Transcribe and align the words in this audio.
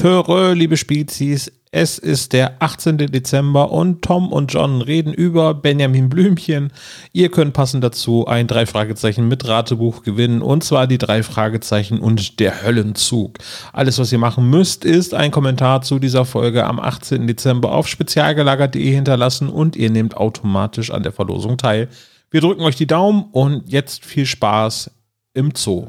Töre, 0.00 0.54
liebe 0.54 0.78
Spezies, 0.78 1.52
es 1.72 1.98
ist 1.98 2.32
der 2.32 2.62
18. 2.62 2.96
Dezember 2.96 3.70
und 3.70 4.00
Tom 4.00 4.32
und 4.32 4.50
John 4.50 4.80
reden 4.80 5.12
über 5.12 5.52
Benjamin 5.52 6.08
Blümchen. 6.08 6.72
Ihr 7.12 7.30
könnt 7.30 7.52
passend 7.52 7.84
dazu 7.84 8.26
ein 8.26 8.46
drei 8.46 8.64
Fragezeichen 8.64 9.28
mit 9.28 9.46
Ratebuch 9.46 10.02
gewinnen 10.02 10.40
und 10.40 10.64
zwar 10.64 10.86
die 10.86 10.96
drei 10.96 11.22
Fragezeichen 11.22 11.98
und 11.98 12.40
der 12.40 12.62
Höllenzug. 12.62 13.40
Alles, 13.74 13.98
was 13.98 14.10
ihr 14.10 14.16
machen 14.16 14.48
müsst, 14.48 14.86
ist 14.86 15.12
ein 15.12 15.32
Kommentar 15.32 15.82
zu 15.82 15.98
dieser 15.98 16.24
Folge 16.24 16.64
am 16.64 16.80
18. 16.80 17.26
Dezember 17.26 17.72
auf 17.72 17.86
spezialgelagert.de 17.86 18.90
hinterlassen 18.90 19.50
und 19.50 19.76
ihr 19.76 19.90
nehmt 19.90 20.16
automatisch 20.16 20.90
an 20.90 21.02
der 21.02 21.12
Verlosung 21.12 21.58
teil. 21.58 21.90
Wir 22.30 22.40
drücken 22.40 22.62
euch 22.62 22.76
die 22.76 22.86
Daumen 22.86 23.24
und 23.32 23.70
jetzt 23.70 24.06
viel 24.06 24.24
Spaß 24.24 24.92
im 25.34 25.52
Zoo. 25.54 25.88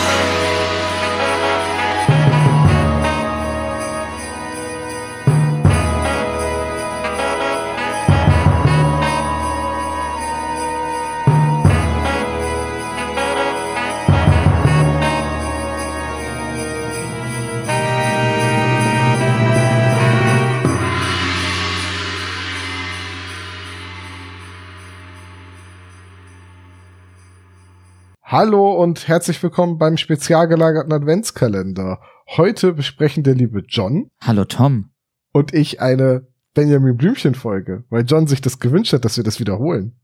Hallo 28.31 28.81
und 28.81 29.09
herzlich 29.09 29.43
willkommen 29.43 29.77
beim 29.77 29.97
spezial 29.97 30.47
gelagerten 30.47 30.93
Adventskalender. 30.93 31.99
Heute 32.37 32.71
besprechen 32.71 33.23
der 33.23 33.35
liebe 33.35 33.61
John 33.67 34.09
Hallo 34.21 34.45
Tom. 34.45 34.91
und 35.33 35.53
ich 35.53 35.81
eine 35.81 36.25
Benjamin 36.53 36.95
Blümchen 36.95 37.35
Folge, 37.35 37.83
weil 37.89 38.05
John 38.05 38.27
sich 38.27 38.39
das 38.39 38.61
gewünscht 38.61 38.93
hat, 38.93 39.03
dass 39.03 39.17
wir 39.17 39.25
das 39.25 39.41
wiederholen. 39.41 39.99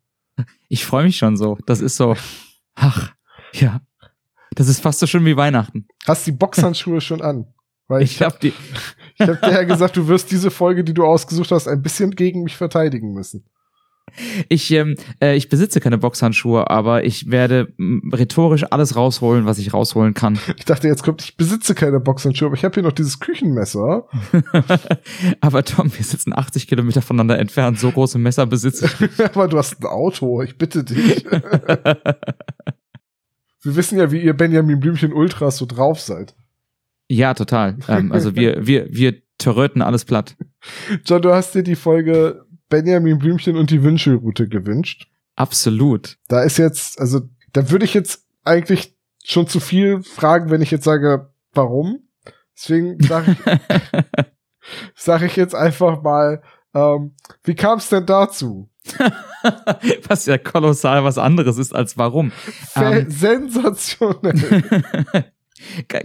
Ich 0.67 0.85
freue 0.85 1.05
mich 1.05 1.15
schon 1.15 1.37
so. 1.37 1.57
Das 1.67 1.79
ist 1.79 1.95
so. 1.95 2.17
Ach, 2.75 3.13
ja. 3.53 3.79
Das 4.55 4.67
ist 4.67 4.81
fast 4.81 4.99
so 4.99 5.07
schön 5.07 5.23
wie 5.23 5.37
Weihnachten. 5.37 5.87
Hast 6.05 6.27
die 6.27 6.33
Boxhandschuhe 6.33 6.99
schon 6.99 7.21
an? 7.21 7.53
Weil 7.87 8.01
Ich 8.01 8.21
hab 8.21 8.41
die. 8.41 8.51
ich 9.15 9.25
hab 9.25 9.41
dir 9.41 9.53
ja 9.53 9.63
gesagt, 9.63 9.95
du 9.95 10.05
wirst 10.09 10.31
diese 10.31 10.51
Folge, 10.51 10.83
die 10.83 10.93
du 10.93 11.05
ausgesucht 11.05 11.51
hast, 11.51 11.69
ein 11.69 11.81
bisschen 11.81 12.11
gegen 12.11 12.43
mich 12.43 12.57
verteidigen 12.57 13.13
müssen. 13.13 13.45
Ich, 14.49 14.71
ähm, 14.71 14.95
äh, 15.21 15.35
ich 15.35 15.49
besitze 15.49 15.79
keine 15.79 15.97
Boxhandschuhe, 15.97 16.69
aber 16.69 17.03
ich 17.05 17.29
werde 17.29 17.73
m, 17.77 18.11
rhetorisch 18.13 18.63
alles 18.69 18.95
rausholen, 18.95 19.45
was 19.45 19.59
ich 19.59 19.73
rausholen 19.73 20.13
kann. 20.13 20.39
Ich 20.57 20.65
dachte, 20.65 20.87
jetzt 20.87 21.03
kommt, 21.03 21.21
ich 21.21 21.37
besitze 21.37 21.75
keine 21.75 21.99
Boxhandschuhe, 21.99 22.47
aber 22.47 22.55
ich 22.55 22.65
habe 22.65 22.73
hier 22.73 22.83
noch 22.83 22.91
dieses 22.91 23.19
Küchenmesser. 23.19 24.07
aber 25.41 25.63
Tom, 25.63 25.91
wir 25.95 26.03
sitzen 26.03 26.33
80 26.33 26.67
Kilometer 26.67 27.01
voneinander 27.01 27.37
entfernt. 27.37 27.79
So 27.79 27.91
große 27.91 28.17
Messer 28.17 28.45
besitze 28.47 28.85
ich. 28.99 29.25
aber 29.25 29.47
du 29.47 29.57
hast 29.57 29.79
ein 29.79 29.85
Auto, 29.85 30.41
ich 30.41 30.57
bitte 30.57 30.83
dich. 30.83 31.23
wir 31.25 32.05
wissen 33.63 33.97
ja, 33.99 34.11
wie 34.11 34.21
ihr 34.21 34.33
Benjamin 34.33 34.79
Blümchen 34.79 35.13
Ultras 35.13 35.57
so 35.57 35.65
drauf 35.65 36.01
seid. 36.01 36.35
ja, 37.07 37.33
total. 37.33 37.77
Ähm, 37.87 38.11
also 38.11 38.35
wir, 38.35 38.65
wir, 38.65 38.87
wir 38.89 39.21
töröten 39.37 39.81
alles 39.81 40.05
platt. 40.05 40.35
John, 41.05 41.21
du 41.21 41.33
hast 41.33 41.53
dir 41.55 41.63
die 41.63 41.75
Folge 41.75 42.46
Benjamin 42.69 43.17
Blümchen 43.19 43.55
und 43.57 43.69
die 43.71 43.83
Wünschelroute 43.83 44.47
gewünscht. 44.47 45.07
Absolut. 45.35 46.17
Da 46.27 46.41
ist 46.43 46.57
jetzt, 46.57 46.99
also, 46.99 47.21
da 47.53 47.69
würde 47.69 47.85
ich 47.85 47.93
jetzt 47.93 48.25
eigentlich 48.43 48.95
schon 49.23 49.47
zu 49.47 49.59
viel 49.59 50.01
fragen, 50.03 50.49
wenn 50.49 50.61
ich 50.61 50.71
jetzt 50.71 50.83
sage, 50.85 51.31
warum. 51.53 51.99
Deswegen 52.55 52.99
sage 53.03 53.31
ich, 53.39 54.25
sag 54.95 55.21
ich 55.21 55.35
jetzt 55.35 55.53
einfach 55.55 56.01
mal, 56.01 56.41
ähm, 56.73 57.13
wie 57.43 57.55
kam 57.55 57.77
es 57.79 57.89
denn 57.89 58.05
dazu? 58.05 58.69
was 60.07 60.25
ja 60.25 60.37
kolossal 60.37 61.03
was 61.03 61.17
anderes 61.17 61.57
ist 61.57 61.75
als 61.75 61.97
warum. 61.97 62.31
Fe- 62.31 62.99
Ähm. 63.05 63.09
Sensationell. 63.11 64.63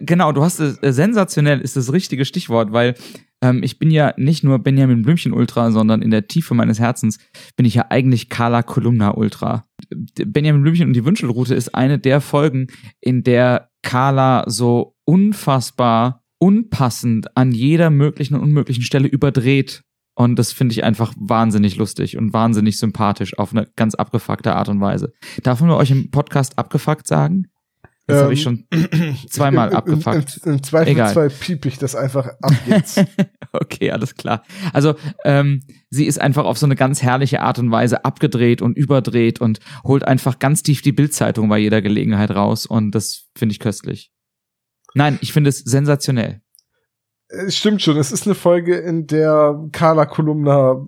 Genau, 0.01 0.33
du 0.33 0.43
hast 0.43 0.61
es, 0.61 0.79
äh, 0.83 0.93
sensationell 0.95 1.61
ist 1.61 1.77
das 1.77 1.93
richtige 1.93 2.25
Stichwort, 2.25 2.73
weil 2.73 2.95
ähm, 3.43 3.63
ich 3.63 3.79
bin 3.79 3.91
ja 3.91 4.15
nicht 4.17 4.45
nur 4.45 4.59
Benjamin 4.61 5.03
Blümchen 5.03 5.33
Ultra, 5.33 5.71
sondern 5.71 6.01
in 6.01 6.11
der 6.11 6.29
Tiefe 6.29 6.55
meines 6.55 6.79
Herzens 6.79 7.19
bin 7.57 7.67
ich 7.67 7.75
ja 7.75 7.87
eigentlich 7.91 8.31
Carla 8.31 8.63
Kolumna 8.63 9.15
Ultra. 9.15 9.67
Benjamin 9.91 10.63
Blümchen 10.63 10.87
und 10.87 10.95
die 10.95 11.05
Wünschelroute 11.05 11.55
ist 11.55 11.75
eine 11.75 11.99
der 11.99 12.21
Folgen, 12.21 12.69
in 13.01 13.25
der 13.25 13.71
Carla 13.83 14.45
so 14.47 14.97
unfassbar 15.05 16.23
unpassend 16.39 17.37
an 17.37 17.53
jeder 17.53 17.91
möglichen 17.91 18.35
und 18.35 18.43
unmöglichen 18.43 18.83
Stelle 18.83 19.07
überdreht. 19.07 19.83
Und 20.15 20.39
das 20.39 20.53
finde 20.53 20.73
ich 20.73 20.85
einfach 20.85 21.15
wahnsinnig 21.17 21.77
lustig 21.77 22.19
und 22.19 22.33
wahnsinnig 22.33 22.79
sympathisch 22.79 23.39
auf 23.39 23.53
eine 23.53 23.69
ganz 23.77 23.95
abgefuckte 23.95 24.55
Art 24.55 24.69
und 24.69 24.81
Weise. 24.81 25.13
Darf 25.43 25.61
man 25.61 25.71
euch 25.71 25.91
im 25.91 26.11
Podcast 26.11 26.59
abgefuckt 26.59 27.07
sagen? 27.07 27.47
Das 28.07 28.23
habe 28.23 28.35
ich 28.35 28.45
Ähm, 28.45 28.67
schon 28.71 29.17
zweimal 29.29 29.69
Im, 29.69 29.73
im, 29.73 29.77
abgefuckt. 29.79 30.41
im, 30.45 30.53
im 30.53 30.63
Zweifelsfall 30.63 31.31
piep 31.31 31.67
ich 31.67 31.79
das 31.79 31.95
einfach 31.95 32.29
ab 32.41 32.55
jetzt. 32.67 33.05
Okay, 33.55 33.91
alles 33.91 34.15
klar. 34.15 34.45
Also 34.73 34.95
ähm, 35.27 35.61
sie 35.91 36.07
ist 36.07 36.19
einfach 36.19 36.47
auf 36.47 36.57
so 36.57 36.65
eine 36.65 36.75
ganz 36.75 37.03
herrliche 37.03 37.43
Art 37.43 37.59
und 37.59 37.71
Weise 37.71 38.07
abgedreht 38.07 38.63
und 38.63 38.79
überdreht 38.79 39.43
und 39.43 39.59
holt 39.85 40.05
einfach 40.09 40.39
ganz 40.39 40.63
tief 40.63 40.81
die 40.81 40.93
Bildzeitung 40.93 41.51
bei 41.51 41.59
jeder 41.59 41.83
Gelegenheit 41.83 42.31
raus 42.31 42.65
und 42.65 42.93
das 42.93 43.29
finde 43.37 43.53
ich 43.53 43.59
köstlich. 43.59 44.11
Nein, 44.95 45.19
ich 45.21 45.35
finde 45.35 45.51
es 45.51 45.59
sensationell. 45.59 46.41
Es 47.29 47.57
stimmt 47.57 47.83
schon, 47.83 47.99
es 47.99 48.11
ist 48.11 48.27
eine 48.27 48.35
Folge, 48.35 48.77
in 48.77 49.07
der 49.07 49.69
Carla 49.73 50.07
Kolumna 50.07 50.87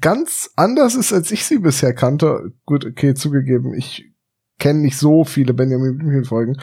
ganz 0.00 0.50
anders 0.56 0.94
ist, 0.94 1.14
als 1.14 1.30
ich 1.30 1.46
sie 1.46 1.60
bisher 1.60 1.94
kannte. 1.94 2.52
Gut, 2.66 2.84
okay, 2.84 3.14
zugegeben, 3.14 3.72
ich 3.72 4.11
kenne 4.62 4.78
nicht 4.78 4.96
so 4.96 5.24
viele 5.24 5.54
Benjamin 5.54 5.98
Blümchen 5.98 6.24
Folgen. 6.24 6.56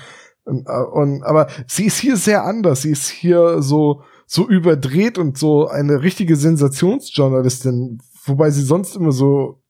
Und, 0.45 0.65
äh, 0.67 0.71
und, 0.71 1.21
aber 1.23 1.47
sie 1.67 1.85
ist 1.85 1.99
hier 1.99 2.15
sehr 2.15 2.45
anders. 2.45 2.83
Sie 2.83 2.91
ist 2.91 3.09
hier 3.09 3.61
so, 3.61 4.03
so 4.25 4.47
überdreht 4.47 5.17
und 5.17 5.37
so 5.37 5.67
eine 5.67 6.01
richtige 6.01 6.37
Sensationsjournalistin, 6.37 7.99
wobei 8.23 8.51
sie 8.51 8.63
sonst 8.63 8.95
immer 8.95 9.11
so 9.11 9.61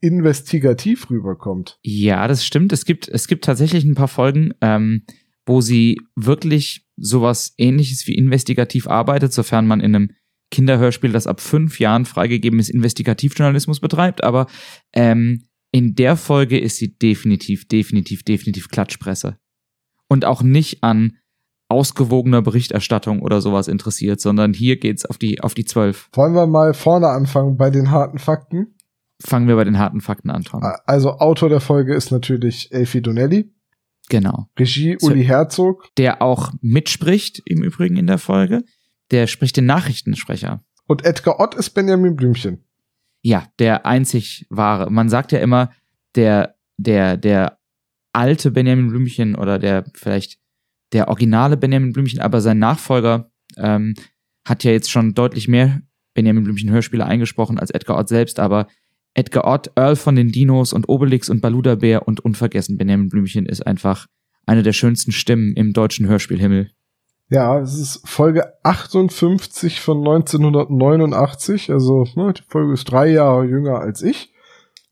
investigativ 0.00 1.10
rüberkommt. 1.10 1.78
Ja, 1.82 2.26
das 2.28 2.46
stimmt. 2.46 2.72
Es 2.72 2.86
gibt, 2.86 3.08
es 3.08 3.28
gibt 3.28 3.44
tatsächlich 3.44 3.84
ein 3.84 3.94
paar 3.94 4.08
Folgen, 4.08 4.52
ähm, 4.62 5.02
wo 5.44 5.60
sie 5.60 5.98
wirklich 6.14 6.86
sowas 6.96 7.52
ähnliches 7.58 8.06
wie 8.06 8.14
investigativ 8.14 8.88
arbeitet, 8.88 9.34
sofern 9.34 9.66
man 9.66 9.80
in 9.80 9.94
einem 9.94 10.10
Kinderhörspiel, 10.50 11.12
das 11.12 11.26
ab 11.26 11.42
fünf 11.42 11.78
Jahren 11.78 12.06
freigegeben 12.06 12.58
ist, 12.58 12.70
Investigativjournalismus 12.70 13.80
betreibt. 13.80 14.24
Aber 14.24 14.46
ähm, 14.94 15.42
in 15.76 15.94
der 15.94 16.16
Folge 16.16 16.58
ist 16.58 16.76
sie 16.78 16.96
definitiv, 16.96 17.68
definitiv, 17.68 18.22
definitiv 18.22 18.68
Klatschpresse. 18.70 19.36
Und 20.08 20.24
auch 20.24 20.42
nicht 20.42 20.82
an 20.82 21.18
ausgewogener 21.68 22.40
Berichterstattung 22.40 23.20
oder 23.20 23.42
sowas 23.42 23.68
interessiert, 23.68 24.20
sondern 24.20 24.54
hier 24.54 24.78
geht's 24.78 25.04
auf 25.04 25.18
die, 25.18 25.40
auf 25.42 25.52
die 25.52 25.66
zwölf. 25.66 26.08
Wollen 26.14 26.32
wir 26.34 26.46
mal 26.46 26.72
vorne 26.72 27.08
anfangen 27.08 27.58
bei 27.58 27.68
den 27.68 27.90
harten 27.90 28.18
Fakten? 28.18 28.68
Fangen 29.22 29.48
wir 29.48 29.56
bei 29.56 29.64
den 29.64 29.78
harten 29.78 30.00
Fakten 30.00 30.30
an, 30.30 30.44
Tom. 30.44 30.62
Also 30.86 31.18
Autor 31.18 31.50
der 31.50 31.60
Folge 31.60 31.94
ist 31.94 32.10
natürlich 32.10 32.72
Elfie 32.72 33.02
Donnelly. 33.02 33.52
Genau. 34.08 34.48
Regie 34.58 34.96
So- 34.98 35.08
Uli 35.08 35.24
Herzog. 35.24 35.90
der 35.98 36.22
auch 36.22 36.52
mitspricht, 36.62 37.42
im 37.44 37.62
Übrigen 37.62 37.96
in 37.96 38.06
der 38.06 38.18
Folge. 38.18 38.62
Der 39.10 39.26
spricht 39.26 39.56
den 39.58 39.66
Nachrichtensprecher. 39.66 40.64
Und 40.86 41.04
Edgar 41.04 41.38
Ott 41.40 41.54
ist 41.54 41.70
Benjamin 41.70 42.16
Blümchen. 42.16 42.64
Ja, 43.26 43.48
der 43.58 43.86
einzig 43.86 44.46
wahre. 44.50 44.88
Man 44.88 45.08
sagt 45.08 45.32
ja 45.32 45.40
immer, 45.40 45.72
der, 46.14 46.54
der, 46.76 47.16
der 47.16 47.58
alte 48.12 48.52
Benjamin 48.52 48.86
Blümchen 48.86 49.34
oder 49.34 49.58
der 49.58 49.84
vielleicht 49.94 50.38
der 50.92 51.08
originale 51.08 51.56
Benjamin 51.56 51.92
Blümchen, 51.92 52.20
aber 52.20 52.40
sein 52.40 52.60
Nachfolger 52.60 53.32
ähm, 53.56 53.94
hat 54.46 54.62
ja 54.62 54.70
jetzt 54.70 54.92
schon 54.92 55.14
deutlich 55.14 55.48
mehr 55.48 55.82
Benjamin 56.14 56.44
Blümchen 56.44 56.70
Hörspiele 56.70 57.04
eingesprochen 57.04 57.58
als 57.58 57.72
Edgar 57.72 57.98
Ott 57.98 58.06
selbst, 58.06 58.38
aber 58.38 58.68
Edgar 59.12 59.44
Ott, 59.44 59.72
Earl 59.74 59.96
von 59.96 60.14
den 60.14 60.30
Dinos 60.30 60.72
und 60.72 60.88
Obelix 60.88 61.28
und 61.28 61.40
Baluda 61.40 61.74
Bär 61.74 62.06
und 62.06 62.20
unvergessen 62.20 62.76
Benjamin 62.76 63.08
Blümchen 63.08 63.46
ist 63.46 63.66
einfach 63.66 64.06
eine 64.46 64.62
der 64.62 64.72
schönsten 64.72 65.10
Stimmen 65.10 65.52
im 65.56 65.72
deutschen 65.72 66.06
Hörspielhimmel. 66.06 66.70
Ja, 67.28 67.58
es 67.58 67.78
ist 67.78 68.08
Folge 68.08 68.52
58 68.62 69.80
von 69.80 69.98
1989. 69.98 71.70
Also, 71.72 72.06
ne, 72.14 72.32
die 72.32 72.42
Folge 72.48 72.72
ist 72.72 72.84
drei 72.84 73.08
Jahre 73.08 73.44
jünger 73.44 73.80
als 73.80 74.02
ich. 74.02 74.32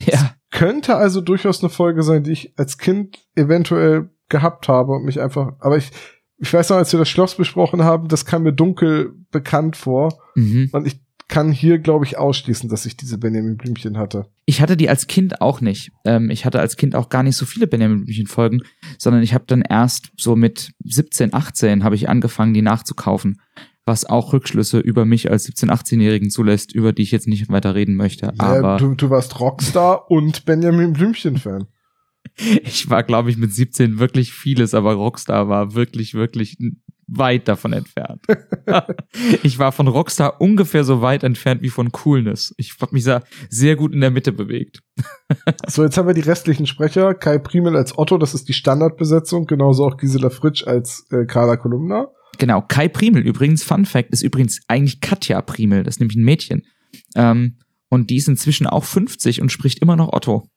Ja. 0.01 0.35
Könnte 0.51 0.97
also 0.97 1.21
durchaus 1.21 1.63
eine 1.63 1.71
Folge 1.71 2.03
sein, 2.03 2.23
die 2.23 2.33
ich 2.33 2.55
als 2.57 2.79
Kind 2.79 3.19
eventuell 3.35 4.11
gehabt 4.29 4.69
habe 4.69 4.93
und 4.93 5.05
mich 5.05 5.21
einfach, 5.21 5.53
aber 5.61 5.77
ich, 5.77 5.91
ich 6.39 6.53
weiß 6.53 6.71
noch, 6.71 6.77
als 6.77 6.93
wir 6.93 6.99
das 6.99 7.09
Schloss 7.09 7.37
besprochen 7.37 7.85
haben, 7.85 8.09
das 8.09 8.25
kam 8.25 8.43
mir 8.43 8.53
dunkel 8.53 9.15
bekannt 9.31 9.77
vor. 9.77 10.19
Mhm. 10.35 10.71
Und 10.73 10.87
ich 10.87 11.04
kann 11.35 11.51
hier, 11.51 11.81
glaube 11.81 12.05
ich, 12.05 12.17
ausschließen, 12.17 12.69
dass 12.69 12.87
ich 12.87 12.97
diese 12.97 13.19
Benjamin 13.19 13.57
Blümchen 13.57 13.99
hatte. 13.99 14.27
Ich 14.47 14.61
hatte 14.61 14.77
die 14.77 14.89
als 14.89 15.09
Kind 15.09 15.41
auch 15.41 15.61
nicht. 15.61 15.91
Ähm, 16.05 16.31
ich 16.31 16.45
hatte 16.45 16.61
als 16.61 16.77
Kind 16.77 16.95
auch 16.95 17.09
gar 17.09 17.25
nicht 17.25 17.37
so 17.37 17.45
viele 17.45 17.67
Benjamin 17.67 18.05
Blümchen 18.05 18.29
Folgen, 18.29 18.61
sondern 18.99 19.21
ich 19.21 19.35
habe 19.35 19.43
dann 19.49 19.63
erst 19.63 20.13
so 20.17 20.37
mit 20.37 20.71
17, 20.85 21.35
18 21.35 21.83
habe 21.83 21.97
ich 21.97 22.09
angefangen, 22.09 22.55
die 22.55 22.63
nachzukaufen, 22.63 23.41
was 23.85 24.05
auch 24.05 24.33
Rückschlüsse 24.33 24.79
über 24.79 25.05
mich 25.05 25.29
als 25.29 25.43
17, 25.45 25.73
18-Jährigen 25.73 26.31
zulässt, 26.31 26.73
über 26.73 26.93
die 26.93 27.03
ich 27.03 27.11
jetzt 27.11 27.27
nicht 27.27 27.49
weiter 27.49 27.75
reden 27.75 27.97
möchte. 27.97 28.27
Ja, 28.27 28.33
Aber 28.39 28.77
du, 28.77 28.95
du 28.95 29.11
warst 29.11 29.41
Rockstar 29.41 30.09
und 30.13 30.45
Benjamin 30.45 30.93
Blümchen-Fan. 30.93 31.67
ich 32.37 32.89
war, 32.91 33.03
glaube 33.03 33.31
ich, 33.31 33.37
mit 33.37 33.53
17 33.53 33.99
wirklich 33.99 34.33
vieles, 34.33 34.73
aber 34.73 34.93
Rockstar 34.93 35.49
war 35.49 35.75
wirklich, 35.75 36.15
wirklich 36.15 36.59
weit 37.07 37.49
davon 37.49 37.73
entfernt. 37.73 38.25
ich 39.43 39.59
war 39.59 39.73
von 39.73 39.89
Rockstar 39.89 40.41
ungefähr 40.41 40.85
so 40.85 41.03
weit 41.03 41.23
entfernt 41.23 41.63
wie 41.63 41.71
von 41.71 41.93
Coolness. 41.93 42.55
Ich 42.57 42.77
habe 42.81 42.95
mich 42.95 43.05
da 43.05 43.23
sehr 43.49 43.77
gut 43.77 43.93
in 43.93 44.01
der 44.01 44.11
Mitte 44.11 44.33
bewegt. 44.33 44.83
So, 45.67 45.83
jetzt 45.83 45.97
haben 45.97 46.07
wir 46.07 46.15
die 46.15 46.21
restlichen 46.21 46.67
Sprecher. 46.67 47.15
Kai 47.15 47.39
Primel 47.39 47.77
als 47.77 47.97
Otto, 47.99 48.19
das 48.19 48.35
ist 48.35 48.49
die 48.49 48.53
Standardbesetzung. 48.53 49.47
Genauso 49.47 49.85
auch 49.85 49.97
Gisela 49.97 50.31
Fritsch 50.31 50.67
als 50.67 51.07
äh, 51.11 51.25
Carla 51.27 51.57
Kolumna. 51.57 52.09
Genau, 52.39 52.63
Kai 52.63 52.89
Primel 52.89 53.23
übrigens, 53.23 53.63
Fun 53.63 53.85
Fact, 53.85 54.11
ist 54.11 54.23
übrigens 54.23 54.61
eigentlich 54.69 55.01
Katja 55.01 55.41
Primel, 55.41 55.83
das 55.83 55.97
ist 55.97 56.01
nämlich 56.01 56.17
ein 56.17 56.25
Mädchen. 56.25 56.63
Ähm, 57.17 57.59
und 57.89 58.11
die 58.11 58.17
ist 58.17 58.29
inzwischen 58.29 58.67
auch 58.67 58.85
50 58.85 59.41
und 59.41 59.51
spricht 59.51 59.81
immer 59.81 59.97
noch 59.97 60.13
Otto. 60.13 60.49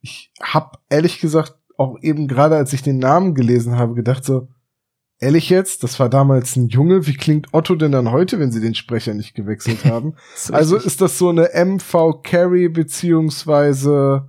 Ich 0.00 0.30
hab 0.42 0.82
ehrlich 0.88 1.20
gesagt 1.20 1.54
auch 1.76 1.96
eben 2.02 2.28
gerade, 2.28 2.56
als 2.56 2.72
ich 2.72 2.82
den 2.82 2.98
Namen 2.98 3.34
gelesen 3.34 3.76
habe, 3.76 3.94
gedacht 3.94 4.24
so, 4.24 4.48
ehrlich 5.20 5.48
jetzt, 5.50 5.82
das 5.84 6.00
war 6.00 6.08
damals 6.08 6.56
ein 6.56 6.68
Junge, 6.68 7.06
wie 7.06 7.14
klingt 7.14 7.52
Otto 7.52 7.74
denn 7.76 7.92
dann 7.92 8.10
heute, 8.10 8.38
wenn 8.40 8.50
sie 8.52 8.60
den 8.60 8.74
Sprecher 8.74 9.14
nicht 9.14 9.34
gewechselt 9.34 9.84
haben? 9.84 10.14
So 10.34 10.52
also 10.54 10.76
ist 10.76 11.00
das 11.00 11.18
so 11.18 11.28
eine 11.28 11.50
MV 11.54 12.22
Carey 12.22 12.68
beziehungsweise 12.68 14.28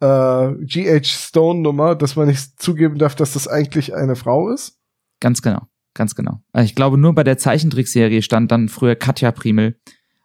äh, 0.00 0.52
GH 0.64 1.04
Stone 1.06 1.60
Nummer, 1.60 1.94
dass 1.94 2.16
man 2.16 2.28
nicht 2.28 2.60
zugeben 2.60 2.98
darf, 2.98 3.14
dass 3.14 3.32
das 3.32 3.48
eigentlich 3.48 3.94
eine 3.94 4.16
Frau 4.16 4.50
ist? 4.50 4.78
Ganz 5.20 5.40
genau, 5.42 5.62
ganz 5.94 6.14
genau. 6.14 6.42
Also 6.52 6.66
ich 6.66 6.74
glaube, 6.74 6.98
nur 6.98 7.14
bei 7.14 7.24
der 7.24 7.38
Zeichentrickserie 7.38 8.22
stand 8.22 8.50
dann 8.50 8.68
früher 8.68 8.96
Katja 8.96 9.30
Primel, 9.32 9.78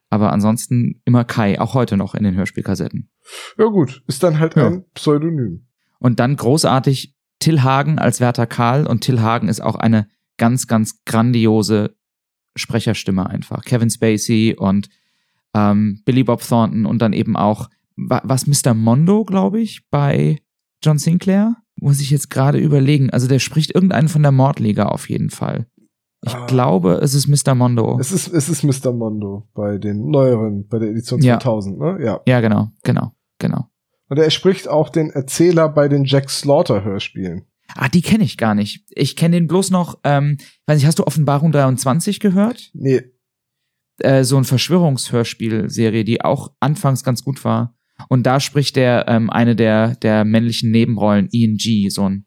aber 0.10 0.34
ansonsten 0.34 1.02
immer 1.06 1.24
Kai, 1.24 1.62
auch 1.62 1.76
heute 1.76 1.96
noch 1.96 2.16
in 2.16 2.24
den 2.24 2.36
Hörspielkassetten. 2.36 3.10
Ja 3.58 3.66
gut, 3.66 4.04
ist 4.08 4.24
dann 4.24 4.40
halt 4.40 4.56
Ja. 4.56 4.68
ein 4.68 4.86
Pseudonym. 4.96 5.68
Und 6.00 6.20
dann 6.20 6.36
großartig 6.36 7.16
Till 7.40 7.62
Hagen 7.64 8.00
als 8.00 8.20
Werther 8.20 8.46
Karl 8.48 8.86
und 8.88 9.02
Till 9.02 9.22
Hagen 9.22 9.48
ist 9.48 9.62
auch 9.62 9.76
eine 9.76 10.08
ganz, 10.38 10.68
ganz 10.68 11.04
grandiose 11.06 11.96
Sprecherstimme 12.58 13.30
einfach. 13.30 13.64
Kevin 13.64 13.90
Spacey 13.90 14.56
und 14.58 14.90
ähm, 15.56 16.02
Billy 16.06 16.24
Bob 16.24 16.42
Thornton 16.46 16.86
und 16.86 17.02
dann 17.02 17.14
eben 17.14 17.36
auch, 17.36 17.70
wa- 17.96 18.22
was 18.24 18.48
Mr. 18.48 18.74
Mondo, 18.74 19.24
glaube 19.24 19.60
ich, 19.62 19.82
bei 19.90 20.40
John 20.84 20.98
Sinclair? 20.98 21.56
Muss 21.82 22.02
ich 22.02 22.10
jetzt 22.12 22.30
gerade 22.30 22.58
überlegen. 22.58 23.10
Also 23.10 23.28
der 23.28 23.40
spricht 23.40 23.74
irgendeinen 23.74 24.10
von 24.10 24.22
der 24.22 24.32
Mordliga 24.34 24.88
auf 24.88 25.10
jeden 25.10 25.30
Fall. 25.30 25.68
Ich 26.26 26.36
Ah. 26.36 26.46
glaube, 26.48 27.00
es 27.02 27.14
ist 27.14 27.28
Mr. 27.30 27.56
Mondo. 27.56 27.98
Es 28.00 28.12
ist, 28.12 28.28
es 28.28 28.50
ist 28.50 28.64
Mr. 28.64 28.92
Mondo 28.92 29.48
bei 29.54 29.78
den 29.78 30.10
neueren, 30.10 30.68
bei 30.68 30.78
der 30.80 30.90
Edition 30.90 31.22
Ja. 31.22 31.40
2000, 31.40 31.80
ne? 31.80 31.98
Ja. 32.04 32.20
ja, 32.28 32.42
genau, 32.42 32.72
genau, 32.84 33.14
genau. 33.40 33.70
Und 34.10 34.18
er 34.18 34.30
spricht 34.32 34.68
auch 34.68 34.90
den 34.90 35.10
Erzähler 35.10 35.70
bei 35.70 35.88
den 35.88 36.06
Jack 36.06 36.30
Slaughter 36.30 36.84
Hörspielen. 36.84 37.46
Ah, 37.76 37.88
die 37.88 38.02
kenne 38.02 38.24
ich 38.24 38.38
gar 38.38 38.56
nicht. 38.56 38.84
Ich 38.90 39.16
kenne 39.16 39.38
den 39.38 39.48
bloß 39.48 39.70
noch, 39.70 40.00
ähm, 40.04 40.38
weiß 40.66 40.78
nicht, 40.78 40.88
hast 40.88 40.98
du 40.98 41.06
Offenbarung 41.06 41.52
23 41.52 42.20
gehört? 42.20 42.72
Nee, 42.74 43.04
äh, 44.00 44.24
so 44.24 44.38
ein 44.38 44.44
Verschwörungshörspielserie, 44.44 46.04
die 46.04 46.22
auch 46.22 46.54
anfangs 46.60 47.04
ganz 47.04 47.24
gut 47.24 47.44
war. 47.44 47.76
Und 48.08 48.24
da 48.24 48.40
spricht 48.40 48.76
der 48.76 49.08
ähm, 49.08 49.30
eine 49.30 49.56
der 49.56 49.96
der 49.96 50.24
männlichen 50.24 50.72
Nebenrollen, 50.72 51.28
Ian 51.32 51.58
G, 51.58 51.90
so 51.90 52.08
ein 52.08 52.26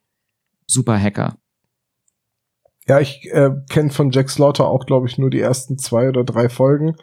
super 0.66 0.98
Hacker. 0.98 1.38
Ja, 2.86 3.00
ich 3.00 3.26
äh, 3.30 3.50
kenne 3.70 3.90
von 3.90 4.10
Jack 4.10 4.28
Slaughter 4.28 4.66
auch, 4.66 4.86
glaube 4.86 5.06
ich, 5.06 5.16
nur 5.16 5.30
die 5.30 5.40
ersten 5.40 5.78
zwei 5.78 6.08
oder 6.08 6.24
drei 6.24 6.48
Folgen. 6.48 6.96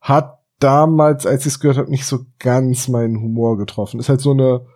Hat 0.00 0.35
damals, 0.58 1.26
als 1.26 1.42
ich 1.46 1.54
es 1.54 1.60
gehört 1.60 1.78
habe, 1.78 1.90
nicht 1.90 2.06
so 2.06 2.20
ganz 2.38 2.88
meinen 2.88 3.20
Humor 3.20 3.56
getroffen. 3.58 4.00
Ist 4.00 4.08
halt 4.08 4.20
so 4.20 4.32
eine, 4.32 4.66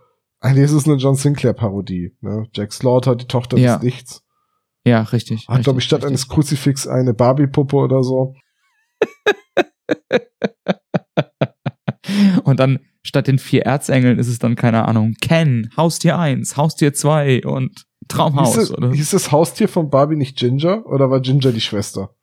eigentlich 0.41 0.65
ist 0.67 0.73
es 0.73 0.87
eine 0.87 0.97
John 0.97 1.15
Sinclair-Parodie. 1.15 2.17
Ne? 2.21 2.47
Jack 2.55 2.73
Slaughter, 2.73 3.17
die 3.17 3.27
Tochter 3.27 3.57
Ja. 3.59 3.77
des 3.77 3.85
Lichts. 3.85 4.23
Ja, 4.85 5.03
richtig. 5.03 5.47
Hat, 5.49 5.63
glaube 5.63 5.81
ich, 5.81 5.85
statt 5.85 5.99
richtig. 5.99 6.09
eines 6.09 6.29
Kruzifix 6.29 6.87
eine 6.87 7.15
Barbie-Puppe 7.15 7.77
oder 7.77 8.03
so. 8.03 8.35
Und 12.45 12.61
dann 12.61 12.79
statt 13.03 13.27
den 13.29 13.39
vier 13.39 13.63
Erzengeln 13.67 14.19
ist 14.19 14.29
es 14.29 14.39
dann, 14.39 14.57
keine 14.57 14.87
Ahnung, 14.87 15.15
Ken, 15.21 15.71
Haustier 15.77 16.19
1, 16.19 16.57
Haustier 16.57 16.93
2 16.95 17.45
und 17.47 17.85
Traumhaus. 18.09 18.55
Hieß, 18.57 18.73
oder? 18.73 18.93
hieß 18.93 19.11
das 19.11 19.33
Haustier 19.33 19.69
von 19.69 19.91
Barbie 19.91 20.17
nicht 20.17 20.37
Ginger 20.37 20.85
oder 20.87 21.11
war 21.11 21.21
Ginger 21.21 21.53
die 21.53 21.61
Schwester? 21.61 22.15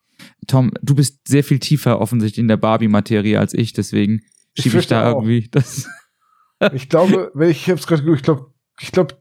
Tom, 0.45 0.71
du 0.81 0.95
bist 0.95 1.27
sehr 1.27 1.43
viel 1.43 1.59
tiefer 1.59 1.99
offensichtlich 1.99 2.39
in 2.41 2.47
der 2.47 2.57
Barbie-Materie 2.57 3.39
als 3.39 3.53
ich, 3.53 3.73
deswegen 3.73 4.21
Ich 4.53 4.63
schiebe 4.63 4.67
ich, 4.67 4.71
fürchte 4.73 4.93
da 4.95 5.11
auch. 5.11 5.21
irgendwie 5.21 5.47
das. 5.51 5.87
Ich 6.73 6.89
glaube, 6.89 7.31
wenn 7.35 7.51
ich, 7.51 7.67
ich 7.67 7.69
hab's 7.69 7.85
gerade 7.85 8.01
ich 8.15 8.23
glaube, 8.23 8.51
ich 8.79 8.91
glaube, 8.91 9.15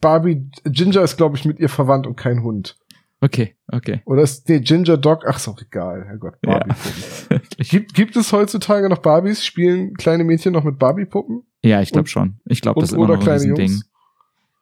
Barbie, 0.00 0.50
Ginger 0.64 1.02
ist, 1.02 1.16
glaube 1.16 1.36
ich, 1.36 1.44
mit 1.44 1.60
ihr 1.60 1.68
verwandt 1.68 2.08
und 2.08 2.16
kein 2.16 2.42
Hund. 2.42 2.76
Okay, 3.20 3.54
okay. 3.68 4.02
Oder 4.04 4.22
ist, 4.22 4.48
nee, 4.48 4.58
Ginger 4.58 4.96
Dog, 4.96 5.22
ach, 5.28 5.36
ist 5.36 5.46
auch 5.46 5.60
egal, 5.62 6.04
Herrgott, 6.06 6.34
Ja. 6.44 6.58
Barbie-Puppen. 6.58 7.40
Gibt, 7.58 7.94
gibt 7.94 8.16
es 8.16 8.32
heutzutage 8.32 8.88
noch 8.88 8.98
Barbies? 8.98 9.44
Spielen 9.46 9.94
kleine 9.94 10.24
Mädchen 10.24 10.52
noch 10.54 10.64
mit 10.64 10.80
Barbie-Puppen? 10.80 11.44
Ja, 11.62 11.80
ich 11.82 11.92
glaube 11.92 12.08
schon. 12.08 12.40
Ich 12.46 12.60
glaube, 12.60 12.80
das 12.80 12.90
ist 12.90 12.96
immer 12.96 13.06
noch 13.06 13.22
ein 13.24 13.28
Riesending. 13.28 13.80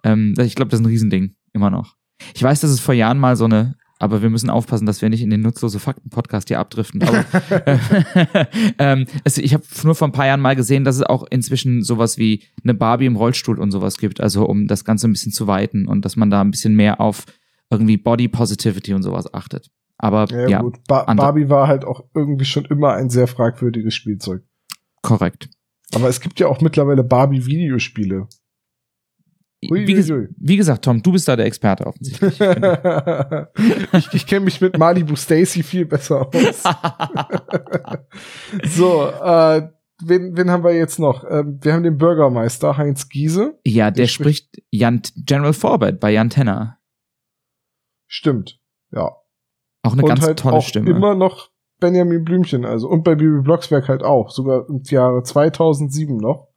Ähm, 0.05 0.35
ich 0.39 0.55
glaube, 0.55 0.71
das 0.71 0.81
ist 0.81 0.85
ein 0.85 0.91
Riesending, 0.91 1.37
immer 1.55 1.71
noch. 1.71 1.97
Ich 2.35 2.43
weiß, 2.43 2.61
dass 2.61 2.71
es 2.71 2.81
vor 2.81 2.93
Jahren 2.93 3.19
mal 3.19 3.35
so 3.37 3.47
eine, 3.47 3.77
aber 4.01 4.23
wir 4.23 4.31
müssen 4.31 4.49
aufpassen, 4.49 4.87
dass 4.87 5.03
wir 5.03 5.11
nicht 5.11 5.21
in 5.21 5.29
den 5.29 5.43
nutzlose 5.43 5.79
Fakten-Podcast 5.79 6.49
hier 6.49 6.59
abdriften. 6.59 7.03
Aber, 7.03 7.25
äh, 7.67 8.47
ähm, 8.79 9.07
es, 9.25 9.37
ich 9.37 9.53
habe 9.53 9.63
nur 9.85 9.95
vor 9.95 10.09
ein 10.09 10.13
paar 10.13 10.27
Jahren 10.27 10.41
mal 10.41 10.57
gesehen, 10.57 10.85
dass 10.85 10.97
es 10.97 11.03
auch 11.03 11.25
inzwischen 11.31 11.83
sowas 11.83 12.17
wie 12.17 12.43
eine 12.65 12.73
Barbie 12.73 13.05
im 13.05 13.17
Rollstuhl 13.17 13.61
und 13.61 13.71
sowas 13.71 13.99
gibt. 13.99 14.21
Also 14.21 14.47
um 14.47 14.67
das 14.67 14.87
Ganze 14.87 15.07
ein 15.07 15.13
bisschen 15.13 15.33
zu 15.33 15.47
weiten 15.47 15.87
und 15.87 16.07
dass 16.07 16.17
man 16.17 16.31
da 16.31 16.41
ein 16.41 16.51
bisschen 16.51 16.75
mehr 16.75 17.01
auf 17.01 17.27
irgendwie 17.69 17.99
Body 17.99 18.29
Positivity 18.29 18.95
und 18.95 19.03
sowas 19.03 19.33
achtet. 19.35 19.71
Aber 19.99 20.27
Ja, 20.31 20.49
ja, 20.49 20.61
gut. 20.63 20.79
Ba 20.89 21.05
Barbie 21.05 21.51
war 21.51 21.69
halt 21.69 21.85
auch 21.85 22.05
irgendwie 22.15 22.47
schon 22.47 22.65
immer 22.65 22.95
ein 22.95 23.11
sehr 23.11 23.27
fragwürdiges 23.27 23.95
Spielzeug. 23.95 24.43
korrekt. 25.03 25.51
Aber 25.95 26.09
es 26.09 26.21
gibt 26.21 26.41
ja 26.41 26.47
auch 26.47 26.61
mittlerweile 26.61 27.05
Barbie-Videospiele. 27.05 28.29
Ui, 29.69 29.87
Wie, 29.87 29.95
ui, 29.95 30.13
ui. 30.13 30.29
wie 30.39 30.57
gesagt, 30.57 30.85
Tom, 30.87 31.03
du 31.03 31.13
bist 31.13 31.29
da 31.29 31.37
der 31.37 31.45
Experte 31.47 31.87
offensichtlich. 31.87 32.41
ich 33.93 34.15
ich 34.15 34.27
kenne 34.27 34.47
mich 34.47 34.61
mit 34.63 34.79
Malibu 34.79 35.17
Stacy 35.17 35.63
viel 35.63 35.85
besser 35.85 36.29
aus. 36.35 36.63
so, 38.65 39.07
äh, 39.07 39.69
wen, 40.03 40.37
wen 40.37 40.51
haben 40.51 40.65
wir 40.65 40.75
jetzt 40.75 40.99
noch? 40.99 41.25
Ähm, 41.29 41.59
wir 41.63 41.75
haben 41.75 41.83
den 41.83 41.99
Bürgermeister 41.99 42.77
Heinz 42.77 43.09
Giese. 43.09 43.59
ja, 43.67 43.91
der 43.91 44.03
Der 44.05 44.07
spricht- 44.09 44.47
spricht 44.47 44.65
Jan, 44.71 45.03
General 45.17 45.53
Forbett 45.53 46.01
bei 46.01 46.11
Jan 46.11 46.31
Tenner. 46.31 46.79
Stimmt. 48.07 48.59
Ja. 48.93 49.17
Auch 49.83 49.93
eine 49.93 50.03
und 50.03 50.09
ganz 50.09 50.23
halt 50.23 50.39
tolle 50.39 50.57
auch 50.57 50.63
Stimme. 50.67 50.91
immer 50.91 51.15
noch 51.15 51.51
Benjamin 51.81 52.25
Blümchen, 52.25 52.65
also. 52.65 52.89
Und 52.89 53.05
bei 53.05 53.15
Bibi 53.15 53.43
Blocksberg 53.43 53.89
halt 53.89 54.03
auch. 54.03 54.31
Sogar 54.31 54.69
im 54.69 54.83
Jahre 54.85 55.23
2007 55.23 56.17
noch. 56.17 56.49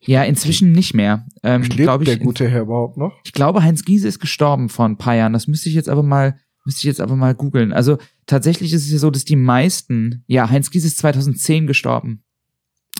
Ja, 0.00 0.22
inzwischen 0.24 0.72
nicht 0.72 0.94
mehr. 0.94 1.26
Ähm, 1.42 1.62
Lebt 1.62 2.02
ich, 2.02 2.04
der 2.08 2.18
gute 2.18 2.48
Herr 2.48 2.62
überhaupt 2.62 2.96
noch? 2.96 3.12
ich 3.24 3.32
glaube, 3.32 3.62
Heinz 3.62 3.84
Giese 3.84 4.08
ist 4.08 4.20
gestorben 4.20 4.68
vor 4.68 4.84
ein 4.86 4.98
paar 4.98 5.14
Jahren. 5.14 5.32
Das 5.32 5.46
müsste 5.46 5.68
ich 5.68 5.74
jetzt 5.74 5.88
aber 5.88 6.02
mal, 6.02 6.36
müsste 6.64 6.80
ich 6.80 6.84
jetzt 6.84 7.00
aber 7.00 7.16
mal 7.16 7.34
googeln. 7.34 7.72
Also 7.72 7.98
tatsächlich 8.26 8.72
ist 8.72 8.84
es 8.86 8.92
ja 8.92 8.98
so, 8.98 9.10
dass 9.10 9.24
die 9.24 9.36
meisten, 9.36 10.24
ja, 10.26 10.48
Heinz 10.50 10.70
Giese 10.70 10.86
ist 10.86 10.98
2010 10.98 11.66
gestorben. 11.66 12.22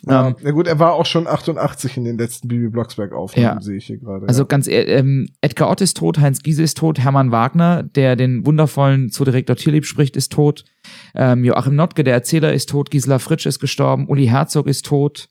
Ja, 0.08 0.28
Ähm, 0.28 0.36
na 0.42 0.50
gut, 0.50 0.66
er 0.66 0.80
war 0.80 0.94
auch 0.94 1.06
schon 1.06 1.28
88 1.28 1.96
in 1.96 2.02
den 2.04 2.18
letzten 2.18 2.48
Bibi 2.48 2.68
Blocksberg 2.70 3.12
Aufnahmen, 3.12 3.58
Ja. 3.58 3.60
sehe 3.60 3.76
ich 3.76 3.86
hier 3.86 3.98
gerade. 3.98 4.26
Also 4.26 4.42
ja. 4.42 4.46
ganz 4.48 4.66
ehr- 4.66 4.88
ähm, 4.88 5.28
Edgar 5.42 5.70
Ott 5.70 5.80
ist 5.80 5.96
tot, 5.96 6.18
Heinz 6.18 6.42
Giese 6.42 6.62
ist 6.62 6.76
tot, 6.78 6.98
Hermann 6.98 7.30
Wagner, 7.30 7.84
der 7.84 8.16
den 8.16 8.44
wundervollen 8.44 9.10
Zoodirektor 9.10 9.54
Tierlieb 9.54 9.84
spricht, 9.86 10.16
ist 10.16 10.32
tot. 10.32 10.64
Ähm, 11.14 11.44
Joachim 11.44 11.76
Notke, 11.76 12.02
der 12.02 12.14
Erzähler, 12.14 12.52
ist 12.52 12.68
tot. 12.70 12.90
Gisela 12.90 13.20
Fritsch 13.20 13.46
ist 13.46 13.60
gestorben. 13.60 14.08
Uli 14.08 14.26
Herzog 14.26 14.66
ist 14.66 14.86
tot. 14.86 15.28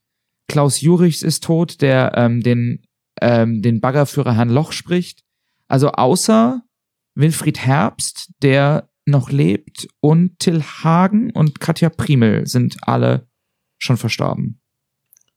Klaus 0.48 0.82
Jurichs 0.82 1.22
ist 1.22 1.44
tot, 1.44 1.82
der 1.82 2.14
ähm, 2.16 2.42
den, 2.42 2.84
ähm, 3.22 3.62
den 3.62 3.80
Baggerführer 3.80 4.36
Herrn 4.36 4.50
Loch 4.50 4.72
spricht. 4.72 5.24
Also 5.68 5.92
außer 5.92 6.62
Winfried 7.16 7.60
Herbst, 7.60 8.32
der 8.42 8.90
noch 9.06 9.32
lebt, 9.32 9.88
und 10.00 10.40
Till 10.40 10.62
Hagen 10.62 11.32
und 11.32 11.60
Katja 11.60 11.90
Primel 11.90 12.46
sind 12.48 12.78
alle 12.82 13.28
schon 13.78 13.98
verstorben. 13.98 14.62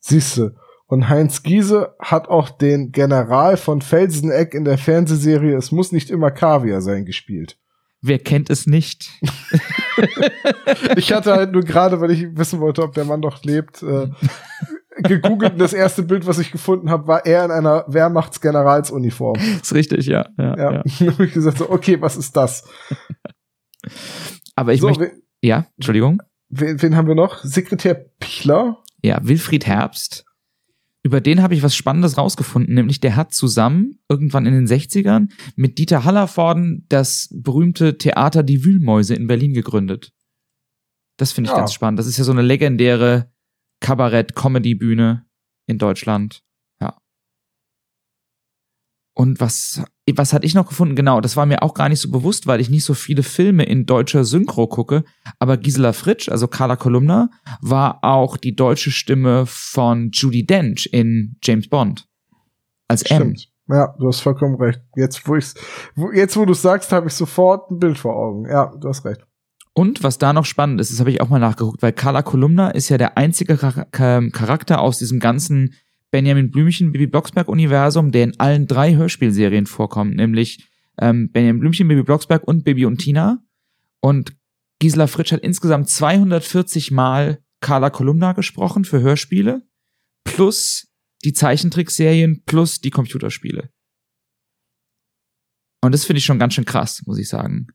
Siehste. 0.00 0.56
Und 0.86 1.08
Heinz 1.08 1.42
Giese 1.42 1.94
hat 1.98 2.28
auch 2.28 2.50
den 2.50 2.92
General 2.92 3.56
von 3.56 3.80
Felseneck 3.80 4.52
in 4.52 4.64
der 4.64 4.76
Fernsehserie 4.76 5.56
Es 5.56 5.72
muss 5.72 5.92
nicht 5.92 6.10
immer 6.10 6.30
Kaviar 6.30 6.82
sein 6.82 7.06
gespielt. 7.06 7.58
Wer 8.02 8.18
kennt 8.18 8.50
es 8.50 8.66
nicht? 8.66 9.10
ich 10.96 11.10
hatte 11.10 11.32
halt 11.32 11.52
nur 11.52 11.62
gerade, 11.62 12.02
weil 12.02 12.10
ich 12.10 12.36
wissen 12.36 12.60
wollte, 12.60 12.82
ob 12.82 12.92
der 12.92 13.06
Mann 13.06 13.20
noch 13.20 13.42
lebt, 13.44 13.82
äh, 13.82 14.08
gegoogelt. 15.02 15.52
und 15.54 15.58
Das 15.58 15.72
erste 15.72 16.02
Bild, 16.02 16.26
was 16.26 16.38
ich 16.38 16.50
gefunden 16.52 16.90
habe, 16.90 17.06
war 17.06 17.26
er 17.26 17.44
in 17.44 17.50
einer 17.50 17.84
Wehrmachtsgeneralsuniform. 17.88 19.38
ist 19.62 19.74
richtig, 19.74 20.06
ja. 20.06 20.26
Ja, 20.38 20.56
Ja. 20.56 20.72
ja. 20.84 20.84
Habe 21.12 21.26
ich 21.26 21.32
gesagt, 21.32 21.58
so, 21.58 21.70
okay, 21.70 22.00
was 22.00 22.16
ist 22.16 22.36
das? 22.36 22.64
Aber 24.54 24.72
ich 24.72 24.80
so, 24.80 24.88
möchte, 24.88 25.12
ja, 25.42 25.66
Entschuldigung. 25.76 26.22
wen, 26.48 26.80
wen 26.80 26.96
haben 26.96 27.08
wir 27.08 27.14
noch? 27.14 27.42
Sekretär 27.44 27.94
Pichler. 28.20 28.78
Ja, 29.02 29.18
Wilfried 29.22 29.66
Herbst. 29.66 30.24
Über 31.02 31.20
den 31.20 31.42
habe 31.42 31.52
ich 31.54 31.62
was 31.62 31.76
Spannendes 31.76 32.16
rausgefunden, 32.16 32.74
nämlich 32.74 32.98
der 32.98 33.14
hat 33.14 33.34
zusammen 33.34 33.98
irgendwann 34.08 34.46
in 34.46 34.54
den 34.54 34.66
60ern 34.66 35.28
mit 35.54 35.76
Dieter 35.78 36.04
Hallervorden 36.04 36.86
das 36.88 37.28
berühmte 37.30 37.98
Theater 37.98 38.42
Die 38.42 38.64
Wühlmäuse 38.64 39.14
in 39.14 39.26
Berlin 39.26 39.52
gegründet. 39.52 40.12
Das 41.18 41.32
finde 41.32 41.48
ich 41.48 41.52
Ja. 41.52 41.58
ganz 41.58 41.74
spannend. 41.74 41.98
Das 41.98 42.06
ist 42.06 42.16
ja 42.16 42.24
so 42.24 42.32
eine 42.32 42.40
legendäre 42.40 43.30
Kabarett-Comedy-Bühne 43.84 45.26
in 45.66 45.76
Deutschland. 45.76 46.42
Ja. 46.80 46.96
Und 49.14 49.40
was, 49.40 49.84
was 50.10 50.32
hatte 50.32 50.46
ich 50.46 50.54
noch 50.54 50.66
gefunden? 50.66 50.96
Genau, 50.96 51.20
das 51.20 51.36
war 51.36 51.44
mir 51.44 51.62
auch 51.62 51.74
gar 51.74 51.90
nicht 51.90 52.00
so 52.00 52.10
bewusst, 52.10 52.46
weil 52.46 52.62
ich 52.62 52.70
nicht 52.70 52.84
so 52.84 52.94
viele 52.94 53.22
Filme 53.22 53.64
in 53.64 53.84
deutscher 53.84 54.24
Synchro 54.24 54.66
gucke. 54.68 55.04
Aber 55.38 55.58
Gisela 55.58 55.92
Fritsch, 55.92 56.30
also 56.30 56.48
Carla 56.48 56.76
Kolumna, 56.76 57.28
war 57.60 58.02
auch 58.02 58.38
die 58.38 58.56
deutsche 58.56 58.90
Stimme 58.90 59.44
von 59.46 60.10
Judy 60.12 60.46
Dench 60.46 60.88
in 60.90 61.36
James 61.42 61.68
Bond. 61.68 62.08
Als 62.88 63.02
M. 63.02 63.16
Stimmt. 63.16 63.50
Ja, 63.68 63.94
du 63.98 64.08
hast 64.08 64.20
vollkommen 64.20 64.56
recht. 64.56 64.80
Jetzt, 64.96 65.28
wo 65.28 65.36
ich's, 65.36 65.54
wo, 65.94 66.10
jetzt, 66.10 66.38
wo 66.38 66.46
du 66.46 66.54
sagst, 66.54 66.90
habe 66.90 67.08
ich 67.08 67.14
sofort 67.14 67.70
ein 67.70 67.78
Bild 67.78 67.98
vor 67.98 68.16
Augen. 68.16 68.48
Ja, 68.48 68.74
du 68.76 68.88
hast 68.88 69.04
recht. 69.04 69.26
Und 69.76 70.04
was 70.04 70.18
da 70.18 70.32
noch 70.32 70.44
spannend 70.44 70.80
ist, 70.80 70.92
das 70.92 71.00
habe 71.00 71.10
ich 71.10 71.20
auch 71.20 71.28
mal 71.28 71.40
nachgeguckt, 71.40 71.82
weil 71.82 71.92
Carla 71.92 72.22
Kolumna 72.22 72.70
ist 72.70 72.88
ja 72.88 72.96
der 72.98 73.18
einzige 73.18 73.58
Char 73.58 73.86
Char- 73.92 74.30
Charakter 74.30 74.80
aus 74.80 74.98
diesem 74.98 75.18
ganzen 75.18 75.74
Benjamin 76.12 76.52
Blümchen 76.52 76.92
Bibi 76.92 77.08
Blocksberg 77.08 77.48
Universum, 77.48 78.12
der 78.12 78.22
in 78.22 78.38
allen 78.38 78.68
drei 78.68 78.94
Hörspielserien 78.94 79.66
vorkommt, 79.66 80.14
nämlich 80.14 80.68
ähm, 81.00 81.30
Benjamin 81.32 81.58
Blümchen, 81.58 81.88
Bibi 81.88 82.04
Blocksberg 82.04 82.44
und 82.44 82.62
Bibi 82.64 82.86
und 82.86 82.98
Tina. 82.98 83.42
Und 84.00 84.36
Gisela 84.78 85.08
Fritsch 85.08 85.32
hat 85.32 85.40
insgesamt 85.40 85.88
240 85.88 86.92
Mal 86.92 87.42
Carla 87.60 87.90
Kolumna 87.90 88.32
gesprochen 88.32 88.84
für 88.84 89.00
Hörspiele, 89.00 89.66
plus 90.22 90.86
die 91.24 91.32
Zeichentrickserien, 91.32 92.44
plus 92.44 92.80
die 92.80 92.90
Computerspiele. 92.90 93.70
Und 95.82 95.92
das 95.92 96.04
finde 96.04 96.18
ich 96.18 96.24
schon 96.24 96.38
ganz 96.38 96.54
schön 96.54 96.64
krass, 96.64 97.02
muss 97.06 97.18
ich 97.18 97.28
sagen. 97.28 97.68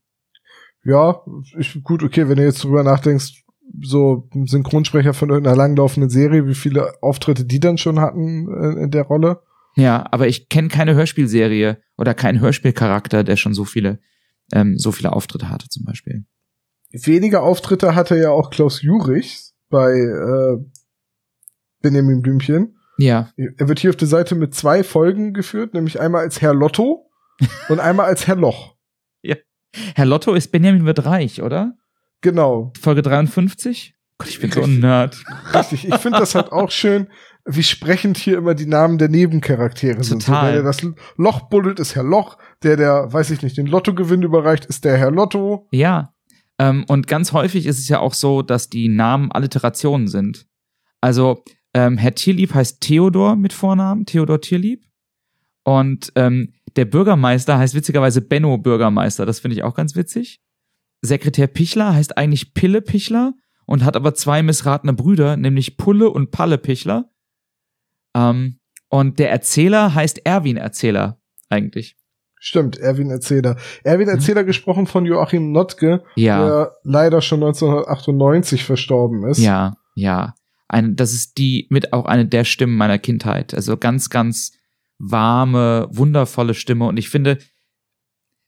Ja, 0.89 1.21
ich, 1.57 1.83
gut, 1.83 2.03
okay, 2.03 2.27
wenn 2.27 2.37
du 2.37 2.43
jetzt 2.43 2.63
drüber 2.63 2.83
nachdenkst, 2.83 3.43
so 3.81 4.27
ein 4.33 4.47
Synchronsprecher 4.47 5.13
von 5.13 5.29
irgendeiner 5.29 5.55
langlaufenden 5.55 6.09
Serie, 6.09 6.47
wie 6.47 6.55
viele 6.55 6.93
Auftritte 7.01 7.45
die 7.45 7.59
dann 7.59 7.77
schon 7.77 7.99
hatten 7.99 8.47
äh, 8.51 8.83
in 8.83 8.91
der 8.91 9.03
Rolle. 9.03 9.41
Ja, 9.75 10.05
aber 10.11 10.27
ich 10.27 10.49
kenne 10.49 10.69
keine 10.69 10.95
Hörspielserie 10.95 11.77
oder 11.97 12.13
keinen 12.13 12.39
Hörspielcharakter, 12.39 13.23
der 13.23 13.37
schon 13.37 13.53
so 13.53 13.65
viele, 13.65 13.99
ähm, 14.51 14.77
so 14.77 14.91
viele 14.91 15.13
Auftritte 15.13 15.49
hatte, 15.49 15.69
zum 15.69 15.85
Beispiel. 15.85 16.25
Weniger 16.91 17.43
Auftritte 17.43 17.93
hatte 17.93 18.17
ja 18.17 18.31
auch 18.31 18.49
Klaus 18.49 18.81
Jurich 18.81 19.51
bei 19.69 19.91
äh, 19.91 20.57
Benjamin 21.81 22.21
Blümchen. 22.21 22.75
Ja, 22.97 23.31
Er 23.37 23.67
wird 23.69 23.79
hier 23.79 23.91
auf 23.91 23.95
der 23.95 24.07
Seite 24.07 24.35
mit 24.35 24.55
zwei 24.55 24.83
Folgen 24.83 25.33
geführt, 25.33 25.73
nämlich 25.73 25.99
einmal 25.99 26.23
als 26.23 26.41
Herr 26.41 26.53
Lotto 26.53 27.09
und 27.69 27.79
einmal 27.79 28.07
als 28.07 28.27
Herr 28.27 28.35
Loch. 28.35 28.75
Herr 29.95 30.05
Lotto 30.05 30.33
ist 30.33 30.51
Benjamin 30.51 30.85
wird 30.85 31.05
reich, 31.05 31.41
oder? 31.41 31.75
Genau, 32.21 32.73
Folge 32.79 33.01
53? 33.01 33.95
Gott, 34.17 34.29
ich 34.29 34.39
bin 34.39 34.51
so 34.51 34.59
ein 34.59 34.65
Richtig. 34.65 34.81
Nerd. 34.81 35.23
richtig. 35.53 35.87
Ich 35.87 35.95
finde 35.95 36.19
das 36.19 36.35
halt 36.35 36.51
auch 36.51 36.71
schön, 36.71 37.07
wie 37.45 37.63
sprechend 37.63 38.17
hier 38.17 38.37
immer 38.37 38.53
die 38.53 38.65
Namen 38.65 38.97
der 38.97 39.07
Nebencharaktere 39.07 40.03
sind. 40.03 40.21
So, 40.21 40.33
Total. 40.33 40.51
der, 40.51 40.61
der 40.61 40.63
das 40.63 40.85
Loch 41.15 41.49
buddelt, 41.49 41.79
ist 41.79 41.95
Herr 41.95 42.03
Loch. 42.03 42.37
Der, 42.63 42.75
der, 42.75 43.11
weiß 43.11 43.31
ich 43.31 43.41
nicht, 43.41 43.57
den 43.57 43.67
Lottogewinn 43.67 44.21
überreicht, 44.21 44.65
ist 44.65 44.83
der 44.83 44.97
Herr 44.97 45.11
Lotto. 45.11 45.67
Ja. 45.71 46.13
Ähm, 46.59 46.83
und 46.87 47.07
ganz 47.07 47.31
häufig 47.31 47.65
ist 47.65 47.79
es 47.79 47.87
ja 47.87 47.99
auch 47.99 48.13
so, 48.13 48.41
dass 48.41 48.69
die 48.69 48.89
Namen 48.89 49.31
Alliterationen 49.31 50.07
sind. 50.07 50.45
Also, 50.99 51.43
ähm, 51.73 51.97
Herr 51.97 52.13
Tierlieb 52.13 52.53
heißt 52.53 52.81
Theodor 52.81 53.37
mit 53.37 53.53
Vornamen, 53.53 54.05
Theodor 54.05 54.41
Tierlieb. 54.41 54.83
Und 55.63 56.11
ähm, 56.15 56.53
der 56.79 56.85
Bürgermeister 56.85 57.57
heißt 57.57 57.75
witzigerweise 57.75 58.21
Benno 58.21 58.57
Bürgermeister. 58.57 59.25
Das 59.25 59.41
finde 59.41 59.55
ich 59.57 59.63
auch 59.63 59.75
ganz 59.75 59.97
witzig. 59.97 60.39
Sekretär 61.01 61.47
Pichler 61.47 61.93
heißt 61.93 62.17
eigentlich 62.17 62.53
Pille 62.53 62.81
Pichler 62.81 63.33
und 63.65 63.83
hat 63.83 63.97
aber 63.97 64.13
zwei 64.13 64.41
missratene 64.41 64.93
Brüder, 64.93 65.35
nämlich 65.35 65.75
Pulle 65.75 66.09
und 66.09 66.31
Palle 66.31 66.57
Pichler. 66.57 67.11
Ähm, 68.15 68.59
und 68.89 69.19
der 69.19 69.29
Erzähler 69.29 69.93
heißt 69.93 70.25
Erwin 70.25 70.55
Erzähler 70.55 71.19
eigentlich. 71.49 71.97
Stimmt, 72.39 72.77
Erwin 72.77 73.09
Erzähler. 73.11 73.57
Erwin 73.83 74.07
Erzähler 74.07 74.45
gesprochen 74.45 74.87
von 74.87 75.05
Joachim 75.05 75.51
Notke, 75.51 75.97
Mhm. 76.15 76.23
Ja. 76.23 76.45
der 76.45 76.75
leider 76.83 77.21
schon 77.21 77.41
1998 77.41 78.63
verstorben 78.63 79.27
ist. 79.27 79.39
Ja, 79.39 79.75
ja. 79.95 80.33
Ein, 80.69 80.95
das 80.95 81.11
ist 81.11 81.37
die 81.37 81.67
mit 81.69 81.91
auch 81.91 82.05
eine 82.05 82.25
der 82.25 82.45
Stimmen 82.45 82.77
meiner 82.77 82.99
Kindheit. 82.99 83.53
Also 83.53 83.75
ganz, 83.75 84.09
ganz 84.09 84.53
warme, 84.99 85.87
wundervolle 85.91 86.53
Stimme. 86.53 86.85
Und 86.85 86.97
ich 86.97 87.09
finde, 87.09 87.39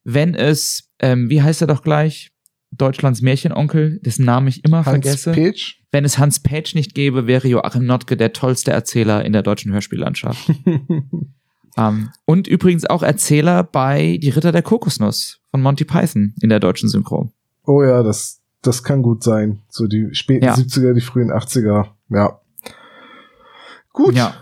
wenn 0.03 0.35
es, 0.35 0.89
ähm, 0.99 1.29
wie 1.29 1.41
heißt 1.41 1.61
er 1.61 1.67
doch 1.67 1.81
gleich? 1.81 2.31
Deutschlands 2.71 3.21
Märchenonkel, 3.21 3.99
dessen 3.99 4.23
Namen 4.25 4.47
ich 4.47 4.63
immer 4.63 4.85
Hans 4.85 4.89
vergesse. 4.89 5.31
Petsch. 5.33 5.79
Wenn 5.91 6.05
es 6.05 6.17
Hans 6.17 6.41
Page 6.41 6.73
nicht 6.75 6.95
gäbe, 6.95 7.27
wäre 7.27 7.47
Joachim 7.47 7.85
Notke 7.85 8.15
der 8.15 8.31
tollste 8.31 8.71
Erzähler 8.71 9.25
in 9.25 9.33
der 9.33 9.43
deutschen 9.43 9.73
Hörspiellandschaft. 9.73 10.49
ähm, 11.77 12.09
und 12.25 12.47
übrigens 12.47 12.85
auch 12.85 13.03
Erzähler 13.03 13.63
bei 13.63 14.17
Die 14.21 14.29
Ritter 14.29 14.53
der 14.53 14.61
Kokosnuss 14.61 15.41
von 15.51 15.61
Monty 15.61 15.83
Python 15.83 16.33
in 16.41 16.49
der 16.49 16.61
deutschen 16.61 16.87
Synchro. 16.87 17.33
oh 17.65 17.83
ja, 17.83 18.03
das, 18.03 18.41
das 18.61 18.83
kann 18.83 19.01
gut 19.01 19.21
sein. 19.21 19.63
So 19.67 19.87
die 19.87 20.07
späten 20.13 20.45
Ja. 20.45 20.53
70er, 20.53 20.93
die 20.93 21.01
frühen 21.01 21.29
80er. 21.29 21.87
Ja. 22.09 22.39
Gut. 23.91 24.15
Ja. 24.15 24.40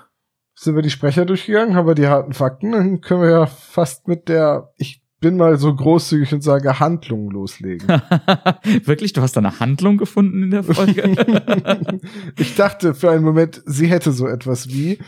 Sind 0.61 0.75
wir 0.75 0.81
die 0.81 0.89
Sprecher 0.89 1.23
durchgegangen, 1.23 1.73
haben 1.73 1.87
wir 1.87 1.95
die 1.95 2.07
harten 2.07 2.33
Fakten, 2.33 2.73
dann 2.73 2.99
können 2.99 3.21
wir 3.21 3.29
ja 3.29 3.45
fast 3.45 4.09
mit 4.09 4.27
der, 4.27 4.73
ich 4.75 5.01
bin 5.21 5.37
mal 5.37 5.57
so 5.57 5.73
großzügig 5.73 6.33
und 6.33 6.41
sage 6.41 6.81
Handlung 6.81 7.31
loslegen. 7.31 7.87
Wirklich, 8.83 9.13
du 9.13 9.21
hast 9.21 9.37
da 9.37 9.39
eine 9.39 9.61
Handlung 9.61 9.95
gefunden 9.95 10.43
in 10.43 10.51
der 10.51 10.63
Folge? 10.63 12.01
ich 12.37 12.57
dachte 12.57 12.93
für 12.93 13.09
einen 13.09 13.23
Moment, 13.23 13.63
sie 13.67 13.87
hätte 13.87 14.11
so 14.11 14.27
etwas 14.27 14.67
wie. 14.67 14.99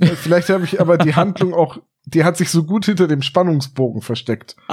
Äh, 0.00 0.06
Vielleicht 0.06 0.48
habe 0.48 0.64
ich 0.64 0.80
aber 0.80 0.96
die 0.96 1.14
Handlung 1.14 1.52
auch, 1.52 1.82
die 2.06 2.24
hat 2.24 2.38
sich 2.38 2.48
so 2.48 2.64
gut 2.64 2.86
hinter 2.86 3.06
dem 3.06 3.20
Spannungsbogen 3.20 4.00
versteckt. 4.00 4.56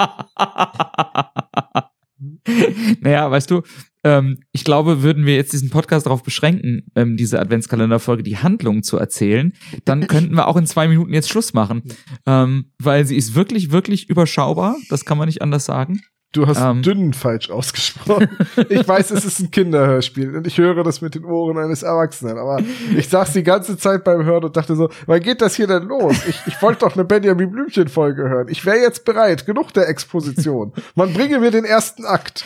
naja, 3.02 3.30
weißt 3.30 3.52
du, 3.52 3.64
ähm, 4.04 4.40
ich 4.52 4.64
glaube, 4.64 5.04
würden 5.04 5.26
wir 5.26 5.36
jetzt 5.36 5.54
diesen 5.54 5.70
Podcast 5.70 6.06
darauf 6.06 6.24
beschränken, 6.24 6.88
ähm, 6.96 7.18
diese 7.18 7.40
Adventskalenderfolge, 7.40 8.24
die 8.24 8.38
Handlung 8.38 8.84
zu 8.84 8.98
erzählen, 8.98 9.54
dann 9.86 10.08
könnten 10.08 10.36
wir 10.36 10.48
auch 10.48 10.58
in 10.58 10.66
zwei 10.66 10.88
Minuten 10.88 11.14
jetzt 11.14 11.30
Schluss 11.30 11.54
machen. 11.54 11.84
Ähm, 12.26 12.72
weil 12.80 13.06
sie 13.06 13.18
ist 13.18 13.36
wirklich, 13.36 13.72
wirklich 13.72 14.10
überschaubar. 14.10 14.76
Das 14.90 15.06
kann 15.06 15.18
man 15.18 15.28
nicht 15.28 15.42
anders 15.42 15.66
sagen. 15.66 16.02
Du 16.34 16.48
hast 16.48 16.62
Ähm. 16.62 16.82
dünnen 16.82 17.14
falsch 17.14 17.50
ausgesprochen. 17.50 18.30
ich 18.70 18.88
weiß, 18.88 19.12
es 19.12 19.26
ist 19.26 19.40
ein 19.42 19.52
Kinderhörspiel 19.52 20.38
und 20.38 20.48
ich 20.48 20.58
höre 20.58 20.82
das 20.84 21.02
mit 21.02 21.16
den 21.16 21.26
Ohren 21.26 21.58
eines 21.58 21.84
Erwachsenen, 21.84 22.38
aber 22.38 22.62
ich 22.96 23.10
saß 23.10 23.34
die 23.34 23.44
ganze 23.44 23.78
Zeit 23.78 24.06
beim 24.06 24.24
Hören 24.24 24.46
und 24.46 24.56
dachte 24.56 24.78
so, 24.78 24.90
wann 25.08 25.20
geht 25.22 25.42
das 25.42 25.56
hier 25.56 25.68
denn 25.68 25.84
los? 25.84 26.16
Ich, 26.30 26.40
ich 26.48 26.62
wollte 26.62 26.86
doch 26.86 26.96
eine 26.96 27.04
Benjamin 27.04 27.52
Blümchen 27.52 27.90
Folge 27.90 28.30
hören. 28.30 28.48
Ich 28.50 28.66
wäre 28.66 28.78
jetzt 28.78 29.04
bereit, 29.04 29.46
genug 29.46 29.74
der 29.74 29.90
Exposition. 29.90 30.72
Man 30.96 31.12
bringe 31.12 31.40
mir 31.40 31.52
den 31.52 31.66
ersten 31.66 32.06
Akt. 32.06 32.46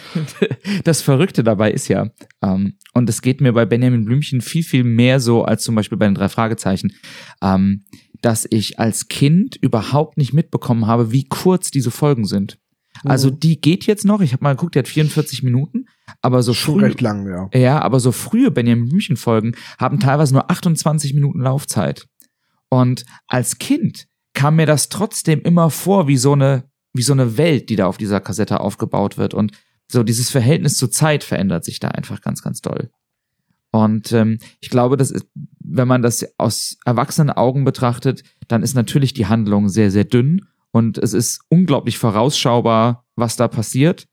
Das 0.83 1.01
Verrückte 1.03 1.43
dabei 1.43 1.71
ist 1.71 1.87
ja, 1.87 2.07
ähm, 2.41 2.77
und 2.93 3.07
es 3.07 3.21
geht 3.21 3.39
mir 3.39 3.53
bei 3.53 3.65
Benjamin 3.65 4.05
Blümchen 4.05 4.41
viel, 4.41 4.63
viel 4.63 4.83
mehr 4.83 5.19
so 5.19 5.43
als 5.43 5.63
zum 5.63 5.75
Beispiel 5.75 5.97
bei 5.97 6.05
den 6.05 6.15
drei 6.15 6.29
Fragezeichen, 6.29 6.91
ähm, 7.43 7.83
dass 8.21 8.47
ich 8.49 8.79
als 8.79 9.09
Kind 9.09 9.57
überhaupt 9.61 10.17
nicht 10.17 10.33
mitbekommen 10.33 10.87
habe, 10.87 11.11
wie 11.11 11.25
kurz 11.25 11.69
diese 11.69 11.91
Folgen 11.91 12.25
sind. 12.25 12.57
Also 13.03 13.29
Mhm. 13.29 13.39
die 13.39 13.59
geht 13.61 13.85
jetzt 13.85 14.05
noch, 14.05 14.21
ich 14.21 14.33
habe 14.33 14.43
mal 14.43 14.55
geguckt, 14.55 14.75
die 14.75 14.79
hat 14.79 14.87
44 14.87 15.43
Minuten, 15.43 15.85
aber 16.21 16.41
so 16.43 16.53
schon 16.53 16.75
früh, 16.75 16.85
recht 16.85 17.01
lang, 17.01 17.27
ja. 17.27 17.49
ja, 17.59 17.81
aber 17.81 17.99
so 17.99 18.11
frühe 18.11 18.51
Benjamin 18.51 18.87
Blümchen 18.87 19.17
Folgen 19.17 19.55
haben 19.77 19.99
teilweise 19.99 20.33
nur 20.33 20.49
28 20.49 21.13
Minuten 21.13 21.41
Laufzeit. 21.41 22.07
Und 22.69 23.05
als 23.27 23.57
Kind 23.57 24.07
kam 24.33 24.55
mir 24.57 24.65
das 24.65 24.89
trotzdem 24.89 25.41
immer 25.41 25.69
vor 25.69 26.07
wie 26.07 26.17
so 26.17 26.33
eine 26.33 26.63
wie 26.93 27.01
so 27.01 27.11
eine 27.11 27.37
Welt, 27.37 27.69
die 27.69 27.75
da 27.75 27.87
auf 27.87 27.97
dieser 27.97 28.21
Kassette 28.21 28.61
aufgebaut 28.61 29.17
wird 29.17 29.33
und 29.33 29.51
so 29.91 30.01
dieses 30.01 30.29
Verhältnis 30.29 30.77
zur 30.77 30.89
Zeit 30.89 31.23
verändert 31.25 31.65
sich 31.65 31.79
da 31.79 31.89
einfach 31.89 32.21
ganz 32.21 32.41
ganz 32.41 32.61
doll. 32.61 32.89
Und 33.71 34.13
ähm, 34.13 34.37
ich 34.61 34.69
glaube, 34.69 34.95
das 34.95 35.11
ist, 35.11 35.25
wenn 35.59 35.87
man 35.87 36.01
das 36.01 36.25
aus 36.37 36.77
erwachsenen 36.85 37.31
Augen 37.31 37.65
betrachtet, 37.65 38.23
dann 38.47 38.63
ist 38.63 38.73
natürlich 38.75 39.13
die 39.13 39.25
Handlung 39.25 39.67
sehr 39.67 39.91
sehr 39.91 40.05
dünn 40.05 40.45
und 40.75 40.97
es 40.97 41.13
ist 41.13 41.39
unglaublich 41.47 41.97
vorausschaubar, 41.97 43.05
was 43.15 43.37
da 43.37 43.47
passiert. 43.47 44.09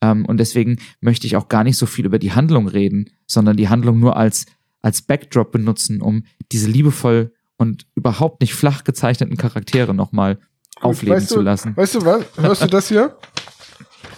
Ähm, 0.00 0.24
und 0.26 0.38
deswegen 0.38 0.78
möchte 1.00 1.26
ich 1.26 1.34
auch 1.34 1.48
gar 1.48 1.64
nicht 1.64 1.76
so 1.76 1.86
viel 1.86 2.06
über 2.06 2.20
die 2.20 2.30
Handlung 2.30 2.68
reden, 2.68 3.10
sondern 3.26 3.56
die 3.56 3.68
Handlung 3.68 3.98
nur 3.98 4.16
als, 4.16 4.46
als 4.80 5.02
Backdrop 5.02 5.50
benutzen, 5.50 6.00
um 6.00 6.22
diese 6.52 6.70
liebevoll 6.70 7.32
und 7.56 7.88
überhaupt 7.96 8.42
nicht 8.42 8.54
flach 8.54 8.84
gezeichneten 8.84 9.36
Charaktere 9.36 9.92
nochmal 9.92 10.38
aufleben 10.80 11.16
weißt 11.16 11.30
zu 11.30 11.38
du, 11.38 11.40
lassen. 11.40 11.76
Weißt 11.76 11.96
du 11.96 12.04
was? 12.04 12.24
Hörst 12.36 12.62
du 12.62 12.66
das 12.68 12.86
hier? 12.86 13.16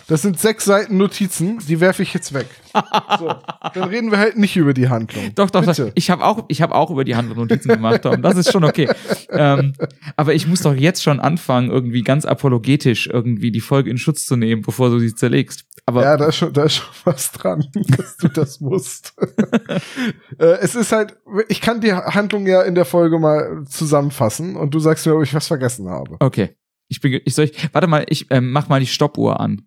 Das 0.08 0.22
sind 0.22 0.38
sechs 0.38 0.64
Seiten 0.64 0.96
Notizen, 0.98 1.58
die 1.66 1.80
werfe 1.80 2.02
ich 2.02 2.14
jetzt 2.14 2.32
weg. 2.32 2.46
So, 3.18 3.34
dann 3.74 3.88
reden 3.88 4.10
wir 4.10 4.18
halt 4.18 4.36
nicht 4.36 4.56
über 4.56 4.72
die 4.72 4.88
Handlung. 4.88 5.32
Doch, 5.34 5.50
doch, 5.50 5.64
doch. 5.64 5.90
Ich 5.94 6.10
habe 6.10 6.24
auch, 6.24 6.44
ich 6.48 6.62
habe 6.62 6.74
auch 6.74 6.90
über 6.90 7.04
die 7.04 7.16
Handlung 7.16 7.38
Notizen 7.38 7.70
gemacht, 7.70 8.02
Tom. 8.02 8.22
Das 8.22 8.36
ist 8.36 8.52
schon 8.52 8.64
okay. 8.64 8.88
ähm, 9.30 9.72
aber 10.16 10.34
ich 10.34 10.46
muss 10.46 10.60
doch 10.60 10.74
jetzt 10.74 11.02
schon 11.02 11.18
anfangen, 11.18 11.70
irgendwie 11.70 12.02
ganz 12.02 12.24
apologetisch 12.24 13.08
irgendwie 13.08 13.50
die 13.50 13.60
Folge 13.60 13.90
in 13.90 13.98
Schutz 13.98 14.26
zu 14.26 14.36
nehmen, 14.36 14.62
bevor 14.62 14.90
du 14.90 15.00
sie 15.00 15.14
zerlegst. 15.14 15.64
Aber 15.86 16.02
Ja, 16.02 16.16
da 16.16 16.26
ist 16.26 16.36
schon, 16.36 16.52
da 16.52 16.64
ist 16.64 16.74
schon 16.74 16.94
was 17.04 17.32
dran, 17.32 17.66
dass 17.96 18.16
du 18.16 18.28
das 18.28 18.60
musst. 18.60 19.14
äh, 20.38 20.58
es 20.60 20.74
ist 20.74 20.92
halt, 20.92 21.16
ich 21.48 21.60
kann 21.60 21.80
die 21.80 21.92
Handlung 21.92 22.46
ja 22.46 22.62
in 22.62 22.74
der 22.74 22.84
Folge 22.84 23.18
mal 23.18 23.64
zusammenfassen 23.66 24.56
und 24.56 24.74
du 24.74 24.78
sagst 24.78 25.06
mir, 25.06 25.16
ob 25.16 25.22
ich 25.22 25.34
was 25.34 25.46
vergessen 25.46 25.88
habe. 25.88 26.16
okay. 26.20 26.56
Ich 26.88 27.00
bin, 27.00 27.20
ich 27.24 27.34
soll 27.34 27.46
ich, 27.46 27.74
warte 27.74 27.88
mal, 27.88 28.06
ich 28.08 28.26
ähm, 28.30 28.52
mach 28.52 28.68
mal 28.68 28.78
die 28.78 28.86
Stoppuhr 28.86 29.40
an. 29.40 29.66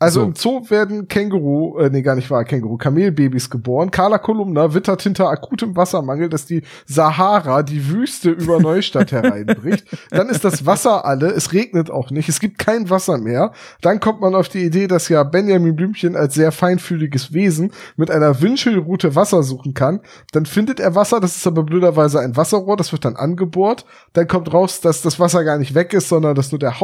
Also 0.00 0.20
So. 0.20 0.26
im 0.26 0.34
Zoo 0.34 0.70
werden 0.70 1.08
Känguru, 1.08 1.78
äh, 1.78 1.90
nee, 1.90 2.00
gar 2.00 2.14
nicht 2.14 2.30
wahr, 2.30 2.44
Känguru, 2.44 2.78
Kamelbabys 2.78 3.50
geboren. 3.50 3.90
Carla 3.90 4.16
Kolumna 4.16 4.72
wittert 4.72 5.02
hinter 5.02 5.28
akutem 5.28 5.76
Wassermangel, 5.76 6.30
dass 6.30 6.46
die 6.46 6.62
Sahara, 6.86 7.62
die 7.62 7.86
Wüste 7.90 8.30
über 8.30 8.60
Neustadt 8.60 9.12
hereinbricht. 9.12 9.84
Dann 10.10 10.30
ist 10.30 10.42
das 10.42 10.64
Wasser 10.64 11.04
alle, 11.04 11.28
es 11.28 11.52
regnet 11.52 11.90
auch 11.90 12.10
nicht, 12.10 12.30
es 12.30 12.40
gibt 12.40 12.58
kein 12.58 12.88
Wasser 12.88 13.18
mehr. 13.18 13.52
Dann 13.82 14.00
kommt 14.00 14.22
man 14.22 14.34
auf 14.34 14.48
die 14.48 14.64
Idee, 14.64 14.86
dass 14.86 15.10
ja 15.10 15.22
Benjamin 15.22 15.76
Blümchen 15.76 16.16
als 16.16 16.32
sehr 16.32 16.50
feinfühliges 16.50 17.34
Wesen 17.34 17.70
mit 17.96 18.10
einer 18.10 18.40
Wünschelrute 18.40 19.14
Wasser 19.14 19.42
suchen 19.42 19.74
kann. 19.74 20.00
Dann 20.32 20.46
findet 20.46 20.80
er 20.80 20.94
Wasser, 20.94 21.20
das 21.20 21.36
ist 21.36 21.46
aber 21.46 21.62
blöderweise 21.62 22.20
ein 22.20 22.38
Wasserrohr, 22.38 22.78
das 22.78 22.92
wird 22.92 23.04
dann 23.04 23.16
angebohrt. 23.16 23.84
Dann 24.14 24.26
kommt 24.26 24.50
raus, 24.54 24.80
dass 24.80 25.02
das 25.02 25.20
Wasser 25.20 25.44
gar 25.44 25.58
nicht 25.58 25.74
weg 25.74 25.92
ist, 25.92 26.08
sondern 26.08 26.34
dass 26.34 26.52
nur 26.52 26.58
der 26.58 26.80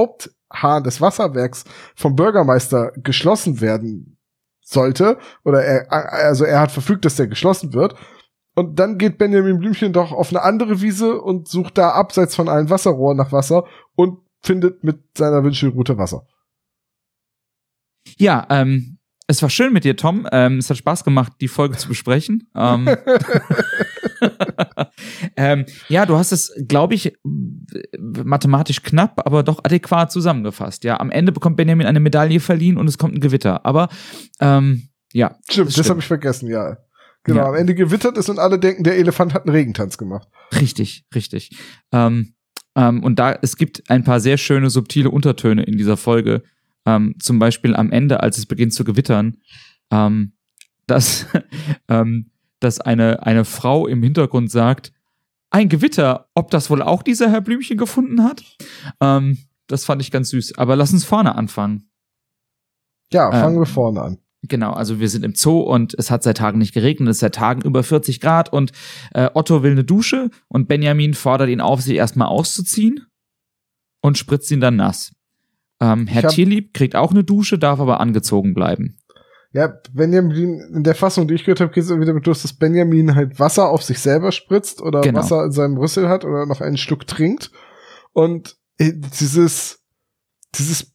Haupthahn 0.52 0.84
des 0.84 1.00
Wasserwerks 1.00 1.64
vom 1.94 2.16
Bürgermeister 2.16 2.92
geschlossen 2.96 3.60
werden 3.60 4.18
sollte. 4.60 5.18
Oder 5.44 5.64
er, 5.64 5.92
also 5.92 6.44
er 6.44 6.60
hat 6.60 6.72
verfügt, 6.72 7.04
dass 7.04 7.16
der 7.16 7.28
geschlossen 7.28 7.72
wird. 7.72 7.94
Und 8.54 8.78
dann 8.78 8.96
geht 8.96 9.18
Benjamin 9.18 9.58
Blümchen 9.58 9.92
doch 9.92 10.12
auf 10.12 10.30
eine 10.30 10.42
andere 10.42 10.80
Wiese 10.80 11.20
und 11.20 11.46
sucht 11.48 11.76
da 11.76 11.90
abseits 11.90 12.34
von 12.34 12.48
allen 12.48 12.70
Wasserrohren 12.70 13.16
nach 13.16 13.32
Wasser 13.32 13.64
und 13.94 14.18
findet 14.40 14.82
mit 14.82 15.16
seiner 15.16 15.44
Wünschelrute 15.44 15.98
Wasser. 15.98 16.26
Ja, 18.16 18.46
ähm, 18.48 18.95
es 19.28 19.42
war 19.42 19.50
schön 19.50 19.72
mit 19.72 19.84
dir, 19.84 19.96
Tom. 19.96 20.26
Ähm, 20.32 20.58
es 20.58 20.70
hat 20.70 20.76
Spaß 20.76 21.04
gemacht, 21.04 21.32
die 21.40 21.48
Folge 21.48 21.76
zu 21.76 21.88
besprechen. 21.88 22.48
Ähm, 22.54 22.88
ähm, 25.36 25.66
ja, 25.88 26.06
du 26.06 26.16
hast 26.16 26.32
es, 26.32 26.52
glaube 26.68 26.94
ich, 26.94 27.12
mathematisch 27.98 28.82
knapp, 28.82 29.26
aber 29.26 29.42
doch 29.42 29.64
adäquat 29.64 30.10
zusammengefasst. 30.12 30.84
Ja, 30.84 31.00
am 31.00 31.10
Ende 31.10 31.32
bekommt 31.32 31.56
Benjamin 31.56 31.86
eine 31.86 32.00
Medaille 32.00 32.40
verliehen 32.40 32.76
und 32.76 32.88
es 32.88 32.98
kommt 32.98 33.14
ein 33.14 33.20
Gewitter. 33.20 33.64
Aber 33.66 33.88
ähm, 34.40 34.88
ja, 35.12 35.36
Stimmt, 35.48 35.68
das, 35.68 35.74
stimmt. 35.74 35.88
habe 35.90 36.00
ich 36.00 36.06
vergessen, 36.06 36.48
ja. 36.48 36.78
Genau, 37.24 37.40
Ja. 37.40 37.48
am 37.48 37.54
Ende 37.54 37.74
gewittert 37.74 38.16
ist 38.18 38.28
und 38.28 38.38
alle 38.38 38.58
denken, 38.58 38.84
der 38.84 38.96
Elefant 38.96 39.34
hat 39.34 39.42
einen 39.46 39.54
Regentanz 39.54 39.98
gemacht. 39.98 40.28
Richtig, 40.60 41.04
richtig. 41.14 41.50
Ähm, 41.92 42.34
ähm, 42.76 43.02
und 43.02 43.18
da, 43.18 43.36
es 43.42 43.56
gibt 43.56 43.90
ein 43.90 44.04
paar 44.04 44.20
sehr 44.20 44.36
schöne, 44.36 44.70
subtile 44.70 45.10
Untertöne 45.10 45.64
in 45.64 45.76
dieser 45.76 45.96
Folge. 45.96 46.42
Ähm, 46.86 47.16
zum 47.18 47.38
Beispiel 47.38 47.74
am 47.74 47.90
Ende, 47.90 48.20
als 48.20 48.38
es 48.38 48.46
beginnt 48.46 48.72
zu 48.72 48.84
gewittern, 48.84 49.36
ähm, 49.90 50.32
dass, 50.86 51.26
ähm, 51.88 52.30
dass 52.60 52.80
eine, 52.80 53.26
eine 53.26 53.44
Frau 53.44 53.86
im 53.86 54.02
Hintergrund 54.02 54.50
sagt, 54.50 54.92
ein 55.50 55.68
Gewitter, 55.68 56.28
ob 56.34 56.50
das 56.50 56.70
wohl 56.70 56.82
auch 56.82 57.02
dieser 57.02 57.30
Herr 57.30 57.40
Blümchen 57.40 57.78
gefunden 57.78 58.22
hat? 58.22 58.42
Ähm, 59.00 59.38
das 59.66 59.84
fand 59.84 60.02
ich 60.02 60.10
ganz 60.10 60.30
süß. 60.30 60.58
Aber 60.58 60.76
lass 60.76 60.92
uns 60.92 61.04
vorne 61.04 61.34
anfangen. 61.34 61.90
Ja, 63.12 63.30
fangen 63.30 63.54
Ähm, 63.54 63.60
wir 63.60 63.66
vorne 63.66 64.02
an. 64.02 64.18
Genau, 64.42 64.72
also 64.72 65.00
wir 65.00 65.08
sind 65.08 65.24
im 65.24 65.34
Zoo 65.34 65.60
und 65.60 65.94
es 65.98 66.10
hat 66.10 66.22
seit 66.22 66.36
Tagen 66.36 66.58
nicht 66.58 66.74
geregnet, 66.74 67.08
es 67.08 67.16
ist 67.16 67.20
seit 67.20 67.34
Tagen 67.34 67.62
über 67.62 67.82
40 67.82 68.20
Grad 68.20 68.52
und 68.52 68.72
äh, 69.12 69.28
Otto 69.34 69.62
will 69.62 69.72
eine 69.72 69.82
Dusche 69.82 70.30
und 70.48 70.68
Benjamin 70.68 71.14
fordert 71.14 71.48
ihn 71.48 71.60
auf, 71.60 71.80
sich 71.80 71.96
erstmal 71.96 72.28
auszuziehen 72.28 73.06
und 74.02 74.18
spritzt 74.18 74.50
ihn 74.50 74.60
dann 74.60 74.76
nass. 74.76 75.12
Ähm, 75.80 76.06
Herr 76.06 76.24
hab- 76.24 76.30
Tierlieb 76.30 76.72
kriegt 76.74 76.96
auch 76.96 77.10
eine 77.10 77.24
Dusche, 77.24 77.58
darf 77.58 77.80
aber 77.80 78.00
angezogen 78.00 78.54
bleiben. 78.54 78.96
Ja, 79.52 79.72
Benjamin, 79.92 80.60
in 80.74 80.82
der 80.82 80.94
Fassung, 80.94 81.28
die 81.28 81.34
ich 81.34 81.44
gehört 81.44 81.60
habe, 81.60 81.72
geht 81.72 81.84
es 81.84 81.88
irgendwie 81.90 82.06
damit 82.06 82.26
los, 82.26 82.42
dass 82.42 82.52
Benjamin 82.52 83.14
halt 83.14 83.38
Wasser 83.40 83.68
auf 83.70 83.82
sich 83.82 83.98
selber 84.00 84.30
spritzt 84.32 84.82
oder 84.82 85.00
Genau. 85.00 85.20
Wasser 85.20 85.44
in 85.44 85.52
seinem 85.52 85.78
Rüssel 85.78 86.08
hat 86.08 86.24
oder 86.24 86.44
noch 86.46 86.60
einen 86.60 86.76
Schluck 86.76 87.06
trinkt. 87.06 87.50
Und 88.12 88.56
äh, 88.78 88.92
dieses, 88.94 89.82
dieses 90.56 90.94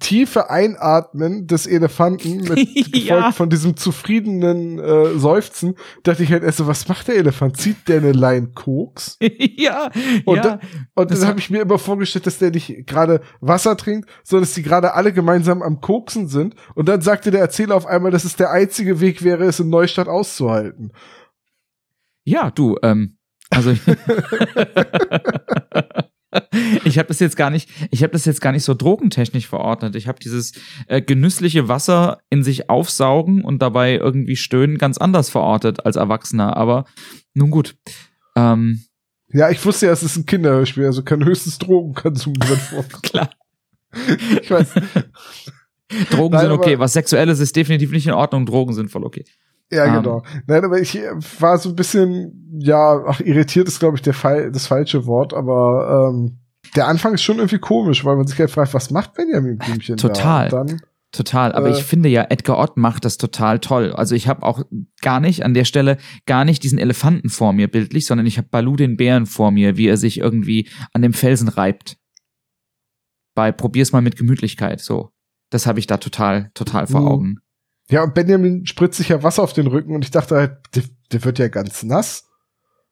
tiefe 0.00 0.48
Einatmen 0.50 1.46
des 1.46 1.66
Elefanten 1.66 2.38
mit 2.38 2.56
gefolgt 2.74 2.96
Ja. 2.96 3.32
von 3.32 3.50
diesem 3.50 3.76
zufriedenen 3.76 4.78
äh, 4.78 5.18
Seufzen, 5.18 5.74
dachte 6.02 6.22
ich 6.22 6.30
halt 6.32 6.42
erst 6.42 6.58
so, 6.58 6.66
was 6.66 6.86
macht 6.88 7.08
der 7.08 7.16
Elefant? 7.16 7.56
Zieht 7.56 7.88
der 7.88 7.98
eine 7.98 8.12
Line 8.12 8.48
Koks? 8.54 9.16
ja, 9.56 9.90
Und 10.24 10.36
ja. 10.36 10.42
da- 10.42 10.60
Und 10.94 11.10
Das 11.10 11.18
dann 11.20 11.26
hat- 11.26 11.32
habe 11.32 11.40
ich 11.40 11.50
mir 11.50 11.62
immer 11.62 11.78
vorgestellt, 11.78 12.26
dass 12.26 12.38
der 12.38 12.50
nicht 12.50 12.86
gerade 12.86 13.20
Wasser 13.40 13.76
trinkt, 13.76 14.08
sondern 14.24 14.44
dass 14.44 14.54
die 14.54 14.62
gerade 14.62 14.94
alle 14.94 15.12
gemeinsam 15.12 15.62
am 15.62 15.80
Koksen 15.80 16.28
sind. 16.28 16.54
Und 16.74 16.88
dann 16.88 17.00
sagte 17.00 17.30
der 17.30 17.40
Erzähler 17.40 17.74
auf 17.74 17.86
einmal, 17.86 18.10
dass 18.10 18.24
es 18.24 18.36
der 18.36 18.50
einzige 18.50 19.00
Weg 19.00 19.22
wäre, 19.24 19.44
es 19.44 19.60
in 19.60 19.68
Neustadt 19.68 20.08
auszuhalten. 20.08 20.92
Ja, 22.24 22.50
du, 22.50 22.76
ähm, 22.82 23.16
also 23.50 23.72
ich 26.84 26.98
habe 26.98 27.08
das 27.08 27.20
jetzt 27.20 27.36
gar 27.36 27.50
nicht, 27.50 27.70
ich 27.90 28.02
habe 28.02 28.12
das 28.12 28.24
jetzt 28.24 28.40
gar 28.40 28.52
nicht 28.52 28.64
so 28.64 28.74
drogentechnisch 28.74 29.46
verordnet. 29.46 29.96
Ich 29.96 30.08
habe 30.08 30.18
dieses 30.18 30.52
äh, 30.86 31.00
genüssliche 31.00 31.68
Wasser 31.68 32.18
in 32.28 32.42
sich 32.42 32.68
aufsaugen 32.68 33.42
und 33.42 33.62
dabei 33.62 33.94
irgendwie 33.94 34.36
stöhnen 34.36 34.78
ganz 34.78 34.98
anders 34.98 35.30
verortet 35.30 35.86
als 35.86 35.96
Erwachsener. 35.96 36.56
Aber 36.56 36.84
nun 37.34 37.50
gut. 37.50 37.76
Ähm, 38.36 38.84
Ja, 39.32 39.50
ich 39.50 39.64
wusste 39.64 39.86
ja, 39.86 39.92
es 39.92 40.02
ist 40.02 40.16
ein 40.16 40.26
Kinderhörspiel, 40.26 40.84
also 40.84 41.02
kann 41.02 41.24
höchstens 41.24 41.58
Drogenkonsum 41.58 42.34
drin 42.34 42.56
vorkommen. 42.56 43.02
Klar. 43.02 43.30
Ich 44.42 44.50
weiß. 44.50 44.74
Drogen 46.10 46.34
Nein, 46.34 46.42
sind 46.42 46.52
okay. 46.52 46.78
Was 46.78 46.92
Sexuelles 46.92 47.40
ist 47.40 47.56
definitiv 47.56 47.90
nicht 47.90 48.06
in 48.06 48.12
Ordnung. 48.12 48.44
Drogen 48.44 48.74
sind 48.74 48.90
voll 48.90 49.04
okay. 49.04 49.24
Ja, 49.70 49.84
Ähm. 49.86 49.94
genau. 50.02 50.22
Nein, 50.46 50.64
aber 50.64 50.80
ich 50.80 50.96
äh, 50.98 51.10
war 51.40 51.58
so 51.58 51.68
ein 51.70 51.76
bisschen, 51.76 52.58
ja, 52.58 53.02
ach, 53.06 53.20
irritiert 53.20 53.68
ist, 53.68 53.78
glaube 53.80 53.96
ich, 53.96 54.02
der 54.02 54.14
Fall, 54.14 54.50
das 54.50 54.66
falsche 54.66 55.06
Wort, 55.06 55.34
aber 55.34 56.10
ähm, 56.12 56.38
der 56.76 56.86
Anfang 56.88 57.14
ist 57.14 57.22
schon 57.22 57.36
irgendwie 57.36 57.58
komisch, 57.58 58.04
weil 58.04 58.16
man 58.16 58.26
sich 58.26 58.38
halt 58.38 58.50
fragt, 58.50 58.74
was 58.74 58.90
macht 58.90 59.14
Benjamin 59.14 59.58
Blümchen 59.58 59.96
Total. 59.96 60.48
da? 60.48 60.64
Dann, 60.64 60.80
Total, 61.10 61.52
aber 61.52 61.68
Äh. 61.68 61.72
ich 61.72 61.84
finde 61.84 62.10
ja, 62.10 62.26
Edgar 62.28 62.58
Ott 62.58 62.76
macht 62.76 63.06
das 63.06 63.16
total 63.16 63.60
toll. 63.60 63.92
Also 63.94 64.14
ich 64.14 64.28
habe 64.28 64.42
auch 64.42 64.62
gar 65.00 65.20
nicht 65.20 65.42
an 65.42 65.54
der 65.54 65.64
Stelle 65.64 65.96
gar 66.26 66.44
nicht 66.44 66.62
diesen 66.62 66.78
Elefanten 66.78 67.30
vor 67.30 67.54
mir 67.54 67.66
bildlich, 67.70 68.04
sondern 68.04 68.26
ich 68.26 68.36
habe 68.36 68.48
Balu 68.50 68.76
den 68.76 68.98
Bären 68.98 69.24
vor 69.24 69.50
mir, 69.50 69.78
wie 69.78 69.86
er 69.88 69.96
sich 69.96 70.18
irgendwie 70.18 70.68
an 70.92 71.00
dem 71.00 71.14
Felsen 71.14 71.48
reibt. 71.48 71.96
Bei 73.34 73.52
probier's 73.52 73.92
mal 73.92 74.02
mit 74.02 74.16
Gemütlichkeit, 74.16 74.80
so. 74.80 75.10
Das 75.50 75.66
habe 75.66 75.78
ich 75.78 75.86
da 75.86 75.96
total, 75.96 76.50
total 76.52 76.86
vor 76.86 77.00
Mhm. 77.00 77.08
Augen. 77.08 77.38
Ja, 77.90 78.02
und 78.02 78.14
Benjamin 78.14 78.66
spritzt 78.66 78.98
sich 78.98 79.08
ja 79.08 79.22
Wasser 79.22 79.42
auf 79.42 79.52
den 79.52 79.66
Rücken 79.66 79.94
und 79.94 80.04
ich 80.04 80.10
dachte 80.10 80.36
halt, 80.36 80.58
der, 80.74 80.82
der 81.12 81.24
wird 81.24 81.38
ja 81.38 81.48
ganz 81.48 81.82
nass. 81.82 82.24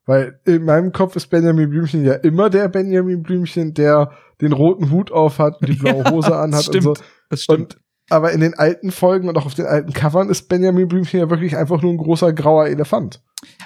Weil 0.07 0.41
in 0.45 0.65
meinem 0.65 0.93
Kopf 0.93 1.17
ist 1.17 1.27
Benjamin 1.27 1.69
Blümchen 1.69 2.05
ja 2.05 2.15
immer 2.15 2.49
der 2.49 2.69
Benjamin 2.69 3.23
Blümchen, 3.23 3.75
der 3.75 4.13
den 4.41 4.53
roten 4.53 4.91
Hut 4.91 5.11
auf 5.11 5.39
hat, 5.39 5.57
die 5.67 5.73
blaue 5.75 6.05
Hose 6.11 6.37
anhat 6.37 6.61
das 6.61 6.67
stimmt. 6.67 6.87
und 6.87 6.99
so. 6.99 7.05
Das 7.29 7.43
stimmt. 7.43 7.75
Und, 7.75 7.83
aber 8.09 8.33
in 8.33 8.41
den 8.41 8.55
alten 8.55 8.93
Folgen 8.93 9.29
und 9.29 9.37
auch 9.37 9.47
auf 9.47 9.55
den 9.55 9.67
alten 9.67 9.93
Covern 9.93 10.31
ist 10.31 10.49
Benjamin 10.49 10.87
Blümchen 10.87 11.19
ja 11.19 11.29
wirklich 11.29 11.57
einfach 11.57 11.83
nur 11.83 11.93
ein 11.93 11.99
großer 11.99 12.33
grauer 12.33 12.67
Elefant. 12.67 13.21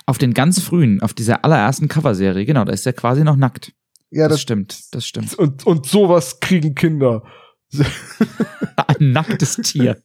auf 0.06 0.16
den 0.16 0.32
ganz 0.32 0.60
frühen, 0.60 1.02
auf 1.02 1.12
dieser 1.12 1.44
allerersten 1.44 1.88
Coverserie, 1.88 2.46
genau, 2.46 2.64
da 2.64 2.72
ist 2.72 2.86
er 2.86 2.94
quasi 2.94 3.22
noch 3.22 3.36
nackt. 3.36 3.74
Ja, 4.10 4.24
das 4.24 4.36
das, 4.36 4.40
stimmt, 4.40 4.94
das 4.94 5.04
stimmt. 5.06 5.34
und, 5.34 5.66
und 5.66 5.86
sowas 5.86 6.40
kriegen 6.40 6.74
Kinder. 6.74 7.22
Ein 8.76 9.12
nacktes 9.12 9.56
Tier. 9.56 10.02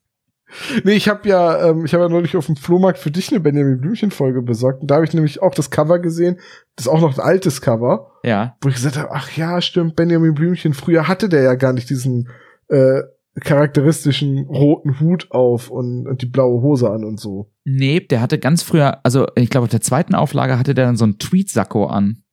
Nee, 0.84 0.94
ich 0.94 1.10
habe 1.10 1.28
ja, 1.28 1.70
ähm, 1.70 1.86
ich 1.86 1.94
habe 1.94 2.04
ja 2.04 2.10
neulich 2.10 2.36
auf 2.38 2.46
dem 2.46 2.56
Flohmarkt 2.56 3.00
für 3.00 3.12
dich 3.12 3.30
eine 3.32 3.40
Benjamin 3.40 3.82
Blümchen 3.82 4.12
Folge 4.12 4.42
besorgt. 4.42 4.82
Und 4.82 4.92
da 4.92 4.96
habe 4.96 5.06
ich 5.06 5.14
nämlich 5.14 5.42
auch 5.42 5.54
das 5.56 5.72
Cover 5.72 6.00
gesehen. 6.00 6.38
Das 6.76 6.86
ist 6.86 6.92
auch 6.92 7.02
noch 7.02 7.18
ein 7.18 7.24
altes 7.24 7.62
Cover. 7.62 8.12
Ja. 8.24 8.56
wo 8.62 8.70
ich 8.70 8.76
gesagt 8.76 8.98
habe, 8.98 9.12
ach 9.12 9.36
ja, 9.38 9.62
stimmt, 9.62 9.96
Benjamin 9.96 10.34
Blümchen, 10.34 10.74
früher 10.74 11.08
hatte 11.08 11.30
der 11.30 11.42
ja 11.44 11.56
gar 11.56 11.74
nicht 11.74 11.90
diesen 11.90 12.30
äh, 12.70 13.02
charakteristischen 13.42 14.46
roten 14.48 15.00
Hut 15.00 15.28
auf 15.32 15.70
und, 15.70 16.08
und 16.08 16.22
die 16.22 16.26
blaue 16.28 16.62
Hose 16.62 16.90
an 16.90 17.04
und 17.04 17.20
so. 17.20 17.52
Nee, 17.64 18.00
der 18.00 18.22
hatte 18.22 18.40
ganz 18.40 18.62
früher, 18.64 19.00
also 19.04 19.28
ich 19.36 19.50
glaube, 19.50 19.66
auf 19.66 19.72
der 19.72 19.82
zweiten 19.82 20.16
Auflage 20.16 20.58
hatte 20.60 20.74
der 20.74 20.86
dann 20.86 20.98
so 20.98 21.06
einen 21.06 21.18
Tweetsacko 21.20 21.86
an. 21.88 22.24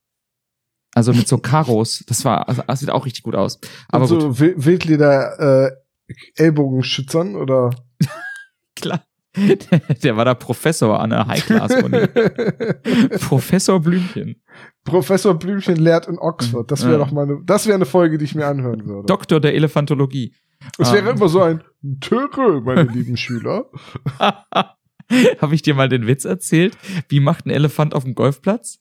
Also 0.95 1.13
mit 1.15 1.27
so 1.27 1.39
Karos. 1.39 2.05
Das 2.07 2.25
war, 2.27 2.49
also, 2.49 2.63
das 2.67 2.81
sieht 2.81 2.91
auch 2.91 3.07
richtig 3.07 3.23
gut 3.23 3.35
aus. 3.35 3.59
Aber 3.89 4.03
und 4.03 4.09
so 4.09 4.19
gut. 4.19 4.41
Wi- 4.41 4.55
Wildleder 4.57 5.67
äh, 5.67 6.13
Ellbogenschützern 6.37 7.37
oder? 7.37 7.71
Klar. 8.77 9.05
Der, 9.35 9.79
der 10.03 10.17
war 10.19 10.27
da 10.27 10.35
Professor 10.35 11.01
an 11.01 11.09
der 11.11 11.27
High-Class-Uni. 11.27 12.07
Professor 13.19 13.81
Blümchen. 13.81 14.43
Professor 14.85 15.33
Blümchen 15.39 15.77
lehrt 15.77 16.07
in 16.07 16.19
Oxford. 16.19 16.71
Das 16.71 16.83
wäre 16.85 16.93
Ja. 16.93 16.99
doch 16.99 17.13
mal 17.13 17.23
eine, 17.23 17.41
das 17.45 17.67
wäre 17.67 17.77
eine 17.77 17.87
Folge, 17.87 18.19
die 18.19 18.27
ich 18.27 18.35
mir 18.35 18.47
anhören 18.47 18.85
würde. 18.87 19.07
Doktor 19.07 19.41
der 19.41 19.55
Elefantologie. 19.55 20.35
Es 20.79 20.93
wäre 20.93 21.09
Ähm. 21.11 21.17
immer 21.17 21.29
so 21.29 21.41
ein 21.41 21.63
Töre, 22.01 22.61
meine 22.61 22.83
lieben 22.83 23.17
Schüler. 23.17 23.71
Habe 24.19 25.55
ich 25.55 25.63
dir 25.63 25.75
mal 25.75 25.89
den 25.89 26.07
Witz 26.07 26.25
erzählt? 26.27 26.77
Wie 27.09 27.21
macht 27.21 27.47
ein 27.47 27.51
Elefant 27.51 27.95
auf 27.95 28.05
dem 28.05 28.15
Golfplatz? 28.15 28.81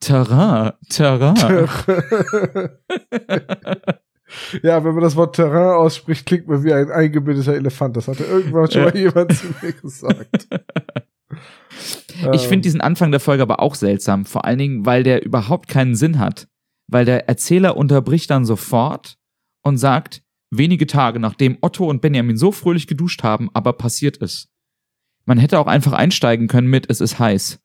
Terrain, 0.00 0.72
Terrain. 0.88 1.68
Ja, 4.62 4.84
wenn 4.84 4.94
man 4.94 5.02
das 5.02 5.16
Wort 5.16 5.36
Terrain 5.36 5.76
ausspricht, 5.76 6.26
klingt 6.26 6.48
man 6.48 6.64
wie 6.64 6.72
ein 6.72 6.90
eingebildeter 6.90 7.54
Elefant. 7.54 7.96
Das 7.96 8.08
hatte 8.08 8.24
irgendwann 8.24 8.70
schon 8.70 8.84
mal 8.84 8.96
jemand 8.96 9.34
zu 9.34 9.46
mir 9.62 9.72
gesagt. 9.72 10.48
Ich 12.32 12.42
Ähm, 12.42 12.48
finde 12.48 12.62
diesen 12.62 12.80
Anfang 12.80 13.12
der 13.12 13.20
Folge 13.20 13.42
aber 13.42 13.60
auch 13.60 13.74
seltsam, 13.74 14.24
vor 14.24 14.44
allen 14.44 14.58
Dingen, 14.58 14.84
weil 14.84 15.04
der 15.04 15.24
überhaupt 15.24 15.68
keinen 15.68 15.94
Sinn 15.94 16.18
hat. 16.18 16.48
Weil 16.88 17.04
der 17.04 17.28
Erzähler 17.28 17.76
unterbricht 17.76 18.30
dann 18.30 18.44
sofort 18.44 19.16
und 19.62 19.78
sagt, 19.78 20.22
wenige 20.50 20.86
Tage 20.86 21.20
nachdem 21.20 21.56
Otto 21.60 21.88
und 21.88 22.02
Benjamin 22.02 22.36
so 22.36 22.52
fröhlich 22.52 22.86
geduscht 22.86 23.22
haben, 23.22 23.48
aber 23.54 23.72
passiert 23.72 24.16
ist. 24.18 24.48
Man 25.24 25.38
hätte 25.38 25.58
auch 25.58 25.66
einfach 25.66 25.92
einsteigen 25.92 26.48
können 26.48 26.68
mit, 26.68 26.90
es 26.90 27.00
ist 27.00 27.18
heiß. 27.18 27.60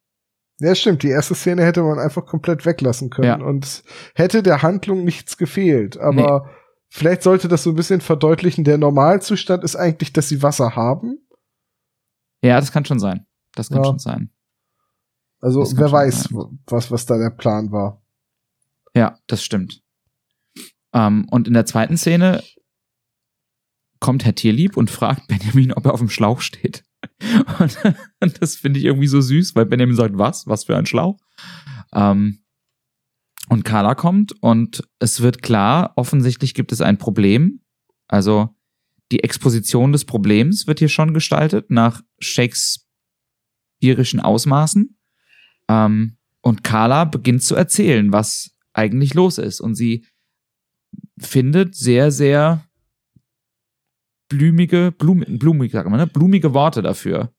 Ja, 0.60 0.74
stimmt. 0.74 1.04
Die 1.04 1.10
erste 1.10 1.36
Szene 1.36 1.64
hätte 1.66 1.84
man 1.84 2.00
einfach 2.00 2.26
komplett 2.26 2.66
weglassen 2.66 3.10
können 3.10 3.28
Ja. 3.42 3.46
und 3.46 3.84
hätte 4.16 4.42
der 4.42 4.62
Handlung 4.62 5.04
nichts 5.04 5.38
gefehlt. 5.38 5.98
Aber 5.98 6.50
vielleicht 6.88 7.24
sollte 7.24 7.48
das 7.50 7.64
so 7.64 7.72
ein 7.72 7.76
bisschen 7.76 8.00
verdeutlichen, 8.02 8.64
der 8.64 8.78
Normalzustand 8.78 9.64
ist 9.66 9.76
eigentlich, 9.76 10.14
dass 10.14 10.30
sie 10.30 10.42
Wasser 10.42 10.76
haben. 10.76 11.20
Ja, 12.42 12.60
das 12.60 12.72
kann 12.72 12.86
schon 12.86 13.00
sein. 13.00 13.26
Das 13.54 13.68
kann 13.70 13.80
Ja. 13.80 13.86
schon 13.86 14.00
sein. 14.00 14.30
Also 15.42 15.60
Das 15.60 15.78
wer 15.78 15.92
weiß, 15.92 16.24
sein. 16.24 16.60
was, 16.68 16.90
was 16.90 17.06
da 17.06 17.18
der 17.18 17.32
Plan 17.32 17.72
war. 17.72 18.02
Ja, 18.96 19.20
das 19.28 19.44
stimmt. 19.44 19.84
Ähm, 20.94 21.28
und 21.30 21.50
in 21.50 21.54
der 21.54 21.66
zweiten 21.66 21.98
Szene 21.98 22.42
kommt 24.00 24.24
Herr 24.24 24.36
Tierlieb 24.36 24.78
und 24.78 24.90
fragt 24.90 25.28
Benjamin, 25.28 25.74
ob 25.74 25.86
er 25.86 25.94
auf 25.94 26.00
dem 26.00 26.10
Schlauch 26.10 26.40
steht. 26.40 26.85
Und, 27.60 27.78
und 28.20 28.42
das 28.42 28.56
finde 28.56 28.80
ich 28.80 28.86
irgendwie 28.86 29.08
so 29.08 29.22
süß, 29.22 29.56
weil 29.56 29.66
Benjamin 29.66 29.96
sagt, 29.96 30.18
was? 30.18 30.48
Was 30.48 30.66
für 30.66 30.78
ein 30.78 30.86
Schlauch? 30.86 31.18
Ähm, 31.94 32.40
und 33.48 33.64
Carla 33.64 33.96
kommt 33.96 34.34
und 34.42 34.84
es 35.00 35.22
wird 35.22 35.44
klar, 35.44 35.94
offensichtlich 35.96 36.56
gibt 36.56 36.72
es 36.72 36.82
ein 36.82 36.98
Problem. 36.98 37.62
Also 38.08 38.56
die 39.12 39.24
Exposition 39.24 39.92
des 39.92 40.06
Problems 40.06 40.68
wird 40.68 40.80
hier 40.80 40.90
schon 40.90 41.14
gestaltet 41.14 41.70
nach 41.70 42.02
shakespearischen 42.20 44.20
Ausmaßen. 44.20 44.98
Ähm, 45.70 46.18
und 46.42 46.64
Carla 46.64 47.06
beginnt 47.06 47.44
zu 47.44 47.56
erzählen, 47.56 48.12
was 48.12 48.58
eigentlich 48.74 49.14
los 49.14 49.38
ist. 49.38 49.62
Und 49.62 49.76
sie 49.76 50.08
findet 51.20 51.76
sehr, 51.76 52.10
sehr 52.12 52.65
blumige, 54.30 54.92
blum, 54.98 55.24
blumig, 55.28 55.72
sagt 55.72 55.90
man, 55.90 56.00
ne? 56.00 56.08
blumige 56.08 56.54
Worte 56.54 56.82
dafür. 56.82 57.32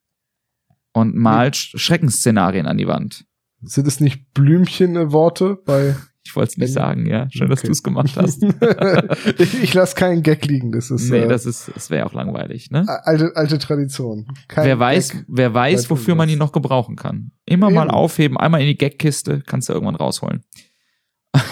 Und 0.93 1.15
malt 1.15 1.55
Sch- 1.55 1.79
Schreckensszenarien 1.79 2.67
an 2.67 2.79
die 2.79 2.87
Wand. 2.87 3.25
Sind 3.63 3.87
es 3.87 4.01
nicht 4.01 4.33
Blümchen-Worte 4.35 5.59
bei 5.67 5.97
Ich 6.25 6.35
wollte 6.35 6.51
es 6.53 6.57
nicht 6.59 6.73
sagen, 6.73 7.07
ja. 7.07 7.29
Schön, 7.31 7.49
dass 7.49 7.61
Okay. 7.61 7.67
du 7.69 7.73
es 7.73 7.83
gemacht 7.83 8.17
hast. 8.17 8.43
ich 9.39 9.63
ich 9.63 9.75
lasse 9.75 9.95
keinen 9.95 10.23
Gag 10.23 10.45
liegen. 10.47 10.73
Das 10.73 10.91
ist, 10.91 11.11
nee, 11.11 11.19
äh, 11.21 11.29
das 11.29 11.47
ist, 11.47 11.71
das 11.75 11.91
wäre 11.91 12.07
auch 12.07 12.13
langweilig, 12.15 12.71
ne? 12.71 12.85
alte, 13.05 13.33
alte 13.37 13.59
Tradition. 13.59 14.27
Kein 14.49 14.65
wer 14.67 14.79
weiß, 14.79 15.11
Gag. 15.11 15.25
wer 15.29 15.55
weiß, 15.55 15.89
wofür 15.91 16.15
man 16.15 16.29
ihn 16.29 16.39
noch 16.39 16.53
gebrauchen 16.53 16.97
kann. 16.97 17.33
Immer 17.45 17.71
mal 17.71 17.85
Eben. 17.87 17.91
aufheben, 17.91 18.37
einmal 18.39 18.61
in 18.61 18.67
die 18.69 18.77
Gagkiste, 18.79 19.43
kannst 19.47 19.69
du 19.69 19.73
irgendwann 19.73 19.97
rausholen. 19.97 20.43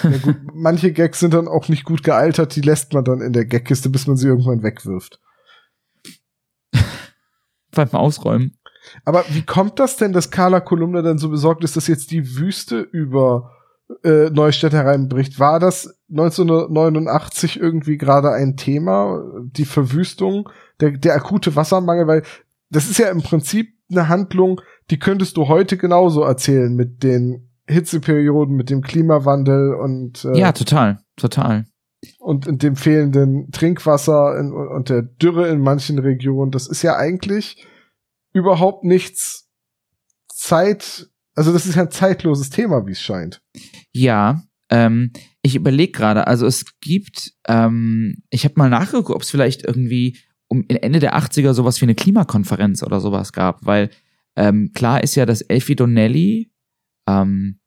Ja, 0.02 0.18
gut, 0.22 0.36
manche 0.54 0.92
Gags 0.92 1.20
sind 1.20 1.34
dann 1.34 1.48
auch 1.48 1.68
nicht 1.68 1.84
gut 1.84 2.02
gealtert, 2.02 2.56
die 2.56 2.60
lässt 2.60 2.92
man 2.92 3.04
dann 3.04 3.20
in 3.20 3.32
der 3.32 3.44
Gagkiste, 3.44 3.90
bis 3.90 4.06
man 4.06 4.16
sie 4.16 4.28
irgendwann 4.28 4.62
wegwirft. 4.62 5.20
Beim 7.72 7.90
Ausräumen. 7.92 8.56
Aber 9.04 9.24
wie 9.30 9.42
kommt 9.42 9.78
das 9.78 9.96
denn, 9.96 10.12
dass 10.12 10.30
Carla 10.30 10.60
Kolumna 10.60 11.02
dann 11.02 11.18
so 11.18 11.28
besorgt 11.28 11.64
ist, 11.64 11.76
dass 11.76 11.88
jetzt 11.88 12.10
die 12.10 12.36
Wüste 12.36 12.80
über 12.80 13.50
äh, 14.02 14.30
Neustadt 14.30 14.72
hereinbricht? 14.72 15.40
War 15.40 15.58
das 15.58 15.98
1989 16.10 17.58
irgendwie 17.58 17.96
gerade 17.96 18.30
ein 18.32 18.56
Thema, 18.56 19.22
die 19.42 19.64
Verwüstung, 19.64 20.48
der, 20.80 20.92
der 20.92 21.14
akute 21.14 21.56
Wassermangel? 21.56 22.06
Weil 22.06 22.22
das 22.70 22.88
ist 22.88 22.98
ja 22.98 23.08
im 23.08 23.22
Prinzip 23.22 23.74
eine 23.90 24.08
Handlung, 24.08 24.60
die 24.90 24.98
könntest 24.98 25.36
du 25.36 25.48
heute 25.48 25.76
genauso 25.76 26.22
erzählen 26.22 26.74
mit 26.74 27.02
den 27.02 27.50
Hitzeperioden, 27.66 28.56
mit 28.56 28.70
dem 28.70 28.82
Klimawandel 28.82 29.74
und 29.74 30.24
äh, 30.24 30.38
Ja, 30.38 30.52
total, 30.52 30.98
total. 31.16 31.66
und, 32.18 32.46
und 32.46 32.62
dem 32.62 32.76
fehlenden 32.76 33.50
Trinkwasser 33.50 34.38
in, 34.38 34.52
und 34.52 34.88
der 34.88 35.02
Dürre 35.02 35.48
in 35.48 35.60
manchen 35.60 35.98
Regionen. 35.98 36.50
Das 36.50 36.66
ist 36.66 36.82
ja 36.82 36.96
eigentlich 36.96 37.66
überhaupt 38.32 38.84
nichts 38.84 39.48
Zeit, 40.28 41.08
also 41.34 41.52
das 41.52 41.66
ist 41.66 41.76
ja 41.76 41.82
ein 41.82 41.90
zeitloses 41.90 42.50
Thema, 42.50 42.86
wie 42.86 42.92
es 42.92 43.00
scheint. 43.00 43.40
Ja, 43.92 44.42
ähm, 44.70 45.12
ich 45.42 45.54
überlege 45.54 45.92
gerade, 45.92 46.26
also 46.26 46.46
es 46.46 46.64
gibt, 46.80 47.32
ähm, 47.48 48.16
ich 48.30 48.44
habe 48.44 48.54
mal 48.56 48.70
nachgeguckt, 48.70 49.10
ob 49.10 49.22
es 49.22 49.30
vielleicht 49.30 49.64
irgendwie 49.64 50.18
um 50.48 50.64
Ende 50.68 50.98
der 51.00 51.16
80er 51.16 51.54
sowas 51.54 51.80
wie 51.80 51.86
eine 51.86 51.94
Klimakonferenz 51.94 52.82
oder 52.82 53.00
sowas 53.00 53.32
gab, 53.32 53.64
weil 53.64 53.90
ähm, 54.36 54.72
klar 54.74 55.02
ist 55.02 55.14
ja, 55.14 55.26
dass 55.26 55.42
Elfie 55.42 55.76
Donnelly 55.76 56.50
ähm, 57.08 57.58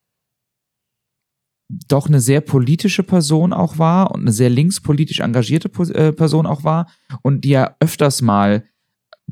doch 1.69 2.07
eine 2.07 2.21
sehr 2.21 2.41
politische 2.41 3.03
Person 3.03 3.51
auch 3.51 3.77
war 3.77 4.11
und 4.11 4.21
eine 4.21 4.31
sehr 4.31 4.49
linkspolitisch 4.49 5.19
engagierte 5.19 5.69
äh, 5.93 6.13
Person 6.13 6.45
auch 6.45 6.63
war 6.63 6.89
und 7.23 7.43
die 7.43 7.49
ja 7.49 7.75
öfters 7.81 8.21
mal 8.21 8.63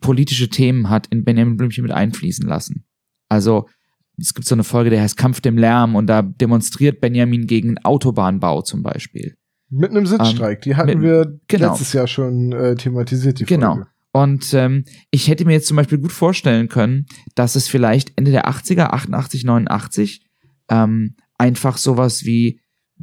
politische 0.01 0.49
Themen 0.49 0.89
hat 0.89 1.07
in 1.07 1.23
Benjamin 1.23 1.55
Blümchen 1.55 1.83
mit 1.83 1.93
einfließen 1.93 2.45
lassen. 2.45 2.85
Also 3.29 3.69
es 4.17 4.33
gibt 4.33 4.47
so 4.47 4.55
eine 4.55 4.65
Folge, 4.65 4.89
der 4.89 5.01
heißt 5.01 5.15
Kampf 5.17 5.39
dem 5.41 5.57
Lärm 5.57 5.95
und 5.95 6.07
da 6.07 6.21
demonstriert 6.21 6.99
Benjamin 6.99 7.47
gegen 7.47 7.77
Autobahnbau 7.79 8.61
zum 8.61 8.83
Beispiel. 8.83 9.35
Mit 9.69 9.91
einem 9.91 10.05
Sitzstreik, 10.05 10.61
die 10.61 10.75
hatten 10.75 10.89
Ähm, 10.89 10.99
mit- 10.99 11.07
wir 11.07 11.39
genau. 11.47 11.69
letztes 11.69 11.93
Jahr 11.93 12.07
schon 12.07 12.51
äh, 12.51 12.75
thematisiert, 12.75 13.39
die 13.39 13.45
Genau. 13.45 13.83
Und 14.15 14.53
ähm, 14.53 14.85
ich 15.11 15.27
hätte 15.27 15.43
mir 15.43 15.51
jetzt 15.51 15.67
zum 15.67 15.75
Beispiel 15.75 15.97
gut 15.97 16.13
vorstellen 16.13 16.69
können, 16.69 17.05
dass 17.35 17.57
es 17.57 17.67
vielleicht 17.67 18.17
Ende 18.17 18.31
der 18.31 18.47
80er, 18.47 18.91
88, 18.91 19.43
89, 19.43 20.25
ähm, 20.69 21.17
einfach 21.37 21.75
sowas 21.75 22.23
wie, 22.23 22.61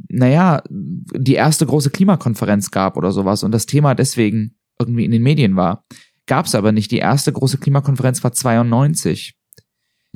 naja, 0.09 0.63
die 0.71 1.35
erste 1.35 1.67
große 1.67 1.91
Klimakonferenz 1.91 2.71
gab 2.71 2.97
oder 2.97 3.11
sowas 3.11 3.43
und 3.43 3.51
das 3.51 3.67
Thema 3.67 3.93
deswegen 3.93 4.55
irgendwie 4.79 5.05
in 5.05 5.11
den 5.11 5.21
Medien 5.21 5.55
war. 5.55 5.85
Gab 6.25 6.47
es 6.47 6.55
aber 6.55 6.71
nicht. 6.71 6.89
Die 6.89 6.97
erste 6.97 7.31
große 7.31 7.59
Klimakonferenz 7.59 8.23
war 8.23 8.31
92. 8.31 9.37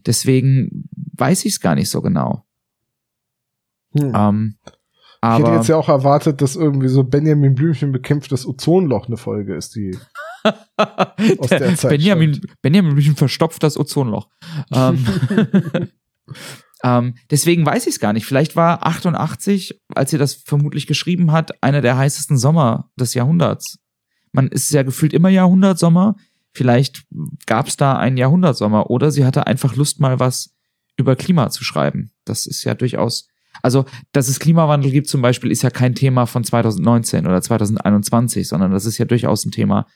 Deswegen 0.03 0.89
weiß 1.15 1.45
ich 1.45 1.53
es 1.53 1.59
gar 1.59 1.75
nicht 1.75 1.91
so 1.91 2.01
genau. 2.01 2.43
Hm. 3.95 4.13
Ähm, 4.15 4.55
ich 5.21 5.29
hätte 5.29 5.51
jetzt 5.51 5.69
ja 5.69 5.75
auch 5.75 5.89
erwartet, 5.89 6.41
dass 6.41 6.55
irgendwie 6.55 6.87
so 6.87 7.03
Benjamin 7.03 7.53
Blümchen 7.53 7.91
bekämpft 7.91 8.31
das 8.31 8.47
Ozonloch 8.47 9.05
eine 9.05 9.17
Folge 9.17 9.53
ist, 9.53 9.75
die 9.75 9.95
aus 11.37 11.49
der 11.49 11.75
Zeit 11.75 11.89
Benjamin. 11.89 12.41
Benjamin 12.61 12.93
Blümchen 12.93 13.15
verstopft 13.15 13.63
das 13.63 13.77
Ozonloch. 13.77 14.29
ähm, 14.71 15.05
ähm, 16.83 17.15
deswegen 17.31 17.65
weiß 17.65 17.87
ich 17.87 17.95
es 17.95 17.99
gar 17.99 18.13
nicht. 18.13 18.25
Vielleicht 18.25 18.55
war 18.55 18.85
88, 18.85 19.81
als 19.93 20.11
sie 20.11 20.17
das 20.17 20.35
vermutlich 20.35 20.87
geschrieben 20.87 21.31
hat, 21.31 21.63
einer 21.63 21.81
der 21.81 21.97
heißesten 21.97 22.37
Sommer 22.37 22.89
des 22.99 23.13
Jahrhunderts. 23.13 23.79
Man 24.31 24.47
ist 24.47 24.71
ja 24.71 24.83
gefühlt 24.83 25.13
immer 25.13 25.29
Jahrhundertsommer. 25.29 26.15
Vielleicht 26.53 27.05
gab 27.45 27.67
es 27.67 27.77
da 27.77 27.97
einen 27.97 28.17
Jahrhundertsommer 28.17 28.89
oder 28.89 29.11
sie 29.11 29.25
hatte 29.25 29.47
einfach 29.47 29.75
Lust, 29.75 29.99
mal 29.99 30.19
was 30.19 30.55
über 30.97 31.15
Klima 31.15 31.49
zu 31.49 31.63
schreiben. 31.63 32.11
Das 32.25 32.45
ist 32.45 32.63
ja 32.63 32.73
durchaus. 32.73 33.27
Also, 33.61 33.85
dass 34.11 34.27
es 34.27 34.39
Klimawandel 34.39 34.91
gibt 34.91 35.07
zum 35.07 35.21
Beispiel, 35.21 35.51
ist 35.51 35.63
ja 35.63 35.69
kein 35.69 35.95
Thema 35.95 36.25
von 36.25 36.43
2019 36.43 37.25
oder 37.25 37.41
2021, 37.41 38.47
sondern 38.47 38.71
das 38.71 38.85
ist 38.85 38.97
ja 38.97 39.05
durchaus 39.05 39.45
ein 39.45 39.51
Thema 39.51 39.87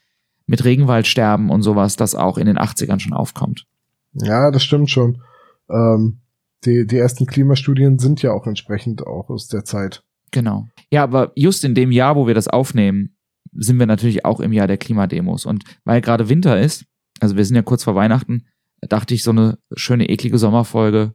mit 0.52 0.66
Regenwaldsterben 0.66 1.50
und 1.50 1.62
sowas, 1.62 1.96
das 1.96 2.14
auch 2.14 2.38
in 2.38 2.46
den 2.46 2.58
80ern 2.58 3.00
schon 3.00 3.14
aufkommt. 3.14 3.68
Ja, 4.12 4.52
das 4.52 4.62
stimmt 4.66 4.90
schon. 4.90 5.22
Ähm, 5.70 6.20
die, 6.66 6.86
die 6.86 6.98
ersten 6.98 7.26
Klimastudien 7.26 8.00
sind 8.00 8.22
ja 8.22 8.34
auch 8.34 8.46
entsprechend 8.46 9.08
auch 9.08 9.30
aus 9.30 9.48
der 9.48 9.64
Zeit. 9.64 10.04
Genau. 10.32 10.68
Ja, 10.92 11.04
aber 11.04 11.32
just 11.36 11.64
in 11.64 11.74
dem 11.74 11.90
Jahr, 11.90 12.18
wo 12.18 12.28
wir 12.28 12.34
das 12.34 12.50
aufnehmen, 12.50 13.16
sind 13.54 13.80
wir 13.80 13.86
natürlich 13.86 14.26
auch 14.26 14.42
im 14.42 14.52
Jahr 14.52 14.68
der 14.68 14.78
Klimademos. 14.78 15.46
Und 15.46 15.64
weil 15.86 16.02
gerade 16.02 16.28
Winter 16.28 16.60
ist, 16.60 16.84
also 17.22 17.38
wir 17.38 17.46
sind 17.46 17.56
ja 17.56 17.62
kurz 17.62 17.86
vor 17.86 17.96
Weihnachten, 17.96 18.46
dachte 18.82 19.14
ich, 19.14 19.24
so 19.24 19.32
eine 19.32 19.58
schöne, 19.78 20.10
eklige 20.10 20.38
Sommerfolge 20.38 21.14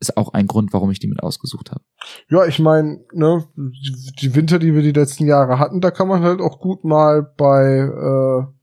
ist 0.00 0.16
auch 0.16 0.32
ein 0.32 0.46
Grund, 0.46 0.72
warum 0.72 0.90
ich 0.90 0.98
die 0.98 1.08
mit 1.08 1.22
ausgesucht 1.22 1.72
habe. 1.72 1.82
Ja, 2.30 2.46
ich 2.46 2.58
meine, 2.58 3.04
ne, 3.12 3.46
die 3.54 4.34
Winter, 4.34 4.58
die 4.58 4.72
wir 4.72 4.80
die 4.80 4.98
letzten 4.98 5.26
Jahre 5.26 5.58
hatten, 5.58 5.82
da 5.82 5.90
kann 5.90 6.08
man 6.08 6.22
halt 6.22 6.40
auch 6.40 6.58
gut 6.58 6.84
mal 6.84 7.22
bei 7.36 7.80
äh, 7.80 8.57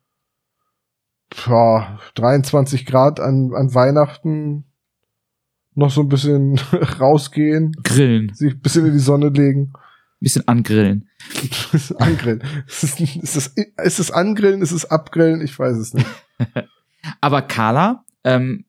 ja, 1.47 1.99
23 2.15 2.85
Grad 2.85 3.19
an, 3.19 3.51
an 3.53 3.73
Weihnachten 3.73 4.65
noch 5.75 5.91
so 5.91 6.01
ein 6.01 6.09
bisschen 6.09 6.57
rausgehen, 6.99 7.73
Grillen. 7.83 8.33
sich 8.33 8.53
ein 8.53 8.61
bisschen 8.61 8.85
in 8.85 8.93
die 8.93 8.99
Sonne 8.99 9.29
legen. 9.29 9.73
bisschen 10.19 10.47
angrillen. 10.47 11.09
Angrillen. 11.97 12.41
Ist 12.67 12.83
es, 12.83 12.99
ist, 12.99 13.35
es, 13.35 13.53
ist 13.83 13.99
es 13.99 14.11
Angrillen? 14.11 14.61
Ist 14.61 14.71
es 14.71 14.89
Abgrillen? 14.89 15.41
Ich 15.41 15.57
weiß 15.57 15.77
es 15.77 15.93
nicht. 15.93 16.07
Aber 17.21 17.41
Carla 17.41 18.05
ähm, 18.23 18.65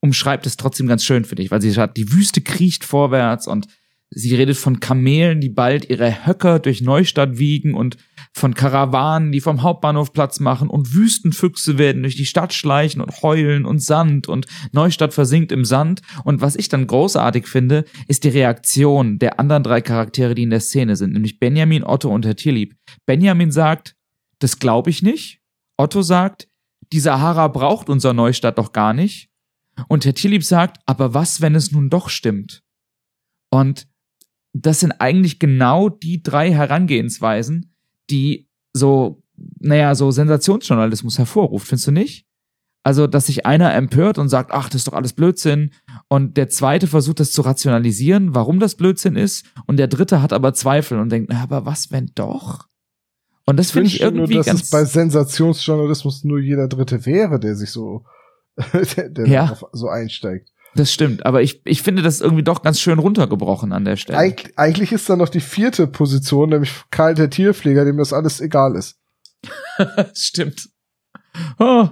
umschreibt 0.00 0.46
es 0.46 0.56
trotzdem 0.56 0.86
ganz 0.86 1.04
schön 1.04 1.24
für 1.24 1.34
dich, 1.34 1.50
weil 1.50 1.62
sie 1.62 1.70
sagt, 1.70 1.96
die 1.96 2.12
Wüste 2.12 2.42
kriecht 2.42 2.84
vorwärts 2.84 3.48
und 3.48 3.66
sie 4.10 4.34
redet 4.34 4.56
von 4.56 4.78
Kamelen, 4.78 5.40
die 5.40 5.48
bald 5.48 5.88
ihre 5.90 6.26
Höcker 6.26 6.58
durch 6.58 6.82
Neustadt 6.82 7.38
wiegen 7.38 7.74
und 7.74 7.96
von 8.36 8.54
Karawanen, 8.54 9.30
die 9.30 9.40
vom 9.40 9.62
Hauptbahnhof 9.62 10.12
Platz 10.12 10.40
machen 10.40 10.68
und 10.68 10.92
Wüstenfüchse 10.92 11.78
werden 11.78 12.02
durch 12.02 12.16
die 12.16 12.26
Stadt 12.26 12.52
schleichen 12.52 13.00
und 13.00 13.22
heulen 13.22 13.64
und 13.64 13.78
Sand 13.78 14.28
und 14.28 14.46
Neustadt 14.72 15.14
versinkt 15.14 15.52
im 15.52 15.64
Sand. 15.64 16.02
Und 16.24 16.40
was 16.40 16.56
ich 16.56 16.68
dann 16.68 16.88
großartig 16.88 17.46
finde, 17.46 17.84
ist 18.08 18.24
die 18.24 18.30
Reaktion 18.30 19.20
der 19.20 19.38
anderen 19.38 19.62
drei 19.62 19.80
Charaktere, 19.80 20.34
die 20.34 20.42
in 20.42 20.50
der 20.50 20.60
Szene 20.60 20.96
sind, 20.96 21.12
nämlich 21.12 21.38
Benjamin, 21.38 21.84
Otto 21.84 22.10
und 22.10 22.26
Herr 22.26 22.34
Tierlieb. 22.34 22.74
Benjamin 23.06 23.52
sagt, 23.52 23.94
das 24.40 24.58
glaube 24.58 24.90
ich 24.90 25.00
nicht. 25.00 25.40
Otto 25.76 26.02
sagt, 26.02 26.48
die 26.92 27.00
Sahara 27.00 27.46
braucht 27.48 27.88
unser 27.88 28.12
Neustadt 28.12 28.58
doch 28.58 28.72
gar 28.72 28.94
nicht. 28.94 29.30
Und 29.88 30.04
Herr 30.04 30.14
Tierlieb 30.14 30.42
sagt, 30.42 30.80
aber 30.86 31.14
was, 31.14 31.40
wenn 31.40 31.54
es 31.54 31.70
nun 31.70 31.88
doch 31.88 32.08
stimmt? 32.08 32.62
Und 33.50 33.86
das 34.52 34.80
sind 34.80 34.92
eigentlich 34.92 35.38
genau 35.38 35.88
die 35.88 36.22
drei 36.22 36.52
Herangehensweisen, 36.52 37.73
die 38.10 38.48
so, 38.72 39.22
naja, 39.60 39.94
so 39.94 40.10
Sensationsjournalismus 40.10 41.18
hervorruft, 41.18 41.66
findest 41.68 41.86
du 41.88 41.92
nicht? 41.92 42.26
Also, 42.86 43.06
dass 43.06 43.26
sich 43.26 43.46
einer 43.46 43.72
empört 43.74 44.18
und 44.18 44.28
sagt, 44.28 44.50
ach, 44.52 44.68
das 44.68 44.82
ist 44.82 44.88
doch 44.88 44.92
alles 44.92 45.14
Blödsinn. 45.14 45.70
Und 46.08 46.36
der 46.36 46.50
zweite 46.50 46.86
versucht 46.86 47.18
das 47.18 47.32
zu 47.32 47.40
rationalisieren, 47.40 48.34
warum 48.34 48.60
das 48.60 48.74
Blödsinn 48.74 49.16
ist. 49.16 49.46
Und 49.66 49.78
der 49.78 49.86
dritte 49.88 50.20
hat 50.20 50.34
aber 50.34 50.52
Zweifel 50.52 50.98
und 50.98 51.10
denkt, 51.10 51.30
na, 51.32 51.42
aber 51.42 51.64
was, 51.64 51.90
wenn 51.90 52.10
doch? 52.14 52.68
Und 53.46 53.58
das 53.58 53.70
finde 53.70 53.88
ich 53.88 54.00
irgendwie 54.00 54.34
nur, 54.34 54.44
dass 54.44 54.62
es 54.62 54.70
bei 54.70 54.84
Sensationsjournalismus 54.84 56.24
nur 56.24 56.38
jeder 56.40 56.68
Dritte 56.68 57.06
wäre, 57.06 57.40
der 57.40 57.56
sich 57.56 57.70
so, 57.70 58.04
der, 58.96 59.08
der 59.08 59.26
Ja. 59.28 59.58
so 59.72 59.88
einsteigt. 59.88 60.50
Das 60.76 60.92
stimmt, 60.92 61.24
aber 61.24 61.42
ich, 61.42 61.60
ich 61.64 61.82
finde 61.82 62.02
das 62.02 62.20
irgendwie 62.20 62.42
doch 62.42 62.62
ganz 62.62 62.80
schön 62.80 62.98
runtergebrochen 62.98 63.72
an 63.72 63.84
der 63.84 63.96
Stelle. 63.96 64.18
Eig 64.18 64.52
eigentlich 64.56 64.92
ist 64.92 65.08
da 65.08 65.16
noch 65.16 65.28
die 65.28 65.40
vierte 65.40 65.86
Position, 65.86 66.50
nämlich 66.50 66.72
Karl 66.90 67.14
der 67.14 67.30
Tierpfleger, 67.30 67.84
dem 67.84 67.96
das 67.96 68.12
alles 68.12 68.40
egal 68.40 68.74
ist. 68.74 68.98
stimmt. 70.14 70.68
Oh. 71.58 71.88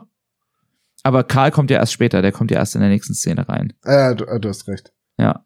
Aber 1.04 1.24
Karl 1.24 1.50
kommt 1.50 1.70
ja 1.70 1.78
erst 1.78 1.92
später, 1.92 2.22
der 2.22 2.32
kommt 2.32 2.50
ja 2.50 2.58
erst 2.58 2.74
in 2.74 2.80
der 2.80 2.90
nächsten 2.90 3.14
Szene 3.14 3.48
rein. 3.48 3.72
Äh, 3.84 4.14
du, 4.14 4.24
du 4.38 4.48
hast 4.48 4.66
recht. 4.68 4.92
Ja. 5.18 5.44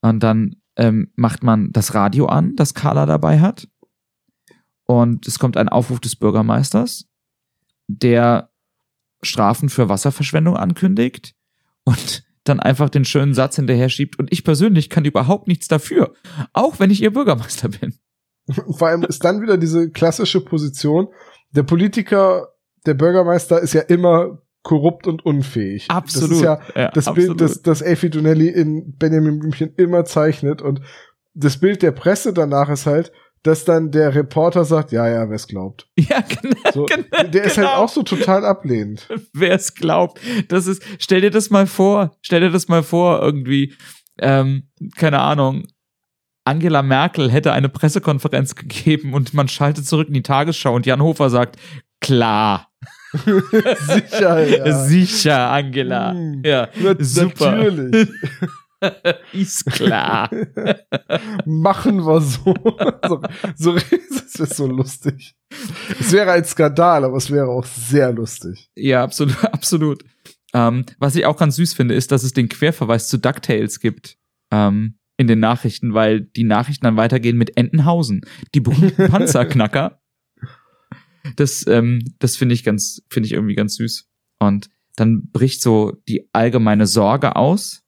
Und 0.00 0.20
dann 0.20 0.56
ähm, 0.76 1.12
macht 1.16 1.42
man 1.42 1.72
das 1.72 1.94
Radio 1.94 2.26
an, 2.26 2.54
das 2.56 2.74
Carla 2.74 3.06
dabei 3.06 3.40
hat. 3.40 3.68
Und 4.84 5.26
es 5.26 5.38
kommt 5.38 5.56
ein 5.56 5.68
Aufruf 5.68 6.00
des 6.00 6.16
Bürgermeisters, 6.16 7.06
der 7.86 8.50
Strafen 9.22 9.68
für 9.68 9.88
Wasserverschwendung 9.88 10.56
ankündigt 10.56 11.34
und 11.84 12.24
dann 12.44 12.60
einfach 12.60 12.88
den 12.88 13.04
schönen 13.04 13.34
Satz 13.34 13.56
hinterher 13.56 13.88
schiebt. 13.88 14.18
Und 14.18 14.32
ich 14.32 14.44
persönlich 14.44 14.90
kann 14.90 15.04
überhaupt 15.04 15.48
nichts 15.48 15.68
dafür, 15.68 16.14
auch 16.52 16.80
wenn 16.80 16.90
ich 16.90 17.02
ihr 17.02 17.12
Bürgermeister 17.12 17.68
bin. 17.68 17.94
Vor 18.70 18.88
allem 18.88 19.02
ist 19.02 19.24
dann 19.24 19.42
wieder 19.42 19.58
diese 19.58 19.90
klassische 19.90 20.40
Position, 20.40 21.08
der 21.50 21.62
Politiker, 21.64 22.48
der 22.86 22.94
Bürgermeister 22.94 23.60
ist 23.60 23.74
ja 23.74 23.82
immer 23.82 24.42
korrupt 24.62 25.06
und 25.06 25.24
unfähig. 25.24 25.86
Absolut. 25.88 26.30
Das 26.30 26.36
ist 26.38 26.44
ja 26.44 26.60
Ja, 26.74 26.90
das 26.90 27.08
absolut. 27.08 27.38
Bild, 27.38 27.50
das, 27.50 27.62
das 27.62 27.82
Elfie 27.82 28.10
Donnelly 28.10 28.48
in 28.48 28.96
Benjamin 28.96 29.38
Blümchen 29.38 29.74
immer 29.76 30.04
zeichnet. 30.04 30.62
Und 30.62 30.80
das 31.34 31.58
Bild 31.58 31.82
der 31.82 31.92
Presse 31.92 32.32
danach 32.32 32.68
ist 32.68 32.86
halt, 32.86 33.12
dass 33.42 33.64
dann 33.64 33.90
der 33.90 34.14
Reporter 34.14 34.64
sagt, 34.64 34.92
ja, 34.92 35.08
ja, 35.08 35.28
wer 35.28 35.36
es 35.36 35.46
glaubt. 35.46 35.88
Ja, 35.98 36.20
genau. 36.20 36.72
So, 36.72 36.86
Genau, 36.86 37.30
der 37.30 37.44
ist 37.44 37.56
halt 37.56 37.68
genau. 37.68 37.78
auch 37.78 37.88
so 37.88 38.02
total 38.02 38.44
ablehnend. 38.44 39.08
wer 39.32 39.54
es 39.54 39.74
glaubt. 39.74 40.20
Das 40.48 40.66
ist, 40.66 40.82
stell 40.98 41.20
dir 41.20 41.30
das 41.30 41.50
mal 41.50 41.66
vor, 41.66 42.16
stell 42.22 42.40
dir 42.40 42.50
das 42.50 42.68
mal 42.68 42.82
vor, 42.82 43.20
irgendwie, 43.22 43.74
ähm, 44.18 44.68
keine 44.96 45.20
Ahnung, 45.20 45.66
Angela 46.44 46.82
Merkel 46.82 47.30
hätte 47.30 47.52
eine 47.52 47.68
Pressekonferenz 47.68 48.54
gegeben 48.54 49.14
und 49.14 49.34
man 49.34 49.48
schaltet 49.48 49.86
zurück 49.86 50.08
in 50.08 50.14
die 50.14 50.22
Tagesschau 50.22 50.74
und 50.74 50.86
Jan 50.86 51.02
Hofer 51.02 51.30
sagt, 51.30 51.56
klar, 52.00 52.70
Sicher, 53.24 54.46
ja. 54.46 54.84
sicher, 54.84 55.50
Angela. 55.50 56.12
Hm. 56.12 56.42
Ja, 56.44 56.68
super. 57.00 57.56
Natürlich. 57.56 58.08
ist 59.32 59.66
klar. 59.66 60.30
Machen 61.44 62.04
wir 62.06 62.20
so. 62.20 62.54
so, 63.08 63.22
so 63.56 63.74
das 63.74 64.34
ist 64.34 64.56
so 64.56 64.66
lustig. 64.66 65.34
Es 65.98 66.12
wäre 66.12 66.32
ein 66.32 66.44
Skandal, 66.44 67.04
aber 67.04 67.16
es 67.16 67.30
wäre 67.30 67.48
auch 67.48 67.64
sehr 67.64 68.12
lustig. 68.12 68.70
Ja, 68.76 69.02
absolut, 69.02 69.44
absolut. 69.44 70.04
Ähm, 70.52 70.84
was 70.98 71.14
ich 71.16 71.26
auch 71.26 71.36
ganz 71.36 71.56
süß 71.56 71.74
finde, 71.74 71.94
ist, 71.94 72.12
dass 72.12 72.22
es 72.22 72.32
den 72.32 72.48
Querverweis 72.48 73.08
zu 73.08 73.18
DuckTales 73.18 73.80
gibt. 73.80 74.16
Ähm, 74.50 74.96
in 75.20 75.26
den 75.26 75.38
Nachrichten, 75.38 75.92
weil 75.92 76.22
die 76.22 76.44
Nachrichten 76.44 76.86
dann 76.86 76.96
weitergehen 76.96 77.36
mit 77.36 77.58
Entenhausen, 77.58 78.22
die 78.54 78.60
berühmten 78.60 79.10
Panzerknacker. 79.10 80.00
Das, 81.36 81.66
ähm, 81.66 82.02
das 82.18 82.36
finde 82.36 82.54
ich 82.54 82.64
ganz, 82.64 83.02
finde 83.10 83.26
ich 83.26 83.34
irgendwie 83.34 83.54
ganz 83.54 83.74
süß. 83.74 84.08
Und 84.38 84.70
dann 84.96 85.30
bricht 85.30 85.60
so 85.60 85.92
die 86.08 86.28
allgemeine 86.32 86.86
Sorge 86.86 87.36
aus. 87.36 87.82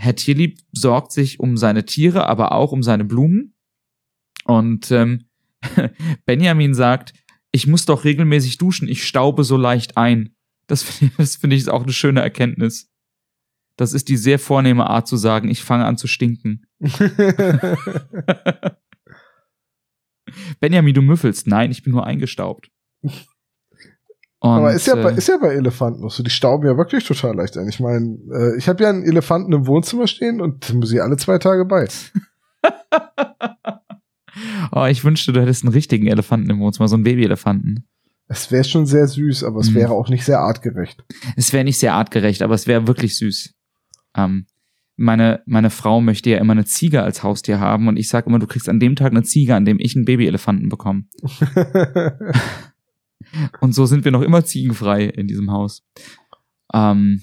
Herr 0.00 0.16
Tierlieb 0.16 0.58
sorgt 0.72 1.12
sich 1.12 1.40
um 1.40 1.58
seine 1.58 1.84
Tiere, 1.84 2.26
aber 2.26 2.52
auch 2.52 2.72
um 2.72 2.82
seine 2.82 3.04
Blumen. 3.04 3.52
Und 4.44 4.90
ähm, 4.90 5.26
Benjamin 6.24 6.72
sagt, 6.72 7.12
ich 7.52 7.66
muss 7.66 7.84
doch 7.84 8.04
regelmäßig 8.04 8.56
duschen, 8.56 8.88
ich 8.88 9.06
staube 9.06 9.44
so 9.44 9.58
leicht 9.58 9.98
ein. 9.98 10.34
Das 10.66 10.82
finde 10.84 11.12
ich, 11.12 11.16
das 11.18 11.36
finde 11.36 11.56
ich 11.56 11.68
auch 11.68 11.82
eine 11.82 11.92
schöne 11.92 12.22
Erkenntnis. 12.22 12.90
Das 13.76 13.92
ist 13.92 14.08
die 14.08 14.16
sehr 14.16 14.38
vornehme 14.38 14.88
Art 14.88 15.06
zu 15.06 15.18
sagen, 15.18 15.50
ich 15.50 15.62
fange 15.62 15.84
an 15.84 15.98
zu 15.98 16.06
stinken. 16.06 16.64
Benjamin, 20.60 20.94
du 20.94 21.02
müffelst. 21.02 21.46
Nein, 21.46 21.70
ich 21.70 21.82
bin 21.82 21.92
nur 21.92 22.06
eingestaubt. 22.06 22.70
Und, 24.42 24.50
aber 24.50 24.72
ist 24.72 24.86
ja, 24.86 24.94
bei, 24.94 25.12
äh, 25.12 25.18
ist 25.18 25.28
ja 25.28 25.36
bei 25.38 25.54
Elefanten 25.54 26.00
noch 26.00 26.10
so. 26.10 26.22
Die 26.22 26.30
stauben 26.30 26.66
ja 26.66 26.76
wirklich 26.76 27.04
total 27.04 27.36
leicht 27.36 27.58
ein. 27.58 27.68
Ich 27.68 27.78
meine, 27.78 28.16
äh, 28.32 28.56
ich 28.56 28.68
habe 28.68 28.82
ja 28.82 28.88
einen 28.88 29.04
Elefanten 29.04 29.52
im 29.52 29.66
Wohnzimmer 29.66 30.06
stehen 30.06 30.40
und 30.40 30.72
muss 30.74 30.92
ich 30.92 31.02
alle 31.02 31.18
zwei 31.18 31.38
Tage 31.38 31.66
bei. 31.66 31.86
oh, 34.72 34.86
ich 34.86 35.04
wünschte, 35.04 35.32
du 35.32 35.42
hättest 35.42 35.64
einen 35.64 35.74
richtigen 35.74 36.06
Elefanten 36.06 36.48
im 36.48 36.60
Wohnzimmer, 36.60 36.88
so 36.88 36.94
einen 36.94 37.04
Babyelefanten. 37.04 37.86
Es 38.28 38.50
wäre 38.50 38.64
schon 38.64 38.86
sehr 38.86 39.08
süß, 39.08 39.44
aber 39.44 39.60
es 39.60 39.70
Mhm. 39.70 39.74
wäre 39.74 39.92
auch 39.92 40.08
nicht 40.08 40.24
sehr 40.24 40.40
artgerecht. 40.40 41.04
Es 41.36 41.52
wäre 41.52 41.64
nicht 41.64 41.78
sehr 41.78 41.92
artgerecht, 41.92 42.40
aber 42.40 42.54
es 42.54 42.66
wäre 42.66 42.86
wirklich 42.86 43.18
süß. 43.18 43.52
Ähm, 44.16 44.46
meine, 44.96 45.42
meine 45.46 45.70
Frau 45.70 46.00
möchte 46.00 46.30
ja 46.30 46.38
immer 46.38 46.52
eine 46.52 46.64
Ziege 46.64 47.02
als 47.02 47.22
Haustier 47.22 47.60
haben 47.60 47.88
und 47.88 47.98
ich 47.98 48.08
sage 48.08 48.28
immer, 48.28 48.38
du 48.38 48.46
kriegst 48.46 48.68
an 48.68 48.80
dem 48.80 48.96
Tag 48.96 49.10
eine 49.10 49.22
Ziege, 49.22 49.54
an 49.54 49.64
dem 49.64 49.78
ich 49.80 49.96
einen 49.96 50.04
Babyelefanten 50.04 50.68
bekomme. 50.68 51.04
Und 53.60 53.74
so 53.74 53.86
sind 53.86 54.04
wir 54.04 54.12
noch 54.12 54.22
immer 54.22 54.44
ziegenfrei 54.44 55.04
in 55.04 55.26
diesem 55.26 55.50
Haus. 55.50 55.84
Ähm, 56.72 57.22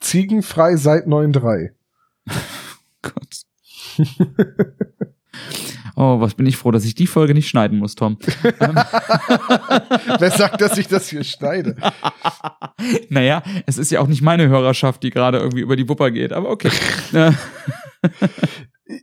Ziegenfrei 0.00 0.76
seit 0.76 1.06
9.3. 1.06 1.70
Gott. 3.02 3.42
oh, 5.96 6.20
was 6.20 6.34
bin 6.34 6.46
ich 6.46 6.56
froh, 6.56 6.70
dass 6.70 6.84
ich 6.84 6.94
die 6.94 7.06
Folge 7.06 7.34
nicht 7.34 7.48
schneiden 7.48 7.78
muss, 7.78 7.94
Tom. 7.94 8.18
Wer 10.18 10.30
sagt, 10.30 10.60
dass 10.60 10.76
ich 10.76 10.88
das 10.88 11.08
hier 11.08 11.24
schneide? 11.24 11.76
naja, 13.08 13.42
es 13.66 13.78
ist 13.78 13.90
ja 13.90 14.00
auch 14.00 14.06
nicht 14.06 14.22
meine 14.22 14.48
Hörerschaft, 14.48 15.02
die 15.02 15.10
gerade 15.10 15.38
irgendwie 15.38 15.62
über 15.62 15.76
die 15.76 15.88
Wupper 15.88 16.10
geht, 16.10 16.32
aber 16.32 16.50
okay. 16.50 16.70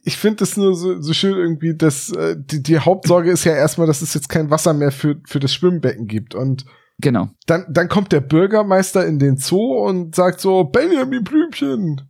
Ich 0.03 0.17
finde 0.17 0.37
das 0.37 0.55
nur 0.55 0.75
so, 0.75 1.01
so 1.01 1.13
schön 1.13 1.35
irgendwie, 1.35 1.75
dass 1.75 2.09
äh, 2.11 2.35
die, 2.37 2.63
die 2.63 2.79
Hauptsorge 2.79 3.31
ist 3.31 3.43
ja 3.43 3.53
erstmal, 3.53 3.87
dass 3.87 4.01
es 4.01 4.13
jetzt 4.13 4.29
kein 4.29 4.49
Wasser 4.49 4.73
mehr 4.73 4.91
für, 4.91 5.21
für 5.27 5.39
das 5.39 5.53
Schwimmbecken 5.53 6.07
gibt. 6.07 6.35
Und 6.35 6.65
genau. 6.99 7.29
dann, 7.47 7.65
dann 7.69 7.89
kommt 7.89 8.11
der 8.11 8.21
Bürgermeister 8.21 9.05
in 9.05 9.19
den 9.19 9.37
Zoo 9.37 9.85
und 9.85 10.15
sagt 10.15 10.39
so, 10.39 10.63
Benjamin 10.63 11.23
Blümchen, 11.23 12.01